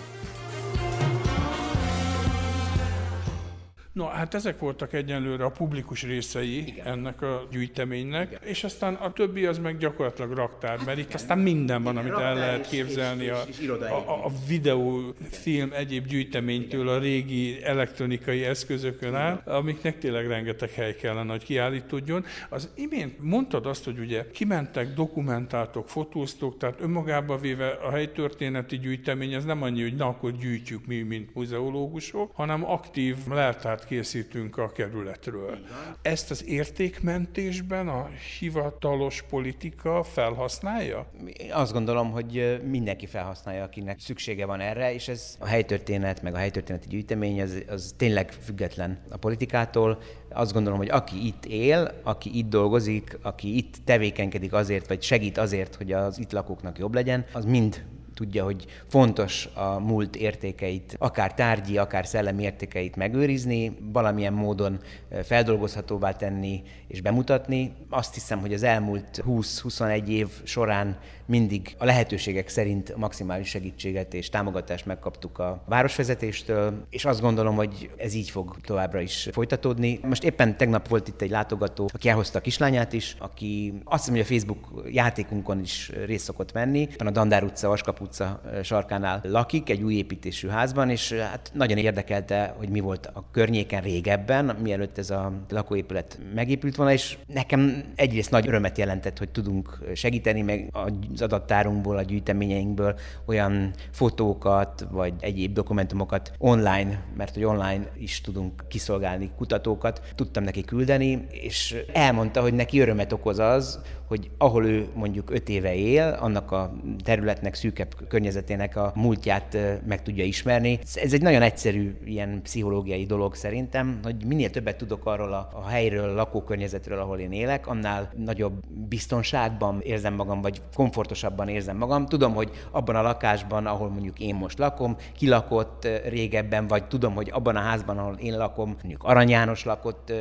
No, 3.92 4.06
hát 4.06 4.34
ezek 4.34 4.58
voltak 4.58 4.92
egyenlőre 4.92 5.44
a 5.44 5.50
publikus 5.50 6.02
részei 6.02 6.66
Igen. 6.66 6.86
ennek 6.86 7.22
a 7.22 7.46
gyűjteménynek, 7.50 8.26
Igen. 8.26 8.40
és 8.42 8.64
aztán 8.64 8.94
a 8.94 9.12
többi 9.12 9.46
az 9.46 9.58
meg 9.58 9.78
gyakorlatilag 9.78 10.32
raktár, 10.32 10.78
mert 10.84 10.98
itt 10.98 11.14
aztán 11.14 11.38
minden 11.38 11.82
van, 11.82 11.96
amit 11.96 12.12
el 12.12 12.34
lehet 12.34 12.68
képzelni 12.68 13.28
a, 13.28 13.44
a, 13.80 14.24
a 14.24 14.30
videófilm 14.48 15.72
egyéb 15.72 16.06
gyűjteménytől 16.06 16.88
a 16.88 16.98
régi 16.98 17.62
elektronikai 17.64 18.44
eszközökön 18.44 19.14
át, 19.14 19.48
amiknek 19.48 19.98
tényleg 19.98 20.26
rengeteg 20.26 20.70
hely 20.70 20.94
kellene, 20.96 21.30
hogy 21.30 21.44
kiállítódjon. 21.44 22.24
Az 22.48 22.68
imént 22.74 23.22
mondtad 23.22 23.66
azt, 23.66 23.84
hogy 23.84 23.98
ugye 23.98 24.30
kimentek, 24.30 24.94
dokumentáltok, 24.94 25.88
fotóztok, 25.88 26.58
tehát 26.58 26.80
önmagában 26.80 27.40
véve 27.40 27.68
a 27.68 27.90
helytörténeti 27.90 28.78
gyűjtemény, 28.78 29.32
ez 29.32 29.44
nem 29.44 29.62
annyi, 29.62 29.82
hogy 29.82 29.96
na 29.96 30.06
akkor 30.06 30.36
gyűjtjük 30.36 30.86
mi, 30.86 31.00
mint 31.02 31.34
muzeológusok, 31.34 32.30
hanem 32.34 32.70
aktív 32.70 33.16
leltár 33.28 33.80
listát 33.82 33.86
készítünk 33.86 34.58
a 34.58 34.72
kerületről. 34.72 35.58
Ezt 36.02 36.30
az 36.30 36.44
értékmentésben 36.46 37.88
a 37.88 38.08
hivatalos 38.38 39.22
politika 39.30 40.02
felhasználja? 40.02 41.06
Azt 41.50 41.72
gondolom, 41.72 42.10
hogy 42.10 42.60
mindenki 42.64 43.06
felhasználja, 43.06 43.62
akinek 43.62 44.00
szüksége 44.00 44.46
van 44.46 44.60
erre, 44.60 44.94
és 44.94 45.08
ez 45.08 45.36
a 45.38 45.46
helytörténet, 45.46 46.22
meg 46.22 46.34
a 46.34 46.38
helytörténeti 46.38 46.88
gyűjtemény, 46.88 47.42
az, 47.42 47.64
az 47.68 47.94
tényleg 47.96 48.32
független 48.32 48.98
a 49.10 49.16
politikától. 49.16 49.98
Azt 50.30 50.52
gondolom, 50.52 50.78
hogy 50.78 50.90
aki 50.90 51.26
itt 51.26 51.44
él, 51.46 52.00
aki 52.02 52.38
itt 52.38 52.48
dolgozik, 52.48 53.18
aki 53.22 53.56
itt 53.56 53.76
tevékenykedik 53.84 54.52
azért, 54.52 54.88
vagy 54.88 55.02
segít 55.02 55.38
azért, 55.38 55.74
hogy 55.74 55.92
az 55.92 56.18
itt 56.18 56.32
lakóknak 56.32 56.78
jobb 56.78 56.94
legyen, 56.94 57.24
az 57.32 57.44
mind 57.44 57.84
tudja, 58.22 58.44
hogy 58.44 58.66
fontos 58.88 59.48
a 59.54 59.78
múlt 59.78 60.16
értékeit, 60.16 60.96
akár 60.98 61.34
tárgyi, 61.34 61.78
akár 61.78 62.06
szellemi 62.06 62.42
értékeit 62.42 62.96
megőrizni, 62.96 63.76
valamilyen 63.92 64.32
módon 64.32 64.80
feldolgozhatóvá 65.22 66.12
tenni 66.12 66.62
és 66.88 67.00
bemutatni. 67.00 67.72
Azt 67.90 68.14
hiszem, 68.14 68.40
hogy 68.40 68.52
az 68.52 68.62
elmúlt 68.62 69.22
20-21 69.26 70.06
év 70.06 70.28
során 70.42 70.98
mindig 71.26 71.74
a 71.78 71.84
lehetőségek 71.84 72.48
szerint 72.48 72.96
maximális 72.96 73.48
segítséget 73.48 74.14
és 74.14 74.28
támogatást 74.28 74.86
megkaptuk 74.86 75.38
a 75.38 75.62
városvezetéstől, 75.66 76.86
és 76.90 77.04
azt 77.04 77.20
gondolom, 77.20 77.54
hogy 77.54 77.90
ez 77.96 78.14
így 78.14 78.30
fog 78.30 78.56
továbbra 78.60 79.00
is 79.00 79.28
folytatódni. 79.32 80.00
Most 80.02 80.24
éppen 80.24 80.56
tegnap 80.56 80.88
volt 80.88 81.08
itt 81.08 81.20
egy 81.20 81.30
látogató, 81.30 81.88
aki 81.92 82.08
elhozta 82.08 82.38
a 82.38 82.42
kislányát 82.42 82.92
is, 82.92 83.16
aki 83.18 83.80
azt 83.84 83.98
hiszem, 83.98 84.14
hogy 84.14 84.22
a 84.22 84.26
Facebook 84.26 84.88
játékunkon 84.90 85.60
is 85.60 85.90
részt 86.04 86.24
szokott 86.24 86.52
venni. 86.52 86.88
A 86.98 87.10
Dandár 87.10 87.44
utca, 87.44 87.68
Vaskap 87.68 88.00
utca 88.12 88.40
sarkánál 88.62 89.20
lakik, 89.22 89.70
egy 89.70 89.82
új 89.82 89.94
építésű 89.94 90.48
házban, 90.48 90.90
és 90.90 91.12
hát 91.12 91.50
nagyon 91.54 91.78
érdekelte, 91.78 92.54
hogy 92.58 92.68
mi 92.68 92.80
volt 92.80 93.06
a 93.06 93.24
környéken 93.30 93.82
régebben, 93.82 94.56
mielőtt 94.62 94.98
ez 94.98 95.10
a 95.10 95.32
lakóépület 95.48 96.18
megépült 96.34 96.76
volna, 96.76 96.92
és 96.92 97.18
nekem 97.26 97.84
egyrészt 97.94 98.30
nagy 98.30 98.48
örömet 98.48 98.78
jelentett, 98.78 99.18
hogy 99.18 99.28
tudunk 99.28 99.78
segíteni, 99.94 100.42
meg 100.42 100.68
az 101.12 101.22
adattárunkból, 101.22 101.96
a 101.96 102.02
gyűjteményeinkből 102.02 102.98
olyan 103.26 103.74
fotókat, 103.90 104.86
vagy 104.90 105.14
egyéb 105.20 105.52
dokumentumokat 105.52 106.32
online, 106.38 107.04
mert 107.16 107.34
hogy 107.34 107.44
online 107.44 107.84
is 107.96 108.20
tudunk 108.20 108.64
kiszolgálni 108.68 109.30
kutatókat, 109.36 110.02
tudtam 110.14 110.44
neki 110.44 110.64
küldeni, 110.64 111.26
és 111.30 111.76
elmondta, 111.92 112.40
hogy 112.40 112.54
neki 112.54 112.80
örömet 112.80 113.12
okoz 113.12 113.38
az, 113.38 113.80
hogy 114.12 114.30
ahol 114.38 114.66
ő 114.66 114.86
mondjuk 114.94 115.30
öt 115.30 115.48
éve 115.48 115.74
él, 115.74 116.16
annak 116.20 116.50
a 116.50 116.72
területnek, 117.04 117.54
szűkebb 117.54 117.94
környezetének 118.08 118.76
a 118.76 118.92
múltját 118.94 119.56
meg 119.86 120.02
tudja 120.02 120.24
ismerni. 120.24 120.78
Ez 120.94 121.12
egy 121.12 121.22
nagyon 121.22 121.42
egyszerű 121.42 121.96
ilyen 122.04 122.40
pszichológiai 122.42 123.06
dolog 123.06 123.34
szerintem, 123.34 124.00
hogy 124.02 124.24
minél 124.26 124.50
többet 124.50 124.76
tudok 124.76 125.06
arról 125.06 125.32
a, 125.32 125.48
a 125.54 125.68
helyről, 125.68 126.08
a 126.08 126.14
lakókörnyezetről, 126.14 126.98
ahol 126.98 127.18
én 127.18 127.32
élek, 127.32 127.66
annál 127.66 128.12
nagyobb 128.16 128.52
biztonságban 128.88 129.80
érzem 129.80 130.14
magam, 130.14 130.40
vagy 130.40 130.62
komfortosabban 130.74 131.48
érzem 131.48 131.76
magam. 131.76 132.06
Tudom, 132.06 132.34
hogy 132.34 132.50
abban 132.70 132.96
a 132.96 133.02
lakásban, 133.02 133.66
ahol 133.66 133.88
mondjuk 133.88 134.18
én 134.18 134.34
most 134.34 134.58
lakom, 134.58 134.96
kilakott 135.16 135.88
régebben, 136.08 136.66
vagy 136.66 136.84
tudom, 136.84 137.14
hogy 137.14 137.30
abban 137.32 137.56
a 137.56 137.60
házban, 137.60 137.98
ahol 137.98 138.14
én 138.14 138.36
lakom, 138.36 138.68
mondjuk 138.68 139.04
Arany 139.04 139.28
János 139.28 139.64
lakott 139.64 140.12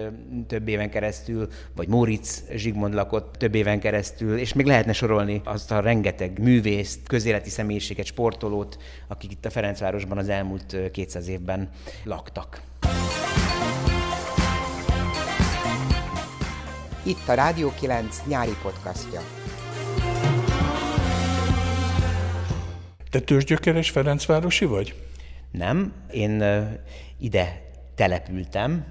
több 0.47 0.67
éven 0.67 0.89
keresztül, 0.89 1.47
vagy 1.75 1.88
Móricz 1.88 2.43
Zsigmond 2.56 2.93
lakott 2.93 3.36
több 3.38 3.56
éven 3.56 3.80
keresztül, 3.82 4.38
és 4.38 4.54
még 4.54 4.65
lehetne 4.65 4.94
sorolni 4.94 5.41
azt 5.44 5.72
a 5.72 5.80
rengeteg 5.80 6.39
művészt, 6.39 7.00
közéleti 7.08 7.50
személyiséget, 7.50 8.06
sportolót, 8.06 8.78
akik 9.08 9.32
itt 9.32 9.46
a 9.46 9.50
Ferencvárosban 9.50 10.17
az 10.17 10.30
elmúlt 10.30 10.91
200 10.91 11.28
évben 11.28 11.70
laktak. 12.04 12.62
Itt 17.04 17.28
a 17.28 17.34
Rádió 17.34 17.74
9 17.80 18.22
nyári 18.28 18.56
podcastja. 18.62 19.22
Te 23.10 23.20
tőzsgyökeres 23.20 23.89
Ferencvárosi 23.89 24.65
vagy? 24.65 24.96
Nem, 25.52 25.94
én 26.12 26.44
ide 27.20 27.62
települtem. 27.96 28.86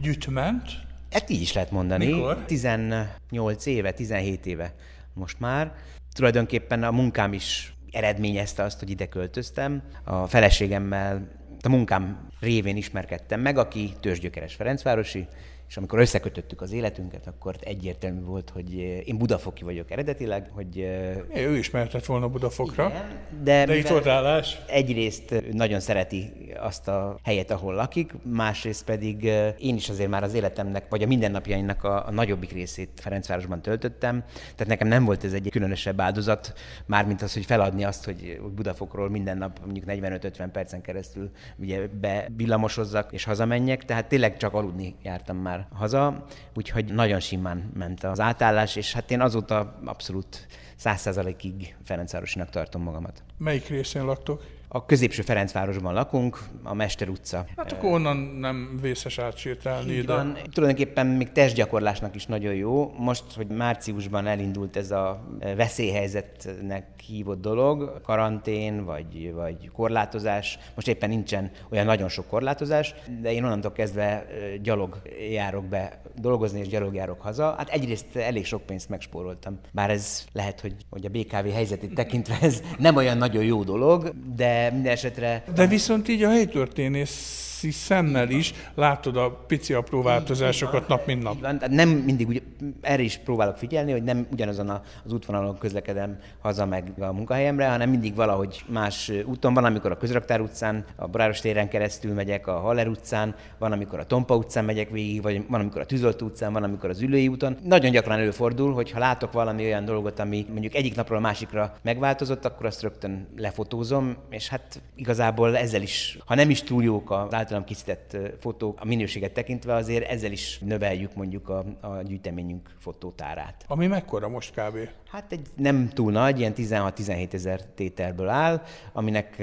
Gyütment? 0.00 0.85
Hát 1.10 1.30
így 1.30 1.40
is 1.40 1.52
lehet 1.52 1.70
mondani. 1.70 2.06
Mikor? 2.06 2.44
18 2.46 3.66
éve, 3.66 3.90
17 3.92 4.46
éve 4.46 4.74
most 5.14 5.40
már. 5.40 5.72
Tulajdonképpen 6.14 6.82
a 6.82 6.90
munkám 6.90 7.32
is 7.32 7.74
eredményezte 7.90 8.62
azt, 8.62 8.78
hogy 8.78 8.90
ide 8.90 9.06
költöztem. 9.06 9.82
A 10.04 10.26
feleségemmel 10.26 11.28
a 11.62 11.68
munkám 11.68 12.28
révén 12.40 12.76
ismerkedtem 12.76 13.40
meg, 13.40 13.58
aki 13.58 13.92
tőzsgyökeres 14.00 14.54
Ferencvárosi, 14.54 15.26
és 15.68 15.76
amikor 15.76 15.98
összekötöttük 15.98 16.60
az 16.60 16.72
életünket, 16.72 17.26
akkor 17.26 17.56
egyértelmű 17.60 18.20
volt, 18.20 18.50
hogy 18.50 18.74
én 19.04 19.18
budafoki 19.18 19.64
vagyok 19.64 19.90
eredetileg, 19.90 20.50
hogy... 20.50 20.76
É, 20.76 21.46
ő 21.46 21.56
is 21.56 21.70
mehetett 21.70 22.04
volna 22.04 22.28
Budafokra. 22.28 22.86
Igen, 22.86 23.04
de, 23.42 23.64
de 23.64 23.76
itt 23.76 23.88
volt 23.88 24.06
állás. 24.06 24.58
Egyrészt 24.66 25.34
nagyon 25.52 25.80
szereti 25.80 26.32
azt 26.58 26.88
a 26.88 27.18
helyet, 27.22 27.50
ahol 27.50 27.74
lakik, 27.74 28.12
másrészt 28.22 28.84
pedig 28.84 29.24
én 29.58 29.74
is 29.74 29.88
azért 29.88 30.10
már 30.10 30.22
az 30.22 30.34
életemnek, 30.34 30.88
vagy 30.88 31.02
a 31.02 31.06
mindennapjaimnak 31.06 31.84
a, 31.84 32.06
a 32.06 32.10
nagyobbik 32.10 32.52
részét 32.52 32.90
Ferencvárosban 32.94 33.62
töltöttem, 33.62 34.24
tehát 34.26 34.66
nekem 34.66 34.88
nem 34.88 35.04
volt 35.04 35.24
ez 35.24 35.32
egy 35.32 35.50
különösebb 35.50 36.00
áldozat, 36.00 36.52
mármint 36.86 37.22
az, 37.22 37.34
hogy 37.34 37.44
feladni 37.44 37.84
azt, 37.84 38.04
hogy 38.04 38.40
Budafokról 38.54 39.10
minden 39.10 39.38
nap 39.38 39.60
mondjuk 39.64 39.84
45-50 39.88 40.48
percen 40.52 40.80
keresztül 40.80 41.30
ugye 41.56 41.86
bevillamosozzak 42.00 43.12
és 43.12 43.24
hazamenjek, 43.24 43.84
tehát 43.84 44.06
tényleg 44.06 44.36
csak 44.36 44.54
aludni 44.54 44.94
jártam 45.02 45.36
már 45.36 45.55
már 45.56 45.66
haza, 45.74 46.24
úgyhogy 46.54 46.84
nagyon 46.92 47.20
simán 47.20 47.70
ment 47.74 48.04
az 48.04 48.20
átállás, 48.20 48.76
és 48.76 48.92
hát 48.92 49.10
én 49.10 49.20
azóta 49.20 49.78
abszolút 49.84 50.46
száz 50.76 51.00
százalékig 51.00 51.76
Ferencvárosinak 51.84 52.50
tartom 52.50 52.82
magamat. 52.82 53.22
Melyik 53.38 53.68
részén 53.68 54.04
laktok? 54.04 54.42
A 54.68 54.86
középső 54.86 55.22
Ferencvárosban 55.22 55.94
lakunk, 55.94 56.38
a 56.62 56.74
Mester 56.74 57.08
utca. 57.08 57.44
Hát 57.56 57.72
akkor 57.72 57.90
onnan 57.92 58.16
nem 58.16 58.78
vészes 58.80 59.18
átsétálni 59.18 59.92
ide. 59.92 60.14
Van. 60.14 60.36
Tulajdonképpen 60.52 61.06
még 61.06 61.32
testgyakorlásnak 61.32 62.14
is 62.14 62.26
nagyon 62.26 62.54
jó. 62.54 62.92
Most, 62.98 63.24
hogy 63.36 63.46
márciusban 63.46 64.26
elindult 64.26 64.76
ez 64.76 64.90
a 64.90 65.22
veszélyhelyzetnek 65.56 66.84
hívott 67.06 67.40
dolog, 67.40 68.00
karantén 68.02 68.84
vagy, 68.84 69.32
vagy 69.32 69.70
korlátozás. 69.72 70.58
Most 70.74 70.88
éppen 70.88 71.08
nincsen 71.08 71.50
olyan 71.70 71.86
nagyon 71.86 72.08
sok 72.08 72.26
korlátozás, 72.26 72.94
de 73.20 73.32
én 73.32 73.44
onnantól 73.44 73.72
kezdve 73.72 74.26
gyalog 74.62 75.02
járok 75.30 75.64
be 75.64 76.00
dolgozni, 76.16 76.60
és 76.60 76.68
gyalog 76.68 76.94
járok 76.94 77.20
haza. 77.20 77.54
Hát 77.56 77.68
egyrészt 77.68 78.16
elég 78.16 78.44
sok 78.44 78.62
pénzt 78.62 78.88
megspóroltam. 78.88 79.58
Bár 79.72 79.90
ez 79.90 80.24
lehet, 80.32 80.60
hogy, 80.60 80.74
hogy 80.90 81.04
a 81.04 81.08
BKV 81.08 81.52
helyzetét 81.52 81.94
tekintve 81.94 82.38
ez 82.40 82.62
nem 82.78 82.96
olyan 82.96 83.16
nagyon 83.16 83.44
jó 83.44 83.62
dolog, 83.62 84.12
de 84.34 84.55
minden 84.72 84.92
esetre... 84.92 85.42
De 85.54 85.66
viszont 85.66 86.08
így 86.08 86.22
a 86.22 86.30
helytörténész 86.30 87.45
szemmel 87.70 88.30
is 88.30 88.54
látod 88.74 89.16
a 89.16 89.30
pici 89.30 89.72
apró 89.72 90.02
változásokat 90.02 90.88
nap 90.88 91.06
mint 91.06 91.22
nap. 91.22 91.40
Van, 91.40 91.60
nem 91.70 91.88
mindig 91.88 92.28
úgy, 92.28 92.42
erre 92.80 93.02
is 93.02 93.16
próbálok 93.24 93.56
figyelni, 93.56 93.92
hogy 93.92 94.02
nem 94.02 94.26
ugyanazon 94.32 94.68
az 95.04 95.12
útvonalon 95.12 95.58
közlekedem 95.58 96.18
haza 96.40 96.66
meg 96.66 96.92
a 96.98 97.12
munkahelyemre, 97.12 97.68
hanem 97.68 97.90
mindig 97.90 98.14
valahogy 98.14 98.64
más 98.68 99.12
úton 99.24 99.54
van, 99.54 99.64
amikor 99.64 99.90
a 99.90 99.96
Közraktár 99.96 100.40
utcán, 100.40 100.84
a 100.96 101.06
Boráros 101.06 101.40
téren 101.40 101.68
keresztül 101.68 102.14
megyek, 102.14 102.46
a 102.46 102.58
Haller 102.58 102.88
utcán, 102.88 103.34
van, 103.58 103.72
amikor 103.72 103.98
a 103.98 104.06
Tompa 104.06 104.36
utcán 104.36 104.64
megyek 104.64 104.90
végig, 104.90 105.22
vagy 105.22 105.44
van, 105.48 105.60
amikor 105.60 105.80
a 105.80 105.86
Tűzolt 105.86 106.22
utcán, 106.22 106.52
van, 106.52 106.62
amikor 106.62 106.90
az 106.90 107.00
Ülői 107.00 107.28
úton. 107.28 107.56
Nagyon 107.62 107.90
gyakran 107.90 108.18
előfordul, 108.18 108.72
hogy 108.72 108.90
ha 108.90 108.98
látok 108.98 109.32
valami 109.32 109.64
olyan 109.64 109.84
dolgot, 109.84 110.18
ami 110.18 110.46
mondjuk 110.48 110.74
egyik 110.74 110.94
napról 110.94 111.18
a 111.18 111.20
másikra 111.20 111.76
megváltozott, 111.82 112.44
akkor 112.44 112.66
azt 112.66 112.82
rögtön 112.82 113.28
lefotózom, 113.36 114.16
és 114.30 114.48
hát 114.48 114.80
igazából 114.94 115.56
ezzel 115.56 115.82
is, 115.82 116.18
ha 116.26 116.34
nem 116.34 116.50
is 116.50 116.62
túl 116.62 116.82
jók 116.82 117.10
az 117.10 117.32
általam 117.46 117.64
készített 117.64 118.16
fotók, 118.40 118.80
a 118.80 118.84
minőséget 118.84 119.32
tekintve 119.32 119.74
azért 119.74 120.10
ezzel 120.10 120.32
is 120.32 120.58
növeljük 120.58 121.14
mondjuk 121.14 121.48
a, 121.48 121.64
a 121.80 122.02
gyűjteményünk 122.02 122.74
fotótárát. 122.78 123.64
Ami 123.66 123.86
mekkora 123.86 124.28
most 124.28 124.54
kb? 124.54 124.78
Hát 125.10 125.32
egy 125.32 125.46
nem 125.56 125.88
túl 125.88 126.12
nagy, 126.12 126.38
ilyen 126.38 126.52
16-17 126.56 127.32
ezer 127.32 127.60
tételből 127.74 128.28
áll, 128.28 128.62
aminek 128.92 129.42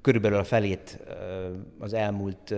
körülbelül 0.00 0.38
a 0.38 0.44
felét 0.44 0.98
az 1.78 1.92
elmúlt 1.92 2.54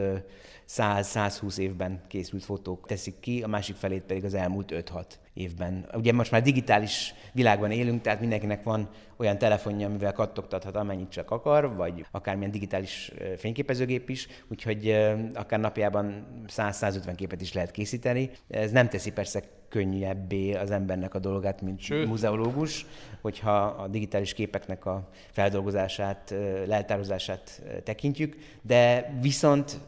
100-120 0.69 1.59
évben 1.59 2.01
készült 2.09 2.45
fotók 2.45 2.87
teszik 2.87 3.21
ki, 3.21 3.43
a 3.43 3.47
másik 3.47 3.77
felét 3.77 4.03
pedig 4.03 4.25
az 4.25 4.35
elmúlt 4.35 4.73
5-6 4.75 5.05
évben. 5.35 5.87
Ugye 5.95 6.13
most 6.13 6.31
már 6.31 6.43
digitális 6.43 7.15
világban 7.33 7.71
élünk, 7.71 8.01
tehát 8.01 8.21
mindenkinek 8.21 8.63
van 8.63 8.89
olyan 9.17 9.39
telefonja, 9.39 9.87
amivel 9.87 10.13
kattogtathat 10.13 10.77
amennyit 10.77 11.11
csak 11.11 11.31
akar, 11.31 11.75
vagy 11.75 12.07
akármilyen 12.11 12.51
digitális 12.51 13.13
fényképezőgép 13.37 14.11
is, 14.11 14.29
úgyhogy 14.49 14.91
akár 15.35 15.61
napjában 15.61 16.27
100-150 16.49 17.13
képet 17.17 17.41
is 17.41 17.53
lehet 17.53 17.71
készíteni. 17.71 18.31
Ez 18.49 18.71
nem 18.71 18.89
teszi 18.89 19.13
persze 19.13 19.43
könnyebbé 19.69 20.55
az 20.55 20.71
embernek 20.71 21.15
a 21.15 21.19
dolgát, 21.19 21.61
mint 21.61 21.81
Sőt. 21.81 22.07
muzeológus, 22.07 22.87
hogyha 23.21 23.61
a 23.61 23.89
digitális 23.89 24.35
képeknek 24.35 24.87
a 24.87 25.09
feldolgozását, 25.31 26.35
leltározását 26.67 27.63
tekintjük, 27.85 28.37
de 28.63 29.15
viszont 29.21 29.81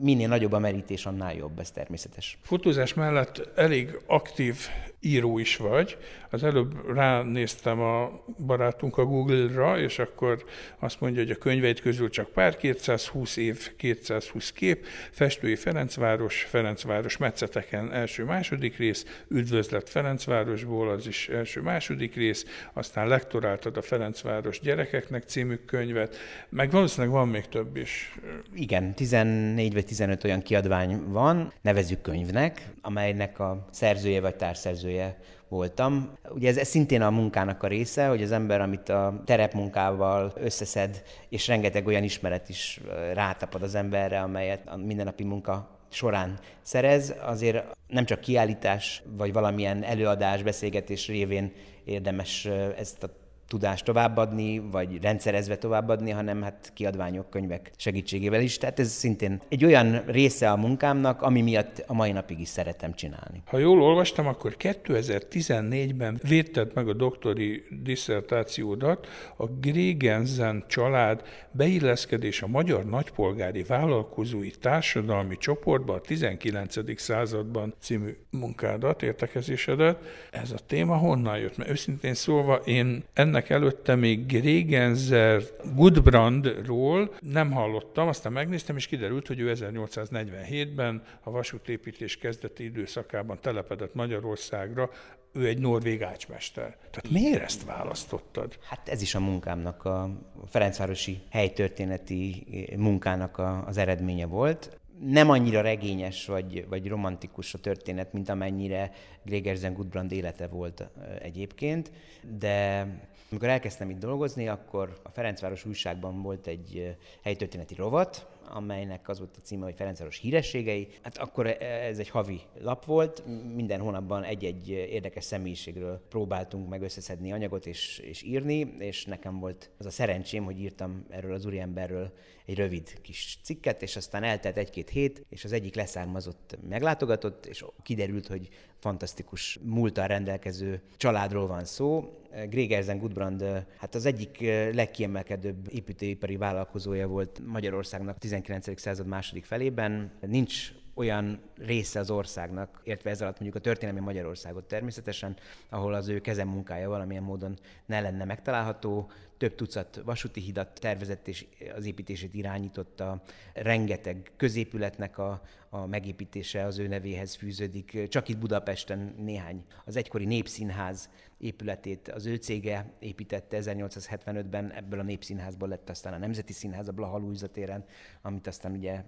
minél 0.00 0.28
nagyobb 0.28 0.52
a 0.52 0.58
merítés, 0.58 1.06
annál 1.06 1.34
jobb, 1.34 1.58
ez 1.58 1.70
természetes. 1.70 2.38
Fotózás 2.42 2.94
mellett 2.94 3.50
elég 3.54 4.00
aktív 4.06 4.68
író 5.02 5.38
is 5.38 5.56
vagy. 5.56 5.96
Az 6.30 6.44
előbb 6.44 6.94
ránéztem 6.94 7.80
a 7.80 8.24
barátunk 8.46 8.98
a 8.98 9.04
Google-ra, 9.04 9.78
és 9.78 9.98
akkor 9.98 10.44
azt 10.78 11.00
mondja, 11.00 11.22
hogy 11.22 11.30
a 11.30 11.36
könyveit 11.36 11.80
közül 11.80 12.10
csak 12.10 12.28
pár 12.28 12.56
220 12.56 13.36
év, 13.36 13.76
220 13.76 14.52
kép, 14.52 14.86
Festői 15.10 15.56
Ferencváros, 15.56 16.42
Ferencváros 16.42 17.16
Metszeteken 17.16 17.92
első-második 17.92 18.76
rész, 18.76 19.22
Üdvözlet 19.28 19.88
Ferencvárosból, 19.88 20.90
az 20.90 21.06
is 21.06 21.28
első-második 21.28 22.14
rész, 22.14 22.44
aztán 22.72 23.08
lektoráltad 23.08 23.76
a 23.76 23.82
Ferencváros 23.82 24.60
gyerekeknek 24.60 25.22
című 25.22 25.54
könyvet, 25.54 26.16
meg 26.48 26.70
valószínűleg 26.70 27.14
van 27.14 27.28
még 27.28 27.48
több 27.48 27.76
is. 27.76 28.14
Igen, 28.54 28.94
14 28.94 29.72
vagy 29.72 29.86
15 29.86 30.24
olyan 30.24 30.42
kiadvány 30.42 31.02
van, 31.06 31.52
nevezük 31.62 32.00
könyvnek, 32.00 32.68
amelynek 32.80 33.38
a 33.38 33.68
szerzője 33.70 34.20
vagy 34.20 34.34
társszerzője 34.34 34.91
szervezője 34.92 35.18
voltam. 35.48 36.12
Ugye 36.28 36.48
ez, 36.48 36.56
ez 36.56 36.68
szintén 36.68 37.02
a 37.02 37.10
munkának 37.10 37.62
a 37.62 37.66
része, 37.66 38.06
hogy 38.06 38.22
az 38.22 38.32
ember, 38.32 38.60
amit 38.60 38.88
a 38.88 39.22
terepmunkával 39.24 40.32
összeszed, 40.34 41.02
és 41.28 41.46
rengeteg 41.46 41.86
olyan 41.86 42.02
ismeret 42.02 42.48
is 42.48 42.80
rátapad 43.12 43.62
az 43.62 43.74
emberre, 43.74 44.20
amelyet 44.20 44.68
a 44.68 44.76
mindennapi 44.76 45.24
munka 45.24 45.68
során 45.90 46.38
szerez, 46.62 47.14
azért 47.20 47.64
nem 47.88 48.04
csak 48.04 48.20
kiállítás, 48.20 49.02
vagy 49.16 49.32
valamilyen 49.32 49.82
előadás, 49.82 50.42
beszélgetés 50.42 51.06
révén 51.06 51.52
érdemes 51.84 52.44
ezt 52.76 53.02
a 53.02 53.21
tudást 53.52 53.84
továbbadni, 53.84 54.58
vagy 54.58 55.02
rendszerezve 55.02 55.56
továbbadni, 55.56 56.10
hanem 56.10 56.42
hát 56.42 56.70
kiadványok, 56.74 57.30
könyvek 57.30 57.70
segítségével 57.76 58.40
is. 58.40 58.58
Tehát 58.58 58.78
ez 58.78 58.90
szintén 58.90 59.40
egy 59.48 59.64
olyan 59.64 60.02
része 60.06 60.50
a 60.50 60.56
munkámnak, 60.56 61.22
ami 61.22 61.42
miatt 61.42 61.84
a 61.86 61.92
mai 61.92 62.12
napig 62.12 62.40
is 62.40 62.48
szeretem 62.48 62.94
csinálni. 62.94 63.42
Ha 63.46 63.58
jól 63.58 63.82
olvastam, 63.82 64.26
akkor 64.26 64.56
2014-ben 64.58 66.20
védted 66.28 66.70
meg 66.74 66.88
a 66.88 66.92
doktori 66.92 67.64
diszertációdat 67.82 69.06
a 69.36 69.46
Grégenzen 69.46 70.64
család 70.68 71.22
beilleszkedés 71.50 72.42
a 72.42 72.46
magyar 72.46 72.84
nagypolgári 72.84 73.62
vállalkozói 73.62 74.50
társadalmi 74.50 75.36
csoportba 75.36 75.94
a 75.94 76.00
19. 76.00 77.00
században 77.00 77.74
című 77.80 78.16
munkádat, 78.30 79.02
értekezésedet. 79.02 79.98
Ez 80.30 80.50
a 80.50 80.58
téma 80.66 80.96
honnan 80.96 81.38
jött? 81.38 81.56
Mert 81.56 81.70
őszintén 81.70 82.14
szólva 82.14 82.54
én 82.56 83.04
ennek 83.12 83.41
ennek 83.42 83.62
előtte 83.62 83.94
még 83.94 84.26
Gregenzer 84.26 85.42
Gudbrandról 85.74 87.14
nem 87.20 87.50
hallottam, 87.50 88.08
aztán 88.08 88.32
megnéztem, 88.32 88.76
és 88.76 88.86
kiderült, 88.86 89.26
hogy 89.26 89.40
ő 89.40 89.52
1847-ben 89.54 91.02
a 91.22 91.30
vasútépítés 91.30 92.16
kezdeti 92.16 92.64
időszakában 92.64 93.38
telepedett 93.40 93.94
Magyarországra, 93.94 94.90
ő 95.32 95.46
egy 95.46 95.58
norvég 95.58 96.02
ácsmester. 96.02 96.76
Tehát 96.90 97.10
miért 97.10 97.42
ezt 97.42 97.64
választottad? 97.64 98.58
Hát 98.68 98.88
ez 98.88 99.02
is 99.02 99.14
a 99.14 99.20
munkámnak, 99.20 99.84
a 99.84 100.10
Ferencvárosi 100.46 101.20
helytörténeti 101.30 102.46
munkának 102.76 103.38
a, 103.38 103.64
az 103.66 103.76
eredménye 103.76 104.26
volt. 104.26 104.78
nem 105.00 105.30
annyira 105.30 105.60
regényes 105.60 106.26
vagy, 106.26 106.66
vagy 106.68 106.88
romantikus 106.88 107.54
a 107.54 107.58
történet, 107.58 108.12
mint 108.12 108.28
amennyire 108.28 108.92
Gregersen 109.24 109.74
Gudbrand 109.74 110.12
élete 110.12 110.46
volt 110.46 110.90
egyébként, 111.22 111.90
de 112.38 112.86
amikor 113.32 113.50
elkezdtem 113.50 113.90
itt 113.90 113.98
dolgozni, 113.98 114.48
akkor 114.48 115.00
a 115.02 115.08
Ferencváros 115.08 115.64
újságban 115.64 116.22
volt 116.22 116.46
egy 116.46 116.96
helytörténeti 117.22 117.74
rovat, 117.74 118.26
amelynek 118.48 119.08
az 119.08 119.18
volt 119.18 119.36
a 119.36 119.40
címe, 119.40 119.64
hogy 119.64 119.74
Ferencváros 119.74 120.18
hírességei. 120.18 120.88
Hát 121.02 121.18
akkor 121.18 121.46
ez 121.60 121.98
egy 121.98 122.08
havi 122.08 122.40
lap 122.60 122.84
volt, 122.84 123.22
minden 123.54 123.80
hónapban 123.80 124.22
egy-egy 124.24 124.68
érdekes 124.68 125.24
személyiségről 125.24 126.02
próbáltunk 126.08 126.68
meg 126.68 126.82
összeszedni 126.82 127.32
anyagot 127.32 127.66
és, 127.66 127.98
és 127.98 128.22
írni, 128.22 128.74
és 128.78 129.04
nekem 129.04 129.38
volt 129.38 129.70
az 129.78 129.86
a 129.86 129.90
szerencsém, 129.90 130.44
hogy 130.44 130.60
írtam 130.60 131.06
erről 131.10 131.34
az 131.34 131.46
úriemberről 131.46 132.12
egy 132.46 132.56
rövid 132.56 133.00
kis 133.00 133.38
cikket, 133.42 133.82
és 133.82 133.96
aztán 133.96 134.22
eltelt 134.22 134.56
egy-két 134.56 134.88
hét, 134.88 135.24
és 135.28 135.44
az 135.44 135.52
egyik 135.52 135.74
leszármazott 135.74 136.58
meglátogatott, 136.68 137.46
és 137.46 137.64
kiderült, 137.82 138.26
hogy 138.26 138.48
fantasztikus 138.78 139.58
múltal 139.62 140.06
rendelkező 140.06 140.82
családról 140.96 141.46
van 141.46 141.64
szó. 141.64 142.16
Gregersen 142.48 142.98
Gudbrand 142.98 143.44
hát 143.76 143.94
az 143.94 144.06
egyik 144.06 144.40
legkiemelkedőbb 144.72 145.68
építőipari 145.70 146.36
vállalkozója 146.36 147.06
volt 147.06 147.40
Magyarországnak 147.46 148.18
19. 148.40 148.80
század 148.80 149.06
második 149.06 149.44
felében. 149.44 150.10
Nincs 150.20 150.72
olyan 150.94 151.40
része 151.58 152.00
az 152.00 152.10
országnak, 152.10 152.80
értve 152.84 153.10
ez 153.10 153.22
alatt 153.22 153.40
mondjuk 153.40 153.64
a 153.64 153.66
történelmi 153.68 154.00
Magyarországot 154.00 154.64
természetesen, 154.64 155.36
ahol 155.68 155.94
az 155.94 156.08
ő 156.08 156.20
kezemunkája 156.20 156.88
valamilyen 156.88 157.22
módon 157.22 157.58
ne 157.86 158.00
lenne 158.00 158.24
megtalálható. 158.24 159.10
Több 159.36 159.54
tucat 159.54 160.00
vasúti 160.04 160.40
hidat 160.40 160.80
tervezett 160.80 161.28
és 161.28 161.46
az 161.76 161.86
építését 161.86 162.34
irányította. 162.34 163.22
Rengeteg 163.54 164.30
középületnek 164.36 165.18
a, 165.18 165.42
a 165.74 165.86
megépítése 165.86 166.64
az 166.64 166.78
ő 166.78 166.86
nevéhez 166.86 167.34
fűződik. 167.34 168.08
Csak 168.08 168.28
itt 168.28 168.38
Budapesten 168.38 169.14
néhány. 169.18 169.64
Az 169.84 169.96
egykori 169.96 170.24
Népszínház 170.24 171.08
épületét 171.38 172.08
az 172.08 172.26
ő 172.26 172.34
cége 172.34 172.92
építette 172.98 173.58
1875-ben, 173.60 174.72
ebből 174.72 175.00
a 175.00 175.02
Népszínházból 175.02 175.68
lett 175.68 175.90
aztán 175.90 176.12
a 176.12 176.18
Nemzeti 176.18 176.52
Színház 176.52 176.88
a 176.88 176.92
Blaha 176.92 177.20
téren, 177.52 177.84
amit 178.22 178.46
aztán 178.46 178.72
ugye... 178.72 179.04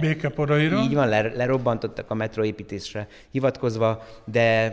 Békeporaira. 0.00 0.80
Így 0.80 0.94
van, 0.94 1.08
lerobbantottak 1.08 2.10
a 2.10 2.14
metroépítésre 2.14 3.08
hivatkozva, 3.30 4.02
de 4.24 4.72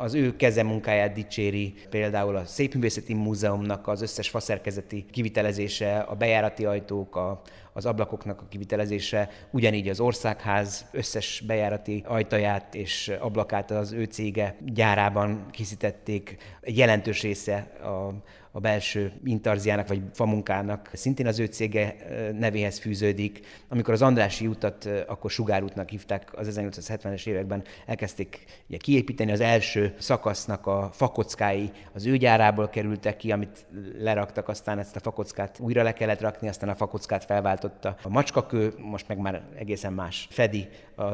az 0.00 0.14
ő 0.14 0.36
kezemunkáját 0.36 1.12
dicséri 1.12 1.74
például 1.90 2.36
a 2.36 2.44
Szépművészeti 2.44 3.14
Múzeumnak 3.14 3.88
az 3.88 4.02
összes 4.02 4.28
faszerkezeti 4.28 5.04
kivitelezése, 5.10 5.98
a 5.98 6.14
bejárati 6.14 6.64
ajtók, 6.64 7.16
a, 7.16 7.42
az 7.72 7.86
ablakoknak 7.86 8.40
a 8.40 8.48
kivitelezése, 8.48 9.30
ugyanígy 9.50 9.88
az 9.88 10.00
országház 10.00 10.86
összes 10.92 11.42
bejárati 11.46 12.04
ajtaját 12.06 12.74
és 12.74 13.12
ablakát 13.20 13.70
az 13.70 13.92
ő 13.92 14.04
cége 14.04 14.56
gyárában 14.64 15.46
készítették. 15.50 16.36
Jelentős 16.62 17.22
része 17.22 17.56
a 17.82 18.14
a 18.52 18.60
belső 18.60 19.12
intarziának 19.24 19.88
vagy 19.88 20.02
famunkának 20.12 20.90
szintén 20.92 21.26
az 21.26 21.38
ő 21.38 21.44
cége 21.44 21.96
nevéhez 22.38 22.78
fűződik. 22.78 23.46
Amikor 23.68 23.94
az 23.94 24.02
Andrási 24.02 24.46
utat 24.46 24.88
akkor 25.06 25.30
sugárútnak 25.30 25.88
hívták 25.88 26.38
az 26.38 26.58
1870-es 26.60 27.26
években, 27.26 27.62
elkezdték 27.86 28.44
ugye, 28.68 28.76
kiépíteni 28.76 29.32
az 29.32 29.40
első 29.40 29.94
szakasznak 29.98 30.66
a 30.66 30.90
fakockái, 30.92 31.70
az 31.92 32.06
ő 32.06 32.16
gyárából 32.16 32.68
kerültek 32.68 33.16
ki, 33.16 33.32
amit 33.32 33.66
leraktak, 33.98 34.48
aztán 34.48 34.78
ezt 34.78 34.96
a 34.96 35.00
fakockát 35.00 35.58
újra 35.58 35.82
le 35.82 35.92
kellett 35.92 36.20
rakni, 36.20 36.48
aztán 36.48 36.68
a 36.68 36.74
fakockát 36.74 37.24
felváltotta 37.24 37.96
a 38.02 38.08
macskakő, 38.08 38.74
most 38.78 39.08
meg 39.08 39.18
már 39.18 39.42
egészen 39.58 39.92
más 39.92 40.26
fedi 40.30 40.68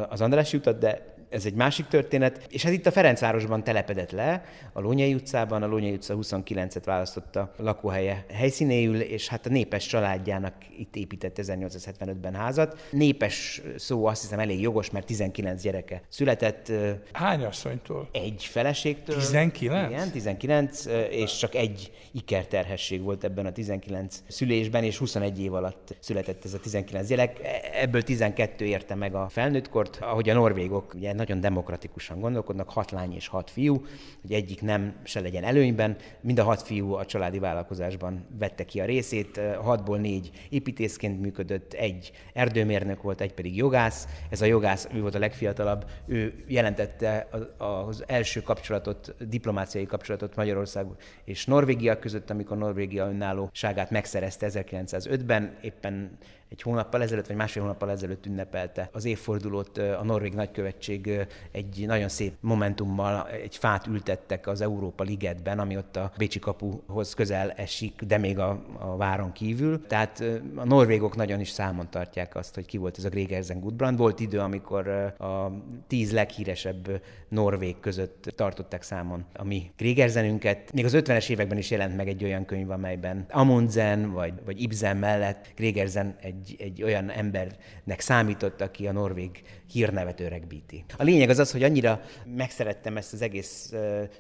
az 0.09 0.21
Andrási 0.21 0.57
utat, 0.57 0.79
de 0.79 1.16
ez 1.29 1.47
egy 1.47 1.55
másik 1.55 1.87
történet. 1.87 2.47
És 2.51 2.63
hát 2.63 2.73
itt 2.73 2.87
a 2.87 2.91
Ferencvárosban 2.91 3.65
telepedett 3.65 4.11
le, 4.11 4.45
a 4.73 4.81
Lónyai 4.81 5.15
utcában, 5.15 5.63
a 5.63 5.67
Lónyai 5.67 5.93
utca 5.93 6.15
29-et 6.21 6.83
választotta 6.85 7.55
lakóhelye 7.57 8.25
helyszínéül, 8.33 9.01
és 9.01 9.29
hát 9.29 9.47
a 9.47 9.49
népes 9.49 9.87
családjának 9.87 10.55
itt 10.79 10.97
épített 10.97 11.39
1875-ben 11.43 12.35
házat. 12.35 12.89
Népes 12.91 13.63
szó 13.77 14.07
azt 14.07 14.21
hiszem 14.21 14.39
elég 14.39 14.61
jogos, 14.61 14.91
mert 14.91 15.07
19 15.07 15.63
gyereke 15.63 16.03
született. 16.09 16.73
Hány 17.13 17.45
asszonytól? 17.45 18.09
Egy 18.13 18.45
feleségtől. 18.45 19.17
19? 19.17 19.91
Igen, 19.91 20.11
19, 20.11 20.85
és 21.11 21.37
csak 21.37 21.55
egy 21.55 21.93
ikerterhesség 22.13 23.03
volt 23.03 23.25
ebben 23.25 23.47
a 23.47 23.53
19 23.53 24.23
szülésben, 24.29 24.85
és 24.85 24.99
21 24.99 25.41
év 25.41 25.55
alatt 25.55 25.97
született 26.01 26.45
ez 26.45 26.55
a 26.55 26.59
19 26.59 27.09
gyerek. 27.09 27.39
Ebből 27.73 28.03
12 28.03 28.65
érte 28.65 28.95
meg 28.95 29.15
a 29.15 29.29
felnőttkort, 29.29 29.99
ahogy 30.01 30.29
a 30.29 30.35
norvégok 30.35 30.95
ugye 30.95 31.13
nagyon 31.17 31.41
demokratikusan 31.41 32.21
gondolkodnak, 32.21 32.71
hat 32.71 32.91
lány 32.91 33.15
és 33.15 33.29
hat 33.29 33.51
fiú, 33.51 33.85
hogy 34.21 34.33
egyik 34.33 34.63
nem 34.63 34.95
se 35.05 35.21
legyen 35.21 35.45
előnyben. 35.45 35.97
Mind 36.21 36.39
a 36.39 36.45
hat 36.45 36.63
fiú 36.63 36.93
a 36.93 37.05
családi 37.05 37.39
vállalkozásban 37.39 38.27
vette 38.39 38.65
ki 38.65 38.81
a 38.81 38.85
részét, 38.85 39.41
hatból 39.61 39.99
négy 39.99 40.31
építészként 40.49 41.21
működött, 41.21 41.73
egy 41.73 42.11
erdőmérnök 42.33 43.03
volt, 43.03 43.21
egy 43.21 43.35
pedig 43.35 43.57
jogász. 43.57 44.09
Ez 44.31 44.41
a 44.41 44.45
jogász, 44.45 44.89
ő 44.95 45.01
volt 45.01 45.15
a 45.15 45.19
legfiatalabb, 45.19 45.85
ő 46.07 46.45
jelentette 46.47 47.29
az 47.59 48.05
első 48.07 48.43
kapcsolatot, 48.43 49.15
diplomáciai 49.29 49.87
kapcsolatot 49.87 50.37
Magyarország 50.37 50.87
és 51.25 51.45
Norvégia 51.45 51.99
között, 51.99 52.31
amikor 52.31 52.57
Norvégia 52.57 53.09
önállóságát 53.09 53.91
megszerezte 53.91 54.49
1905-ben, 54.51 55.57
éppen 55.63 56.19
egy 56.49 56.63
hónappal 56.63 57.03
ezelőtt, 57.03 57.27
vagy 57.27 57.37
másfél 57.37 57.63
hónappal 57.63 57.91
ezelőtt 57.91 58.27
ünnepelte 58.27 58.89
az 58.93 59.05
évfordulót 59.05 59.79
a 59.79 60.05
Norvég 60.05 60.35
nagykövetség 60.35 61.27
egy 61.53 61.85
nagyon 61.87 62.09
szép 62.09 62.33
momentummal 62.41 63.29
egy 63.29 63.57
fát 63.57 63.87
ültettek 63.87 64.47
az 64.47 64.61
Európa 64.61 65.03
Ligetben, 65.03 65.59
ami 65.59 65.77
ott 65.77 65.97
a 65.97 66.13
Bécsi 66.17 66.39
kapuhoz 66.39 67.15
közel 67.15 67.51
esik, 67.51 68.03
de 68.03 68.19
még 68.19 68.39
a, 68.39 68.63
a 68.79 68.97
váron 68.97 69.33
kívül. 69.33 69.87
Tehát 69.87 70.25
a 70.55 70.65
norvégok 70.65 71.17
nagyon 71.17 71.41
is 71.41 71.49
számon 71.49 71.91
tartják 71.91 72.35
azt, 72.35 72.55
hogy 72.55 72.67
ki 72.67 72.77
volt 72.77 72.99
ez 72.99 73.05
a 73.05 73.09
Gregersen 73.09 73.61
Gudbrand. 73.61 73.99
Volt 73.99 74.21
idő, 74.21 74.39
amikor 74.39 74.89
a 75.19 75.53
tíz 75.87 76.13
leghíresebb 76.13 77.03
norvég 77.29 77.81
között 77.81 78.33
tartották 78.37 78.83
számon 78.83 79.25
a 79.35 79.45
mi 79.45 79.71
Gregersenünket. 79.77 80.73
Még 80.73 80.85
az 80.85 80.93
50-es 80.97 81.29
években 81.29 81.59
is 81.59 81.71
jelent 81.71 81.97
meg 81.97 82.09
egy 82.09 82.25
olyan 82.25 82.45
könyv, 82.45 82.71
amelyben 82.71 83.27
Amundsen 83.31 84.13
vagy, 84.13 84.33
vagy 84.45 84.63
Ibsen 84.63 84.97
mellett 84.97 85.53
Gregersen 85.57 86.17
egy 86.21 86.36
egy, 86.37 86.57
egy 86.59 86.83
olyan 86.83 87.11
embernek 87.11 88.01
számított, 88.01 88.61
aki 88.61 88.87
a 88.87 88.93
norvég 88.93 89.43
hírnevet 89.71 90.21
öregbíti. 90.21 90.85
A 90.97 91.03
lényeg 91.03 91.31
az 91.31 91.39
az, 91.39 91.53
hogy 91.53 91.63
annyira 91.63 92.01
megszerettem 92.25 92.97
ezt 92.97 93.13
az 93.13 93.23
egész 93.23 93.73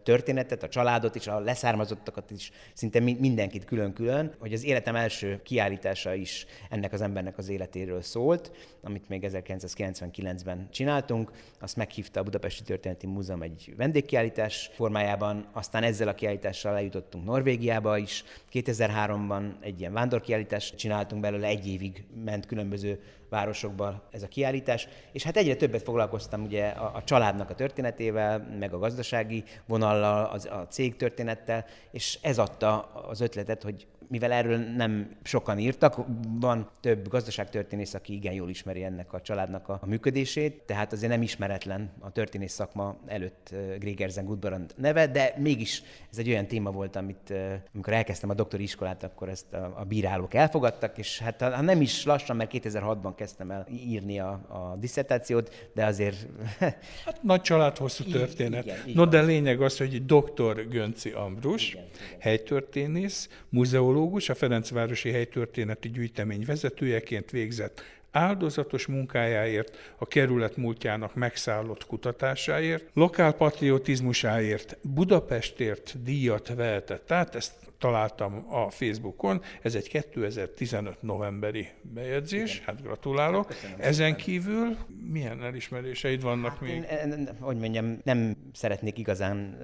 történetet, 0.02 0.62
a 0.62 0.68
családot 0.68 1.16
és 1.16 1.26
a 1.26 1.40
leszármazottakat 1.40 2.31
is, 2.31 2.50
szinte 2.74 3.00
mindenkit 3.00 3.64
külön-külön, 3.64 4.35
hogy 4.38 4.52
az 4.52 4.64
életem 4.64 4.96
első 4.96 5.40
kiállítása 5.42 6.14
is 6.14 6.46
ennek 6.70 6.92
az 6.92 7.00
embernek 7.00 7.38
az 7.38 7.48
életéről 7.48 8.02
szólt, 8.02 8.50
amit 8.83 9.09
még 9.09 9.26
1999-ben 9.33 10.68
csináltunk. 10.70 11.31
Azt 11.61 11.76
meghívta 11.76 12.20
a 12.20 12.22
Budapesti 12.22 12.62
Történeti 12.62 13.07
Múzeum 13.07 13.42
egy 13.42 13.74
vendégkiállítás 13.76 14.70
formájában, 14.74 15.48
aztán 15.52 15.83
ezzel 15.83 16.09
a 16.09 16.14
kiállítással 16.14 16.76
eljutottunk 16.76 17.24
Norvégiába 17.24 17.98
is. 17.98 18.24
2003-ban 18.52 19.52
egy 19.61 19.81
ilyen 19.81 19.92
vándorkiállítást 19.92 20.76
csináltunk 20.76 21.22
belőle, 21.22 21.46
egy 21.46 21.68
évig 21.68 22.05
ment 22.25 22.47
különböző 22.47 23.01
városokban 23.29 24.03
ez 24.11 24.23
a 24.23 24.29
kiállítás, 24.29 24.88
és 25.12 25.23
hát 25.23 25.37
egyre 25.37 25.57
többet 25.57 25.83
foglalkoztam 25.83 26.42
ugye 26.42 26.69
a, 26.69 26.92
a 26.95 27.05
családnak 27.05 27.51
a 27.51 27.55
történetével, 27.55 28.57
meg 28.59 28.73
a 28.73 28.79
gazdasági 28.79 29.45
vonallal, 29.66 30.25
az, 30.25 30.45
a 30.45 30.66
cég 30.69 30.97
történettel, 30.97 31.64
és 31.90 32.19
ez 32.23 32.38
adta 32.38 32.81
az 32.83 33.21
ötletet, 33.21 33.62
hogy 33.62 33.87
mivel 34.09 34.33
erről 34.33 34.57
nem 34.57 35.11
sokan 35.23 35.59
írtak, 35.59 35.97
van 36.38 36.71
több 36.81 37.09
gazdaságtörténész, 37.09 37.95
aki 37.95 38.14
igen 38.14 38.33
jól 38.33 38.49
ismeri 38.49 38.85
ennek 38.85 39.12
a 39.12 39.21
családnak 39.21 39.69
a, 39.69 39.79
a 39.83 39.87
működését, 39.87 40.62
tehát 40.66 40.92
azért 40.92 41.12
nem 41.12 41.23
ismeretlen 41.23 41.90
a 42.01 42.11
történész 42.11 42.53
szakma 42.53 42.97
előtt 43.07 43.55
Gregersen 43.79 44.25
Gudbrand 44.25 44.75
neve, 44.77 45.07
de 45.07 45.35
mégis 45.38 45.83
ez 46.11 46.19
egy 46.19 46.29
olyan 46.29 46.47
téma 46.47 46.71
volt, 46.71 46.97
amit 46.97 47.33
amikor 47.75 47.92
elkezdtem 47.92 48.31
a 48.31 48.35
doktori 48.35 48.62
iskolát, 48.62 49.03
akkor 49.03 49.29
ezt 49.29 49.53
a, 49.53 49.75
a 49.77 49.85
bírálók 49.85 50.35
elfogadtak, 50.35 50.99
és 50.99 51.19
hát 51.19 51.42
ha 51.42 51.61
nem 51.62 51.81
is 51.81 52.05
lassan, 52.05 52.37
mert 52.37 52.51
2006-ban 52.55 53.12
kezdtem 53.16 53.51
el 53.51 53.66
írni 53.71 54.19
a, 54.19 54.31
a 54.49 54.77
diszertációt, 54.79 55.71
de 55.75 55.85
azért... 55.85 56.27
Hát 57.05 57.23
nagy 57.23 57.40
család, 57.40 57.77
hosszú 57.77 58.05
történet. 58.05 58.64
Igen, 58.64 58.77
igen, 58.85 58.97
no, 58.97 59.05
de 59.05 59.23
lényeg 59.23 59.61
az, 59.61 59.79
hogy 59.79 60.05
dr. 60.05 60.69
Gönci 60.69 61.11
Ambrus, 61.11 61.73
igen, 61.73 61.85
igen. 61.95 62.21
helytörténész, 62.21 63.29
múzeológus, 63.49 63.95
a 64.28 64.35
Ferencvárosi 64.35 65.11
Helytörténeti 65.11 65.88
Gyűjtemény 65.88 66.44
vezetőjeként 66.46 67.30
végzett 67.30 67.82
áldozatos 68.11 68.87
munkájáért, 68.87 69.76
a 69.98 70.06
kerület 70.06 70.56
múltjának 70.56 71.14
megszállott 71.14 71.87
kutatásáért, 71.87 72.85
lokálpatriotizmusáért, 72.94 74.76
Budapestért 74.82 76.02
díjat 76.02 76.54
vehetett 76.54 77.11
át, 77.11 77.35
ezt 77.35 77.52
találtam 77.78 78.46
a 78.48 78.70
Facebookon, 78.70 79.42
ez 79.62 79.74
egy 79.74 79.88
2015 79.88 81.02
novemberi 81.02 81.68
bejegyzés, 81.82 82.54
Igen. 82.54 82.64
hát 82.66 82.82
gratulálok. 82.82 83.46
Köszönöm 83.46 83.76
Ezen 83.80 83.92
szépen. 83.92 84.16
kívül 84.24 84.76
milyen 85.12 85.42
elismeréseid 85.42 86.22
vannak 86.22 86.50
hát 86.50 86.60
még? 86.60 86.70
Én, 86.70 87.28
hogy 87.40 87.56
mondjam, 87.56 87.98
nem 88.04 88.36
szeretnék 88.52 88.98
igazán 88.98 89.58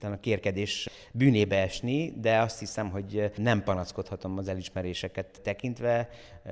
a 0.00 0.20
kérkedés 0.20 0.88
bűnébe 1.12 1.56
esni, 1.56 2.12
de 2.20 2.38
azt 2.38 2.58
hiszem, 2.58 2.90
hogy 2.90 3.30
nem 3.36 3.62
panaszkodhatom 3.62 4.38
az 4.38 4.48
elismeréseket 4.48 5.40
tekintve, 5.42 6.08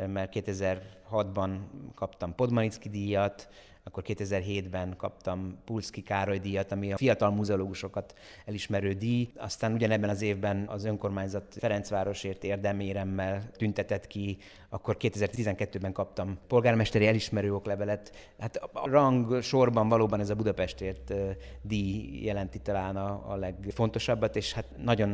mert 0.06 0.32
2006-ban 0.34 1.58
kaptam 1.94 2.34
Podmanicki 2.34 2.88
díjat, 2.88 3.48
akkor 3.84 4.02
2007-ben 4.06 4.96
kaptam 4.96 5.58
Pulszki 5.64 6.02
Károly 6.02 6.38
díjat, 6.38 6.72
ami 6.72 6.92
a 6.92 6.96
fiatal 6.96 7.30
muzeológusokat 7.30 8.14
elismerő 8.46 8.92
díj. 8.92 9.32
Aztán 9.36 9.72
ugyanebben 9.72 10.10
az 10.10 10.22
évben 10.22 10.66
az 10.68 10.84
önkormányzat 10.84 11.56
Ferencvárosért 11.58 12.44
érdeméremmel 12.44 13.50
tüntetett 13.50 14.06
ki, 14.06 14.38
akkor 14.72 14.96
2012-ben 15.00 15.92
kaptam 15.92 16.38
polgármesteri 16.46 17.06
elismerő 17.06 17.54
oklevelet. 17.54 18.32
Hát 18.38 18.56
a 18.72 18.88
rang 18.88 19.42
sorban 19.42 19.88
valóban 19.88 20.20
ez 20.20 20.30
a 20.30 20.34
Budapestért 20.34 21.14
díj 21.62 22.24
jelenti 22.24 22.58
talán 22.58 22.96
a, 22.96 23.32
a 23.32 23.36
legfontosabbat, 23.36 24.36
és 24.36 24.52
hát 24.52 24.64
nagyon 24.84 25.08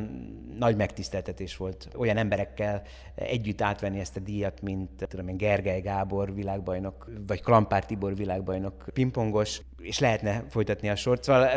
nagy 0.58 0.76
megtiszteltetés 0.76 1.56
volt 1.56 1.88
olyan 1.96 2.16
emberekkel 2.16 2.82
együtt 3.14 3.60
átvenni 3.60 4.00
ezt 4.00 4.16
a 4.16 4.20
díjat, 4.20 4.62
mint 4.62 5.06
tudom 5.08 5.28
én, 5.28 5.36
Gergely 5.36 5.80
Gábor 5.80 6.34
világbajnok, 6.34 7.10
vagy 7.26 7.42
Klampár 7.42 7.86
Tibor 7.86 8.14
világbajnok, 8.16 8.46
bajnok 8.58 8.94
pingpongos, 8.94 9.60
és 9.82 9.98
lehetne 9.98 10.44
folytatni 10.50 10.88
a 10.88 10.96
sort, 10.96 11.22
szóval 11.22 11.48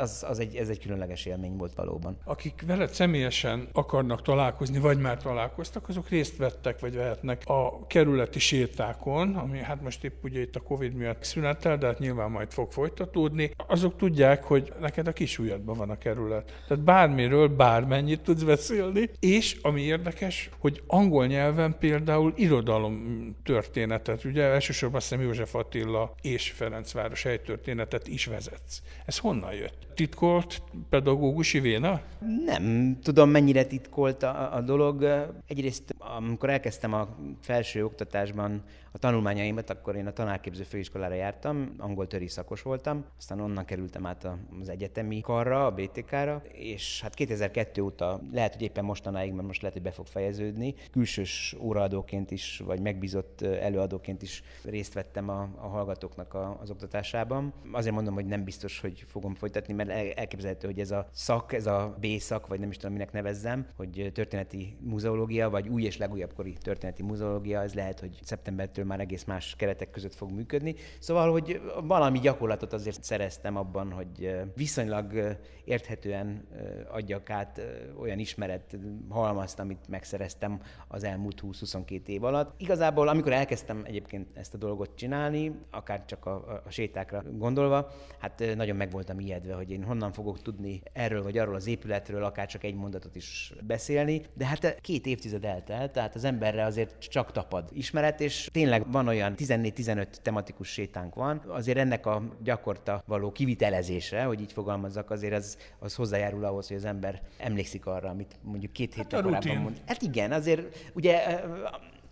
az, 0.00 0.24
az 0.28 0.38
egy, 0.38 0.56
ez 0.56 0.68
egy 0.68 0.80
különleges 0.80 1.26
élmény 1.26 1.56
volt 1.56 1.74
valóban. 1.74 2.18
Akik 2.24 2.64
veled 2.66 2.90
személyesen 2.90 3.68
akarnak 3.72 4.22
találkozni, 4.22 4.78
vagy 4.78 4.98
már 4.98 5.22
találkoztak, 5.22 5.88
azok 5.88 6.08
részt 6.08 6.36
vettek, 6.36 6.80
vagy 6.80 6.94
vehetnek 6.94 7.42
a 7.46 7.86
kerületi 7.86 8.38
sétákon, 8.38 9.36
ami 9.36 9.58
hát 9.58 9.82
most 9.82 10.04
épp 10.04 10.24
ugye 10.24 10.40
itt 10.40 10.56
a 10.56 10.60
Covid 10.60 10.94
miatt 10.94 11.24
szünetel, 11.24 11.78
de 11.78 11.86
hát 11.86 11.98
nyilván 11.98 12.30
majd 12.30 12.50
fog 12.50 12.72
folytatódni. 12.72 13.50
Azok 13.66 13.96
tudják, 13.96 14.44
hogy 14.44 14.72
neked 14.80 15.06
a 15.06 15.12
kis 15.12 15.40
van 15.64 15.90
a 15.90 15.98
kerület. 15.98 16.62
Tehát 16.68 16.84
bármiről 16.84 17.48
bármennyit 17.48 18.20
tudsz 18.20 18.42
beszélni, 18.42 19.10
és 19.20 19.58
ami 19.62 19.80
érdekes, 19.80 20.50
hogy 20.58 20.82
angol 20.86 21.26
nyelven 21.26 21.76
például 21.78 22.32
irodalom 22.36 23.36
történetet, 23.42 24.24
ugye 24.24 24.42
elsősorban 24.42 24.98
azt 24.98 25.08
hiszem 25.08 25.24
József 25.24 25.54
Attila 25.54 26.14
és 26.20 26.50
Ferencváros 26.50 27.24
helytörténetet 27.68 28.08
is 28.08 28.26
vezetsz. 28.26 28.82
Ez 29.06 29.18
honnan 29.18 29.52
jött? 29.52 29.86
Titkolt 29.94 30.62
pedagógusi 30.88 31.60
véna? 31.60 32.00
Nem 32.44 32.98
tudom, 33.02 33.30
mennyire 33.30 33.64
titkolt 33.64 34.22
a, 34.22 34.54
a 34.54 34.60
dolog. 34.60 35.02
Egyrészt, 35.46 35.94
amikor 35.98 36.50
elkezdtem 36.50 36.92
a 36.92 37.08
felső 37.40 37.84
oktatásban 37.84 38.62
a 38.98 39.00
tanulmányaimat, 39.00 39.70
akkor 39.70 39.96
én 39.96 40.06
a 40.06 40.12
tanárképző 40.12 40.62
főiskolára 40.62 41.14
jártam, 41.14 41.74
angol 41.78 42.06
töri 42.06 42.28
szakos 42.28 42.62
voltam, 42.62 43.04
aztán 43.18 43.40
onnan 43.40 43.64
kerültem 43.64 44.06
át 44.06 44.28
az 44.60 44.68
egyetemi 44.68 45.20
karra, 45.20 45.66
a 45.66 45.70
BTK-ra, 45.70 46.42
és 46.52 47.00
hát 47.02 47.14
2002 47.14 47.78
óta, 47.78 48.20
lehet, 48.32 48.52
hogy 48.52 48.62
éppen 48.62 48.84
mostanáig, 48.84 49.32
mert 49.32 49.46
most 49.46 49.62
lehet, 49.62 49.76
hogy 49.76 49.86
be 49.86 49.90
fog 49.90 50.06
fejeződni, 50.06 50.74
külsős 50.90 51.56
óraadóként 51.60 52.30
is, 52.30 52.62
vagy 52.64 52.80
megbízott 52.80 53.42
előadóként 53.42 54.22
is 54.22 54.42
részt 54.64 54.92
vettem 54.92 55.28
a, 55.28 55.48
a 55.56 55.66
hallgatóknak 55.66 56.34
a, 56.34 56.58
az 56.60 56.70
oktatásában. 56.70 57.52
Azért 57.72 57.94
mondom, 57.94 58.14
hogy 58.14 58.26
nem 58.26 58.44
biztos, 58.44 58.80
hogy 58.80 59.04
fogom 59.08 59.34
folytatni, 59.34 59.74
mert 59.74 59.90
elképzelhető, 60.18 60.66
hogy 60.66 60.80
ez 60.80 60.90
a 60.90 61.08
szak, 61.12 61.52
ez 61.52 61.66
a 61.66 61.96
B 62.00 62.06
szak, 62.18 62.46
vagy 62.46 62.60
nem 62.60 62.70
is 62.70 62.76
tudom, 62.76 62.92
minek 62.92 63.12
nevezzem, 63.12 63.66
hogy 63.76 64.10
történeti 64.14 64.76
muzeológia, 64.80 65.50
vagy 65.50 65.68
új 65.68 65.82
és 65.82 65.96
legújabb 65.96 66.32
kori 66.32 66.52
történeti 66.52 67.02
muzeológia, 67.02 67.62
ez 67.62 67.74
lehet, 67.74 68.00
hogy 68.00 68.18
szeptembertől 68.22 68.86
már 68.88 69.00
egész 69.00 69.24
más 69.24 69.54
keretek 69.56 69.90
között 69.90 70.14
fog 70.14 70.30
működni. 70.30 70.74
Szóval, 70.98 71.30
hogy 71.30 71.60
valami 71.82 72.18
gyakorlatot 72.18 72.72
azért 72.72 73.04
szereztem 73.04 73.56
abban, 73.56 73.92
hogy 73.92 74.34
viszonylag 74.54 75.36
érthetően 75.64 76.46
adjak 76.90 77.30
át 77.30 77.60
olyan 78.00 78.18
ismeret 78.18 78.76
halmazt, 79.08 79.58
amit 79.58 79.88
megszereztem 79.88 80.60
az 80.88 81.04
elmúlt 81.04 81.42
20-22 81.46 82.06
év 82.06 82.24
alatt. 82.24 82.60
Igazából, 82.60 83.08
amikor 83.08 83.32
elkezdtem 83.32 83.82
egyébként 83.84 84.28
ezt 84.34 84.54
a 84.54 84.58
dolgot 84.58 84.90
csinálni, 84.94 85.52
akár 85.70 86.04
csak 86.04 86.26
a, 86.26 86.62
a 86.66 86.70
sétákra 86.70 87.22
gondolva, 87.32 87.90
hát 88.18 88.44
nagyon 88.56 88.76
meg 88.76 88.90
voltam 88.90 89.20
ijedve, 89.20 89.54
hogy 89.54 89.70
én 89.70 89.84
honnan 89.84 90.12
fogok 90.12 90.42
tudni 90.42 90.82
erről 90.92 91.22
vagy 91.22 91.38
arról 91.38 91.54
az 91.54 91.66
épületről 91.66 92.24
akár 92.24 92.46
csak 92.46 92.64
egy 92.64 92.74
mondatot 92.74 93.16
is 93.16 93.52
beszélni, 93.66 94.22
de 94.34 94.46
hát 94.46 94.80
két 94.80 95.06
évtized 95.06 95.44
eltelt, 95.44 95.92
tehát 95.92 96.14
az 96.14 96.24
emberre 96.24 96.64
azért 96.64 97.08
csak 97.08 97.32
tapad 97.32 97.68
ismeret, 97.72 98.20
és 98.20 98.48
tényleg 98.52 98.77
van 98.86 99.08
olyan 99.08 99.34
14-15 99.36 100.06
tematikus 100.22 100.68
sétánk 100.68 101.14
van, 101.14 101.42
azért 101.48 101.78
ennek 101.78 102.06
a 102.06 102.22
gyakorta 102.42 103.02
való 103.06 103.32
kivitelezése, 103.32 104.22
hogy 104.22 104.40
így 104.40 104.52
fogalmazzak, 104.52 105.10
azért 105.10 105.34
az, 105.34 105.56
az 105.78 105.94
hozzájárul 105.94 106.44
ahhoz, 106.44 106.68
hogy 106.68 106.76
az 106.76 106.84
ember 106.84 107.22
emlékszik 107.38 107.86
arra, 107.86 108.08
amit 108.08 108.36
mondjuk 108.42 108.72
két 108.72 108.94
héttel 108.94 109.22
hát 109.22 109.30
korábban 109.30 109.62
mond. 109.62 109.80
Hát 109.86 110.02
igen, 110.02 110.32
azért 110.32 110.90
ugye 110.94 111.40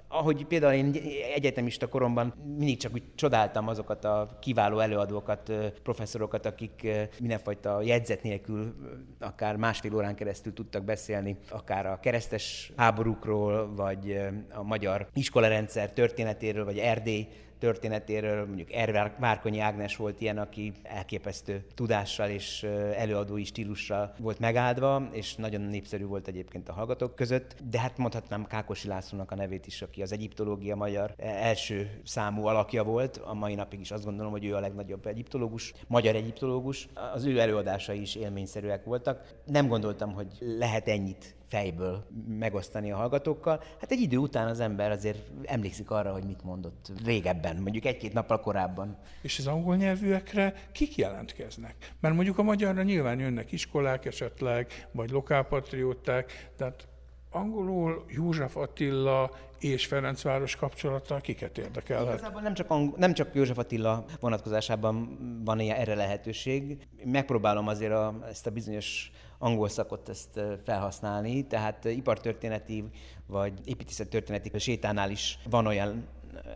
ahogy 0.09 0.45
például 0.45 0.73
én 0.73 0.95
egyetemista 1.35 1.89
koromban 1.89 2.35
mindig 2.57 2.79
csak 2.79 2.93
úgy 2.95 3.03
csodáltam 3.15 3.69
azokat 3.69 4.05
a 4.05 4.37
kiváló 4.41 4.79
előadókat, 4.79 5.53
professzorokat, 5.83 6.47
akik 6.47 6.89
mindenfajta 7.21 7.83
jegyzet 7.83 8.23
nélkül 8.23 8.75
akár 9.21 9.57
másfél 9.57 9.95
órán 9.95 10.15
keresztül 10.15 10.53
tudtak 10.53 10.85
beszélni, 10.85 11.37
akár 11.51 11.87
a 11.87 12.01
keresztes 12.01 12.73
háborúkról, 12.77 13.75
vagy 13.75 14.21
a 14.55 14.63
magyar 14.63 15.09
iskolarendszer 15.13 15.93
történetéről, 15.93 16.65
vagy 16.65 16.79
Erdély 16.79 17.29
történetéről, 17.59 18.47
mondjuk 18.47 18.73
Ervár 18.73 19.15
Várkonyi 19.19 19.59
Ágnes 19.59 19.97
volt 19.97 20.21
ilyen, 20.21 20.39
aki 20.39 20.73
elképesztő 20.83 21.65
tudással 21.75 22.29
és 22.29 22.63
előadói 22.97 23.45
stílussal 23.45 24.15
volt 24.19 24.39
megáldva, 24.39 25.09
és 25.13 25.35
nagyon 25.35 25.61
népszerű 25.61 26.05
volt 26.05 26.29
egyébként 26.29 26.69
a 26.69 26.73
hallgatók 26.73 27.15
között, 27.15 27.57
de 27.71 27.81
hát 27.81 27.99
mondhatnám 27.99 28.47
Kákosi 28.47 28.89
Lászlónak 28.89 29.31
a 29.31 29.35
nevét 29.35 29.67
is, 29.67 29.83
aki 29.83 30.03
az 30.03 30.13
egyiptológia 30.13 30.77
magyar 30.77 31.15
e, 31.17 31.29
első 31.29 32.01
számú 32.05 32.47
alakja 32.47 32.85
volt, 32.85 33.17
a 33.17 33.35
mai 33.35 33.55
napig 33.55 33.81
is 33.81 33.91
azt 33.91 34.05
gondolom, 34.05 34.33
hogy 34.33 34.45
ő 34.45 34.55
a 34.55 34.61
legnagyobb 34.61 35.07
egyiptológus, 35.07 35.73
magyar 35.87 36.15
egyiptológus. 36.15 36.89
Az 37.15 37.25
ő 37.25 37.39
előadásai 37.39 38.01
is 38.01 38.15
élményszerűek 38.15 38.85
voltak. 38.85 39.35
Nem 39.45 39.69
gondoltam, 39.69 40.13
hogy 40.13 40.27
lehet 40.41 40.89
ennyit 40.89 41.35
fejből 41.49 42.07
megosztani 42.29 42.93
a 42.93 42.97
hallgatókkal. 42.97 43.63
Hát 43.81 43.91
egy 43.91 44.01
idő 44.01 44.17
után 44.17 44.49
az 44.49 44.61
ember 44.61 44.91
azért 44.91 45.19
emlékszik 45.45 45.91
arra, 45.91 46.13
hogy 46.13 46.25
mit 46.25 46.45
mondott 46.45 46.93
régebben, 47.05 47.57
mondjuk 47.57 47.85
egy-két 47.85 48.13
nappal 48.13 48.41
korábban. 48.41 48.97
És 49.23 49.39
az 49.39 49.47
angol 49.47 49.77
nyelvűekre 49.77 50.55
kik 50.73 50.97
jelentkeznek? 50.97 51.93
Mert 52.01 52.15
mondjuk 52.15 52.39
a 52.39 52.43
magyarra 52.43 52.83
nyilván 52.83 53.19
jönnek 53.19 53.53
iskolák 53.53 54.05
esetleg, 54.05 54.89
vagy 54.93 55.11
lokálpatrióták, 55.11 56.51
tehát 56.57 56.89
angolul 57.31 58.05
József 58.09 58.57
Attila 58.57 59.31
és 59.59 59.87
Ferencváros 59.87 60.57
kapcsolata 60.57 61.17
kiket 61.17 61.59
érdekelhet? 61.59 62.15
Igazából 62.15 62.41
nem 62.41 62.55
csak, 62.55 62.71
ang- 62.71 62.97
nem 62.97 63.15
csak 63.15 63.35
József 63.35 63.59
Attila 63.59 64.05
vonatkozásában 64.21 65.19
van 65.45 65.61
ilyen 65.61 65.77
erre 65.77 65.95
lehetőség. 65.95 66.79
Megpróbálom 67.05 67.69
azért 67.69 67.93
a, 67.93 68.19
ezt 68.29 68.47
a 68.47 68.51
bizonyos 68.51 69.11
angol 69.39 69.68
szakot 69.68 70.09
ezt 70.09 70.41
felhasználni, 70.64 71.47
tehát 71.47 71.84
ipartörténeti 71.84 72.84
vagy 73.26 73.53
építészettörténeti 73.64 74.59
sétánál 74.59 75.11
is 75.11 75.39
van 75.51 75.66
olyan 75.66 76.07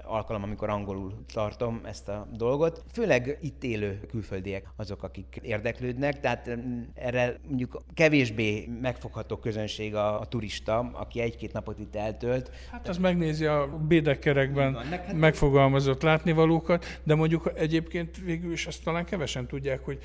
alkalom, 0.05 0.43
amikor 0.43 0.69
angolul 0.69 1.15
tartom 1.33 1.81
ezt 1.85 2.09
a 2.09 2.27
dolgot. 2.33 2.85
Főleg 2.93 3.39
itt 3.41 3.65
élő 3.65 4.01
külföldiek 4.09 4.69
azok, 4.77 5.03
akik 5.03 5.41
érdeklődnek, 5.43 6.21
tehát 6.21 6.51
erre 6.95 7.37
mondjuk 7.49 7.83
kevésbé 7.95 8.69
megfogható 8.81 9.37
közönség 9.37 9.95
a, 9.95 10.21
a 10.21 10.25
turista, 10.25 10.79
aki 10.93 11.21
egy-két 11.21 11.53
napot 11.53 11.79
itt 11.79 11.97
eltölt. 11.97 12.51
Hát 12.71 12.89
az 12.89 12.99
megnézi 12.99 13.45
a 13.45 13.69
bédekerekben 13.89 14.75
hát 14.75 15.13
megfogalmazott 15.13 16.03
látnivalókat, 16.03 17.01
de 17.03 17.15
mondjuk 17.15 17.53
egyébként 17.55 18.17
végül 18.25 18.53
is 18.53 18.67
azt 18.67 18.85
talán 18.85 19.05
kevesen 19.05 19.47
tudják, 19.47 19.85
hogy 19.85 19.99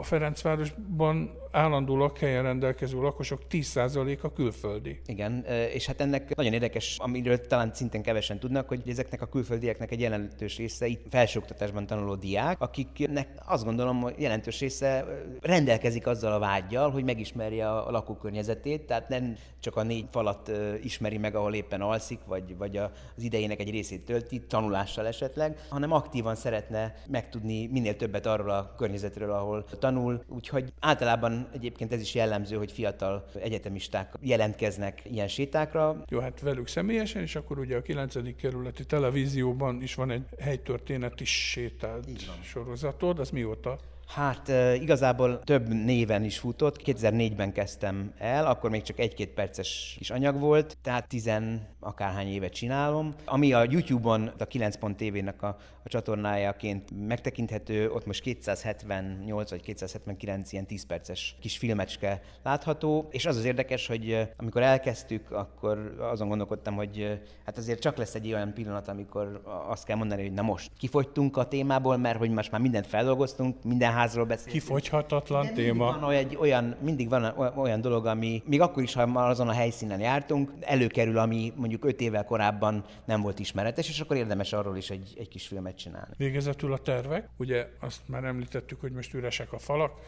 a 0.00 0.02
Ferencvárosban 0.02 1.30
állandó 1.52 1.96
lakhelyen 1.96 2.42
rendelkező 2.42 3.00
lakosok 3.00 3.42
10%-a 3.50 4.32
külföldi. 4.32 5.00
Igen, 5.06 5.44
és 5.72 5.86
hát 5.86 6.00
ennek 6.00 6.34
nagyon 6.34 6.52
érdekes, 6.52 6.96
amiről 6.98 7.46
talán 7.46 7.70
szintén 7.74 8.02
kevesen 8.02 8.38
tudnak, 8.38 8.68
hogy 8.68 8.82
ezeknek 8.86 9.22
a 9.22 9.26
külföldieknek 9.26 9.90
egy 9.90 10.00
jelentős 10.00 10.56
része 10.56 10.86
itt 10.86 11.06
felsőoktatásban 11.10 11.86
tanuló 11.86 12.14
diák, 12.14 12.60
akiknek 12.60 13.28
azt 13.46 13.64
gondolom, 13.64 14.00
hogy 14.00 14.14
jelentős 14.18 14.60
része 14.60 15.04
rendelkezik 15.40 16.06
azzal 16.06 16.32
a 16.32 16.38
vágyjal, 16.38 16.90
hogy 16.90 17.04
megismerje 17.04 17.70
a 17.70 17.90
lakókörnyezetét, 17.90 18.82
tehát 18.82 19.08
nem 19.08 19.36
csak 19.60 19.76
a 19.76 19.82
négy 19.82 20.06
falat 20.10 20.50
ismeri 20.82 21.18
meg, 21.18 21.34
ahol 21.34 21.54
éppen 21.54 21.80
alszik, 21.80 22.18
vagy, 22.26 22.56
vagy 22.56 22.76
az 22.76 22.90
idejének 23.22 23.60
egy 23.60 23.70
részét 23.70 24.04
tölti, 24.04 24.40
tanulással 24.40 25.06
esetleg, 25.06 25.66
hanem 25.68 25.92
aktívan 25.92 26.34
szeretne 26.34 26.94
megtudni 27.08 27.66
minél 27.66 27.96
többet 27.96 28.26
arról 28.26 28.50
a 28.50 28.74
környezetről, 28.76 29.30
ahol 29.30 29.64
tanul. 29.78 30.24
Úgyhogy 30.28 30.72
általában 30.80 31.41
egyébként 31.52 31.92
ez 31.92 32.00
is 32.00 32.14
jellemző, 32.14 32.56
hogy 32.56 32.72
fiatal 32.72 33.24
egyetemisták 33.42 34.14
jelentkeznek 34.20 35.02
ilyen 35.04 35.28
sétákra. 35.28 36.04
Jó, 36.08 36.18
hát 36.18 36.40
velük 36.40 36.68
személyesen, 36.68 37.22
és 37.22 37.36
akkor 37.36 37.58
ugye 37.58 37.76
a 37.76 37.82
9. 37.82 38.36
kerületi 38.36 38.84
televízióban 38.84 39.82
is 39.82 39.94
van 39.94 40.10
egy 40.10 40.22
helytörténeti 40.40 41.24
sétád 41.24 42.04
sorozatod, 42.42 43.18
az 43.18 43.30
mióta? 43.30 43.78
Hát 44.14 44.52
igazából 44.80 45.40
több 45.40 45.68
néven 45.68 46.24
is 46.24 46.38
futott. 46.38 46.80
2004-ben 46.84 47.52
kezdtem 47.52 48.12
el, 48.18 48.46
akkor 48.46 48.70
még 48.70 48.82
csak 48.82 48.98
egy-két 48.98 49.28
perces 49.28 49.94
kis 49.98 50.10
anyag 50.10 50.40
volt, 50.40 50.76
tehát 50.82 51.08
tizen 51.08 51.66
akárhány 51.80 52.28
évet 52.28 52.52
csinálom. 52.52 53.14
Ami 53.24 53.52
a 53.52 53.64
YouTube-on, 53.70 54.30
a 54.38 54.44
9 54.44 54.76
pont 54.76 54.96
TV-nek 54.96 55.42
a, 55.42 55.56
a 55.84 55.88
csatornájaként 55.88 57.06
megtekinthető, 57.06 57.90
ott 57.90 58.06
most 58.06 58.20
278 58.20 59.50
vagy 59.50 59.60
279 59.60 60.52
ilyen 60.52 60.66
10 60.66 60.86
perces 60.86 61.36
kis 61.40 61.58
filmecske 61.58 62.20
látható, 62.42 63.08
és 63.10 63.26
az 63.26 63.36
az 63.36 63.44
érdekes, 63.44 63.86
hogy 63.86 64.28
amikor 64.36 64.62
elkezdtük, 64.62 65.30
akkor 65.30 65.96
azon 65.98 66.28
gondolkodtam, 66.28 66.74
hogy 66.74 67.20
hát 67.44 67.58
azért 67.58 67.80
csak 67.80 67.96
lesz 67.96 68.14
egy 68.14 68.32
olyan 68.32 68.52
pillanat, 68.52 68.88
amikor 68.88 69.42
azt 69.68 69.84
kell 69.84 69.96
mondani, 69.96 70.22
hogy 70.22 70.32
na 70.32 70.42
most 70.42 70.70
kifogytunk 70.78 71.36
a 71.36 71.48
témából, 71.48 71.96
mert 71.96 72.18
hogy 72.18 72.30
most 72.30 72.50
már 72.50 72.60
mindent 72.60 72.86
feldolgoztunk, 72.86 73.64
minden 73.64 73.92
házról 74.02 74.24
beszélünk. 74.24 74.52
Kifogyhatatlan 74.52 75.46
De 75.46 75.52
téma. 75.52 75.84
Mindig 75.84 76.00
van, 76.00 76.04
olyan, 76.04 76.28
olyan, 76.38 76.76
mindig 76.80 77.08
van 77.08 77.24
olyan 77.56 77.80
dolog, 77.80 78.06
ami 78.06 78.42
még 78.46 78.60
akkor 78.60 78.82
is, 78.82 78.94
ha 78.94 79.06
már 79.06 79.28
azon 79.28 79.48
a 79.48 79.52
helyszínen 79.52 80.00
jártunk, 80.00 80.52
előkerül, 80.60 81.18
ami 81.18 81.52
mondjuk 81.56 81.84
öt 81.84 82.00
évvel 82.00 82.24
korábban 82.24 82.84
nem 83.04 83.20
volt 83.20 83.38
ismeretes, 83.38 83.88
és 83.88 84.00
akkor 84.00 84.16
érdemes 84.16 84.52
arról 84.52 84.76
is 84.76 84.90
egy, 84.90 85.14
egy 85.18 85.28
kis 85.28 85.46
filmet 85.46 85.76
csinálni. 85.76 86.14
Végezetül 86.16 86.72
a 86.72 86.78
tervek. 86.78 87.28
Ugye 87.36 87.66
azt 87.80 88.00
már 88.06 88.24
említettük, 88.24 88.80
hogy 88.80 88.92
most 88.92 89.14
üresek 89.14 89.52
a 89.52 89.58
falak, 89.58 90.00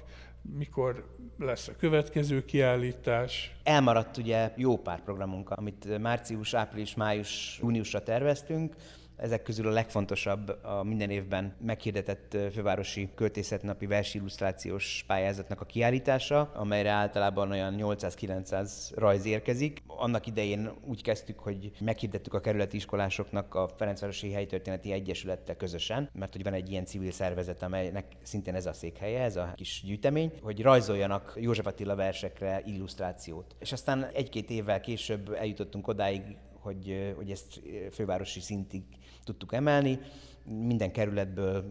mikor 0.58 1.04
lesz 1.38 1.68
a 1.68 1.72
következő 1.78 2.44
kiállítás? 2.44 3.54
Elmaradt 3.62 4.16
ugye 4.16 4.52
jó 4.56 4.76
pár 4.76 5.02
programunk, 5.02 5.50
amit 5.50 5.98
március, 5.98 6.54
április, 6.54 6.94
május, 6.94 7.58
júniusra 7.62 8.02
terveztünk. 8.02 8.74
Ezek 9.16 9.42
közül 9.42 9.66
a 9.66 9.70
legfontosabb 9.70 10.58
a 10.62 10.82
minden 10.82 11.10
évben 11.10 11.54
meghirdetett 11.60 12.36
fővárosi 12.52 13.08
költészetnapi 13.14 13.86
versillusztrációs 13.86 15.04
pályázatnak 15.06 15.60
a 15.60 15.64
kiállítása, 15.64 16.40
amelyre 16.54 16.90
általában 16.90 17.50
olyan 17.50 17.74
800-900 17.78 18.70
rajz 18.94 19.24
érkezik. 19.26 19.82
Annak 19.86 20.26
idején 20.26 20.70
úgy 20.86 21.02
kezdtük, 21.02 21.38
hogy 21.38 21.70
meghirdettük 21.80 22.34
a 22.34 22.40
kerületi 22.40 22.76
iskolásoknak 22.76 23.54
a 23.54 23.68
Ferencvárosi 23.76 24.32
Helytörténeti 24.32 24.92
Egyesülettel 24.92 25.56
közösen, 25.56 26.10
mert 26.12 26.32
hogy 26.32 26.42
van 26.42 26.52
egy 26.52 26.70
ilyen 26.70 26.84
civil 26.84 27.12
szervezet, 27.12 27.62
amelynek 27.62 28.06
szintén 28.22 28.54
ez 28.54 28.66
a 28.66 28.72
székhelye, 28.72 29.22
ez 29.22 29.36
a 29.36 29.52
kis 29.56 29.82
gyűjtemény, 29.84 30.32
hogy 30.42 30.62
rajzoljanak 30.62 31.32
József 31.36 31.66
Attila 31.66 31.94
versekre 31.94 32.62
illusztrációt. 32.64 33.56
És 33.58 33.72
aztán 33.72 34.04
egy-két 34.04 34.50
évvel 34.50 34.80
később 34.80 35.32
eljutottunk 35.32 35.88
odáig, 35.88 36.22
hogy, 36.64 37.12
hogy 37.16 37.30
ezt 37.30 37.60
fővárosi 37.92 38.40
szintig 38.40 38.82
tudtuk 39.24 39.52
emelni. 39.52 39.98
Minden 40.44 40.92
kerületből 40.92 41.64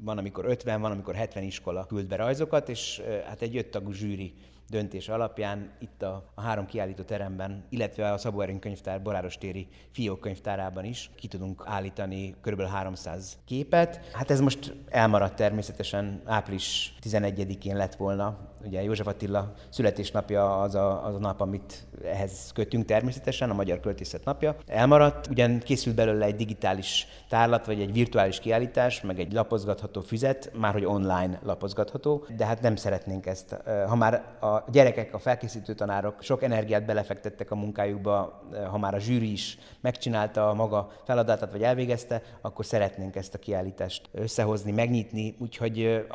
van, 0.00 0.18
amikor 0.18 0.44
50, 0.44 0.80
van, 0.80 0.90
amikor 0.90 1.14
70 1.14 1.42
iskola 1.42 1.86
küld 1.86 2.06
be 2.06 2.16
rajzokat, 2.16 2.68
és 2.68 3.02
hát 3.26 3.42
egy 3.42 3.56
öttagú 3.56 3.92
zsűri 3.92 4.34
döntés 4.68 5.08
alapján 5.08 5.70
itt 5.78 6.02
a, 6.02 6.30
a 6.34 6.40
három 6.40 6.66
kiállító 6.66 7.02
teremben, 7.02 7.64
illetve 7.68 8.12
a 8.12 8.18
Szabó 8.18 8.40
Erőn 8.40 8.58
könyvtár 8.58 9.02
Boráros 9.02 9.38
téri 9.38 9.68
fiók 9.90 10.20
könyvtárában 10.20 10.84
is 10.84 11.10
ki 11.16 11.28
tudunk 11.28 11.62
állítani 11.66 12.34
kb. 12.40 12.62
300 12.62 13.38
képet. 13.44 14.10
Hát 14.12 14.30
ez 14.30 14.40
most 14.40 14.74
elmaradt 14.88 15.36
természetesen, 15.36 16.22
április 16.24 16.94
11-én 17.02 17.76
lett 17.76 17.94
volna 17.94 18.47
ugye 18.64 18.82
József 18.82 19.06
Attila 19.06 19.52
születésnapja 19.68 20.60
az 20.60 20.74
a, 20.74 21.06
az 21.06 21.14
a 21.14 21.18
nap, 21.18 21.40
amit 21.40 21.86
ehhez 22.04 22.50
kötünk 22.54 22.84
természetesen, 22.84 23.50
a 23.50 23.54
Magyar 23.54 23.80
Költészet 23.80 24.24
napja. 24.24 24.56
Elmaradt, 24.66 25.26
ugyan 25.26 25.58
készült 25.58 25.94
belőle 25.94 26.24
egy 26.24 26.36
digitális 26.36 27.06
tárlat, 27.28 27.66
vagy 27.66 27.80
egy 27.80 27.92
virtuális 27.92 28.38
kiállítás, 28.38 29.00
meg 29.00 29.20
egy 29.20 29.32
lapozgatható 29.32 30.00
füzet, 30.00 30.50
már 30.54 30.72
hogy 30.72 30.84
online 30.84 31.40
lapozgatható, 31.42 32.26
de 32.36 32.46
hát 32.46 32.60
nem 32.60 32.76
szeretnénk 32.76 33.26
ezt. 33.26 33.56
Ha 33.88 33.94
már 33.94 34.14
a 34.40 34.70
gyerekek, 34.70 35.14
a 35.14 35.18
felkészítő 35.18 35.74
tanárok 35.74 36.22
sok 36.22 36.42
energiát 36.42 36.84
belefektettek 36.84 37.50
a 37.50 37.54
munkájukba, 37.54 38.42
ha 38.70 38.78
már 38.78 38.94
a 38.94 38.98
zsűri 38.98 39.32
is 39.32 39.58
megcsinálta 39.80 40.48
a 40.48 40.54
maga 40.54 40.90
feladatát, 41.04 41.50
vagy 41.50 41.62
elvégezte, 41.62 42.22
akkor 42.40 42.64
szeretnénk 42.64 43.16
ezt 43.16 43.34
a 43.34 43.38
kiállítást 43.38 44.08
összehozni, 44.12 44.72
megnyitni, 44.72 45.36
úgyhogy 45.38 46.06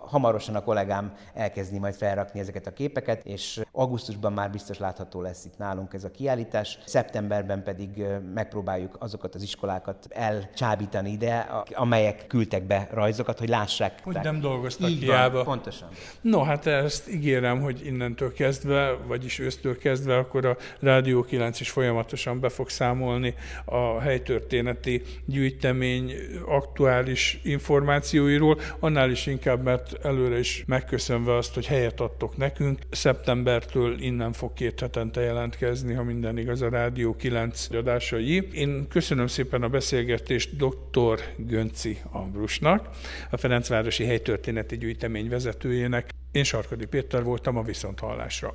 hamarosan 0.00 0.54
a 0.54 0.62
kollégám 0.62 1.12
elkezdi 1.34 1.78
majd 1.78 1.89
felrakni 1.92 2.40
ezeket 2.40 2.66
a 2.66 2.72
képeket, 2.72 3.26
és 3.26 3.60
augusztusban 3.72 4.32
már 4.32 4.50
biztos 4.50 4.78
látható 4.78 5.20
lesz 5.20 5.44
itt 5.44 5.58
nálunk 5.58 5.94
ez 5.94 6.04
a 6.04 6.10
kiállítás. 6.10 6.78
Szeptemberben 6.86 7.62
pedig 7.62 8.04
megpróbáljuk 8.34 8.96
azokat 8.98 9.34
az 9.34 9.42
iskolákat 9.42 10.06
elcsábítani 10.10 11.10
ide, 11.10 11.38
amelyek 11.74 12.26
küldtek 12.26 12.66
be 12.66 12.88
rajzokat, 12.92 13.38
hogy 13.38 13.48
lássák. 13.48 14.00
Hogy 14.02 14.18
nem 14.22 14.40
dolgoztak 14.40 14.90
Így 14.90 15.02
hiába. 15.02 15.34
Van, 15.34 15.44
pontosan. 15.44 15.88
No, 16.20 16.42
hát 16.42 16.66
ezt 16.66 17.10
ígérem, 17.10 17.60
hogy 17.60 17.86
innentől 17.86 18.32
kezdve, 18.32 18.96
vagyis 19.06 19.38
ősztől 19.38 19.78
kezdve, 19.78 20.16
akkor 20.16 20.46
a 20.46 20.56
Rádió 20.80 21.22
9 21.22 21.60
is 21.60 21.70
folyamatosan 21.70 22.40
be 22.40 22.48
fog 22.48 22.68
számolni 22.68 23.34
a 23.64 24.00
helytörténeti 24.00 25.02
gyűjtemény 25.26 26.12
aktuális 26.46 27.40
információiról, 27.42 28.58
annál 28.80 29.10
is 29.10 29.26
inkább, 29.26 29.62
mert 29.62 30.04
előre 30.04 30.38
is 30.38 30.64
megköszönve 30.66 31.36
azt, 31.36 31.54
hogy 31.54 31.66
helyet 31.80 32.00
adtok 32.00 32.36
nekünk. 32.36 32.78
Szeptembertől 32.90 34.00
innen 34.00 34.32
fog 34.32 34.52
két 34.52 34.80
hetente 34.80 35.20
jelentkezni, 35.20 35.94
ha 35.94 36.02
minden 36.02 36.38
igaz, 36.38 36.62
a 36.62 36.68
Rádió 36.68 37.16
9 37.16 37.74
adásai. 37.74 38.48
Én 38.52 38.88
köszönöm 38.88 39.26
szépen 39.26 39.62
a 39.62 39.68
beszélgetést 39.68 40.56
dr. 40.56 41.20
Gönci 41.36 41.98
Ambrusnak, 42.10 42.88
a 43.30 43.36
Ferencvárosi 43.36 44.04
Helytörténeti 44.04 44.76
Gyűjtemény 44.76 45.28
vezetőjének. 45.28 46.10
Én 46.32 46.44
Sarkadi 46.44 46.86
Péter 46.86 47.22
voltam 47.22 47.56
a 47.56 47.62
Viszonthallásra. 47.62 48.54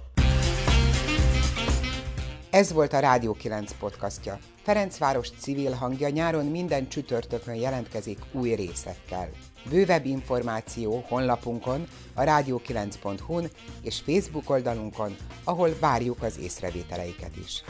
Ez 2.49 2.73
volt 2.73 2.93
a 2.93 2.99
Rádió 2.99 3.33
9 3.33 3.71
podcastja. 3.79 4.39
Ferencváros 4.63 5.29
civil 5.39 5.71
hangja 5.71 6.09
nyáron 6.09 6.45
minden 6.45 6.87
csütörtökön 6.87 7.55
jelentkezik 7.55 8.17
új 8.31 8.53
részekkel. 8.53 9.29
Bővebb 9.69 10.05
információ 10.05 11.05
honlapunkon, 11.07 11.87
a 12.13 12.21
rádió9.hu-n 12.21 13.49
és 13.81 13.99
Facebook 14.05 14.49
oldalunkon, 14.49 15.15
ahol 15.43 15.69
várjuk 15.79 16.21
az 16.21 16.39
észrevételeiket 16.39 17.31
is. 17.45 17.63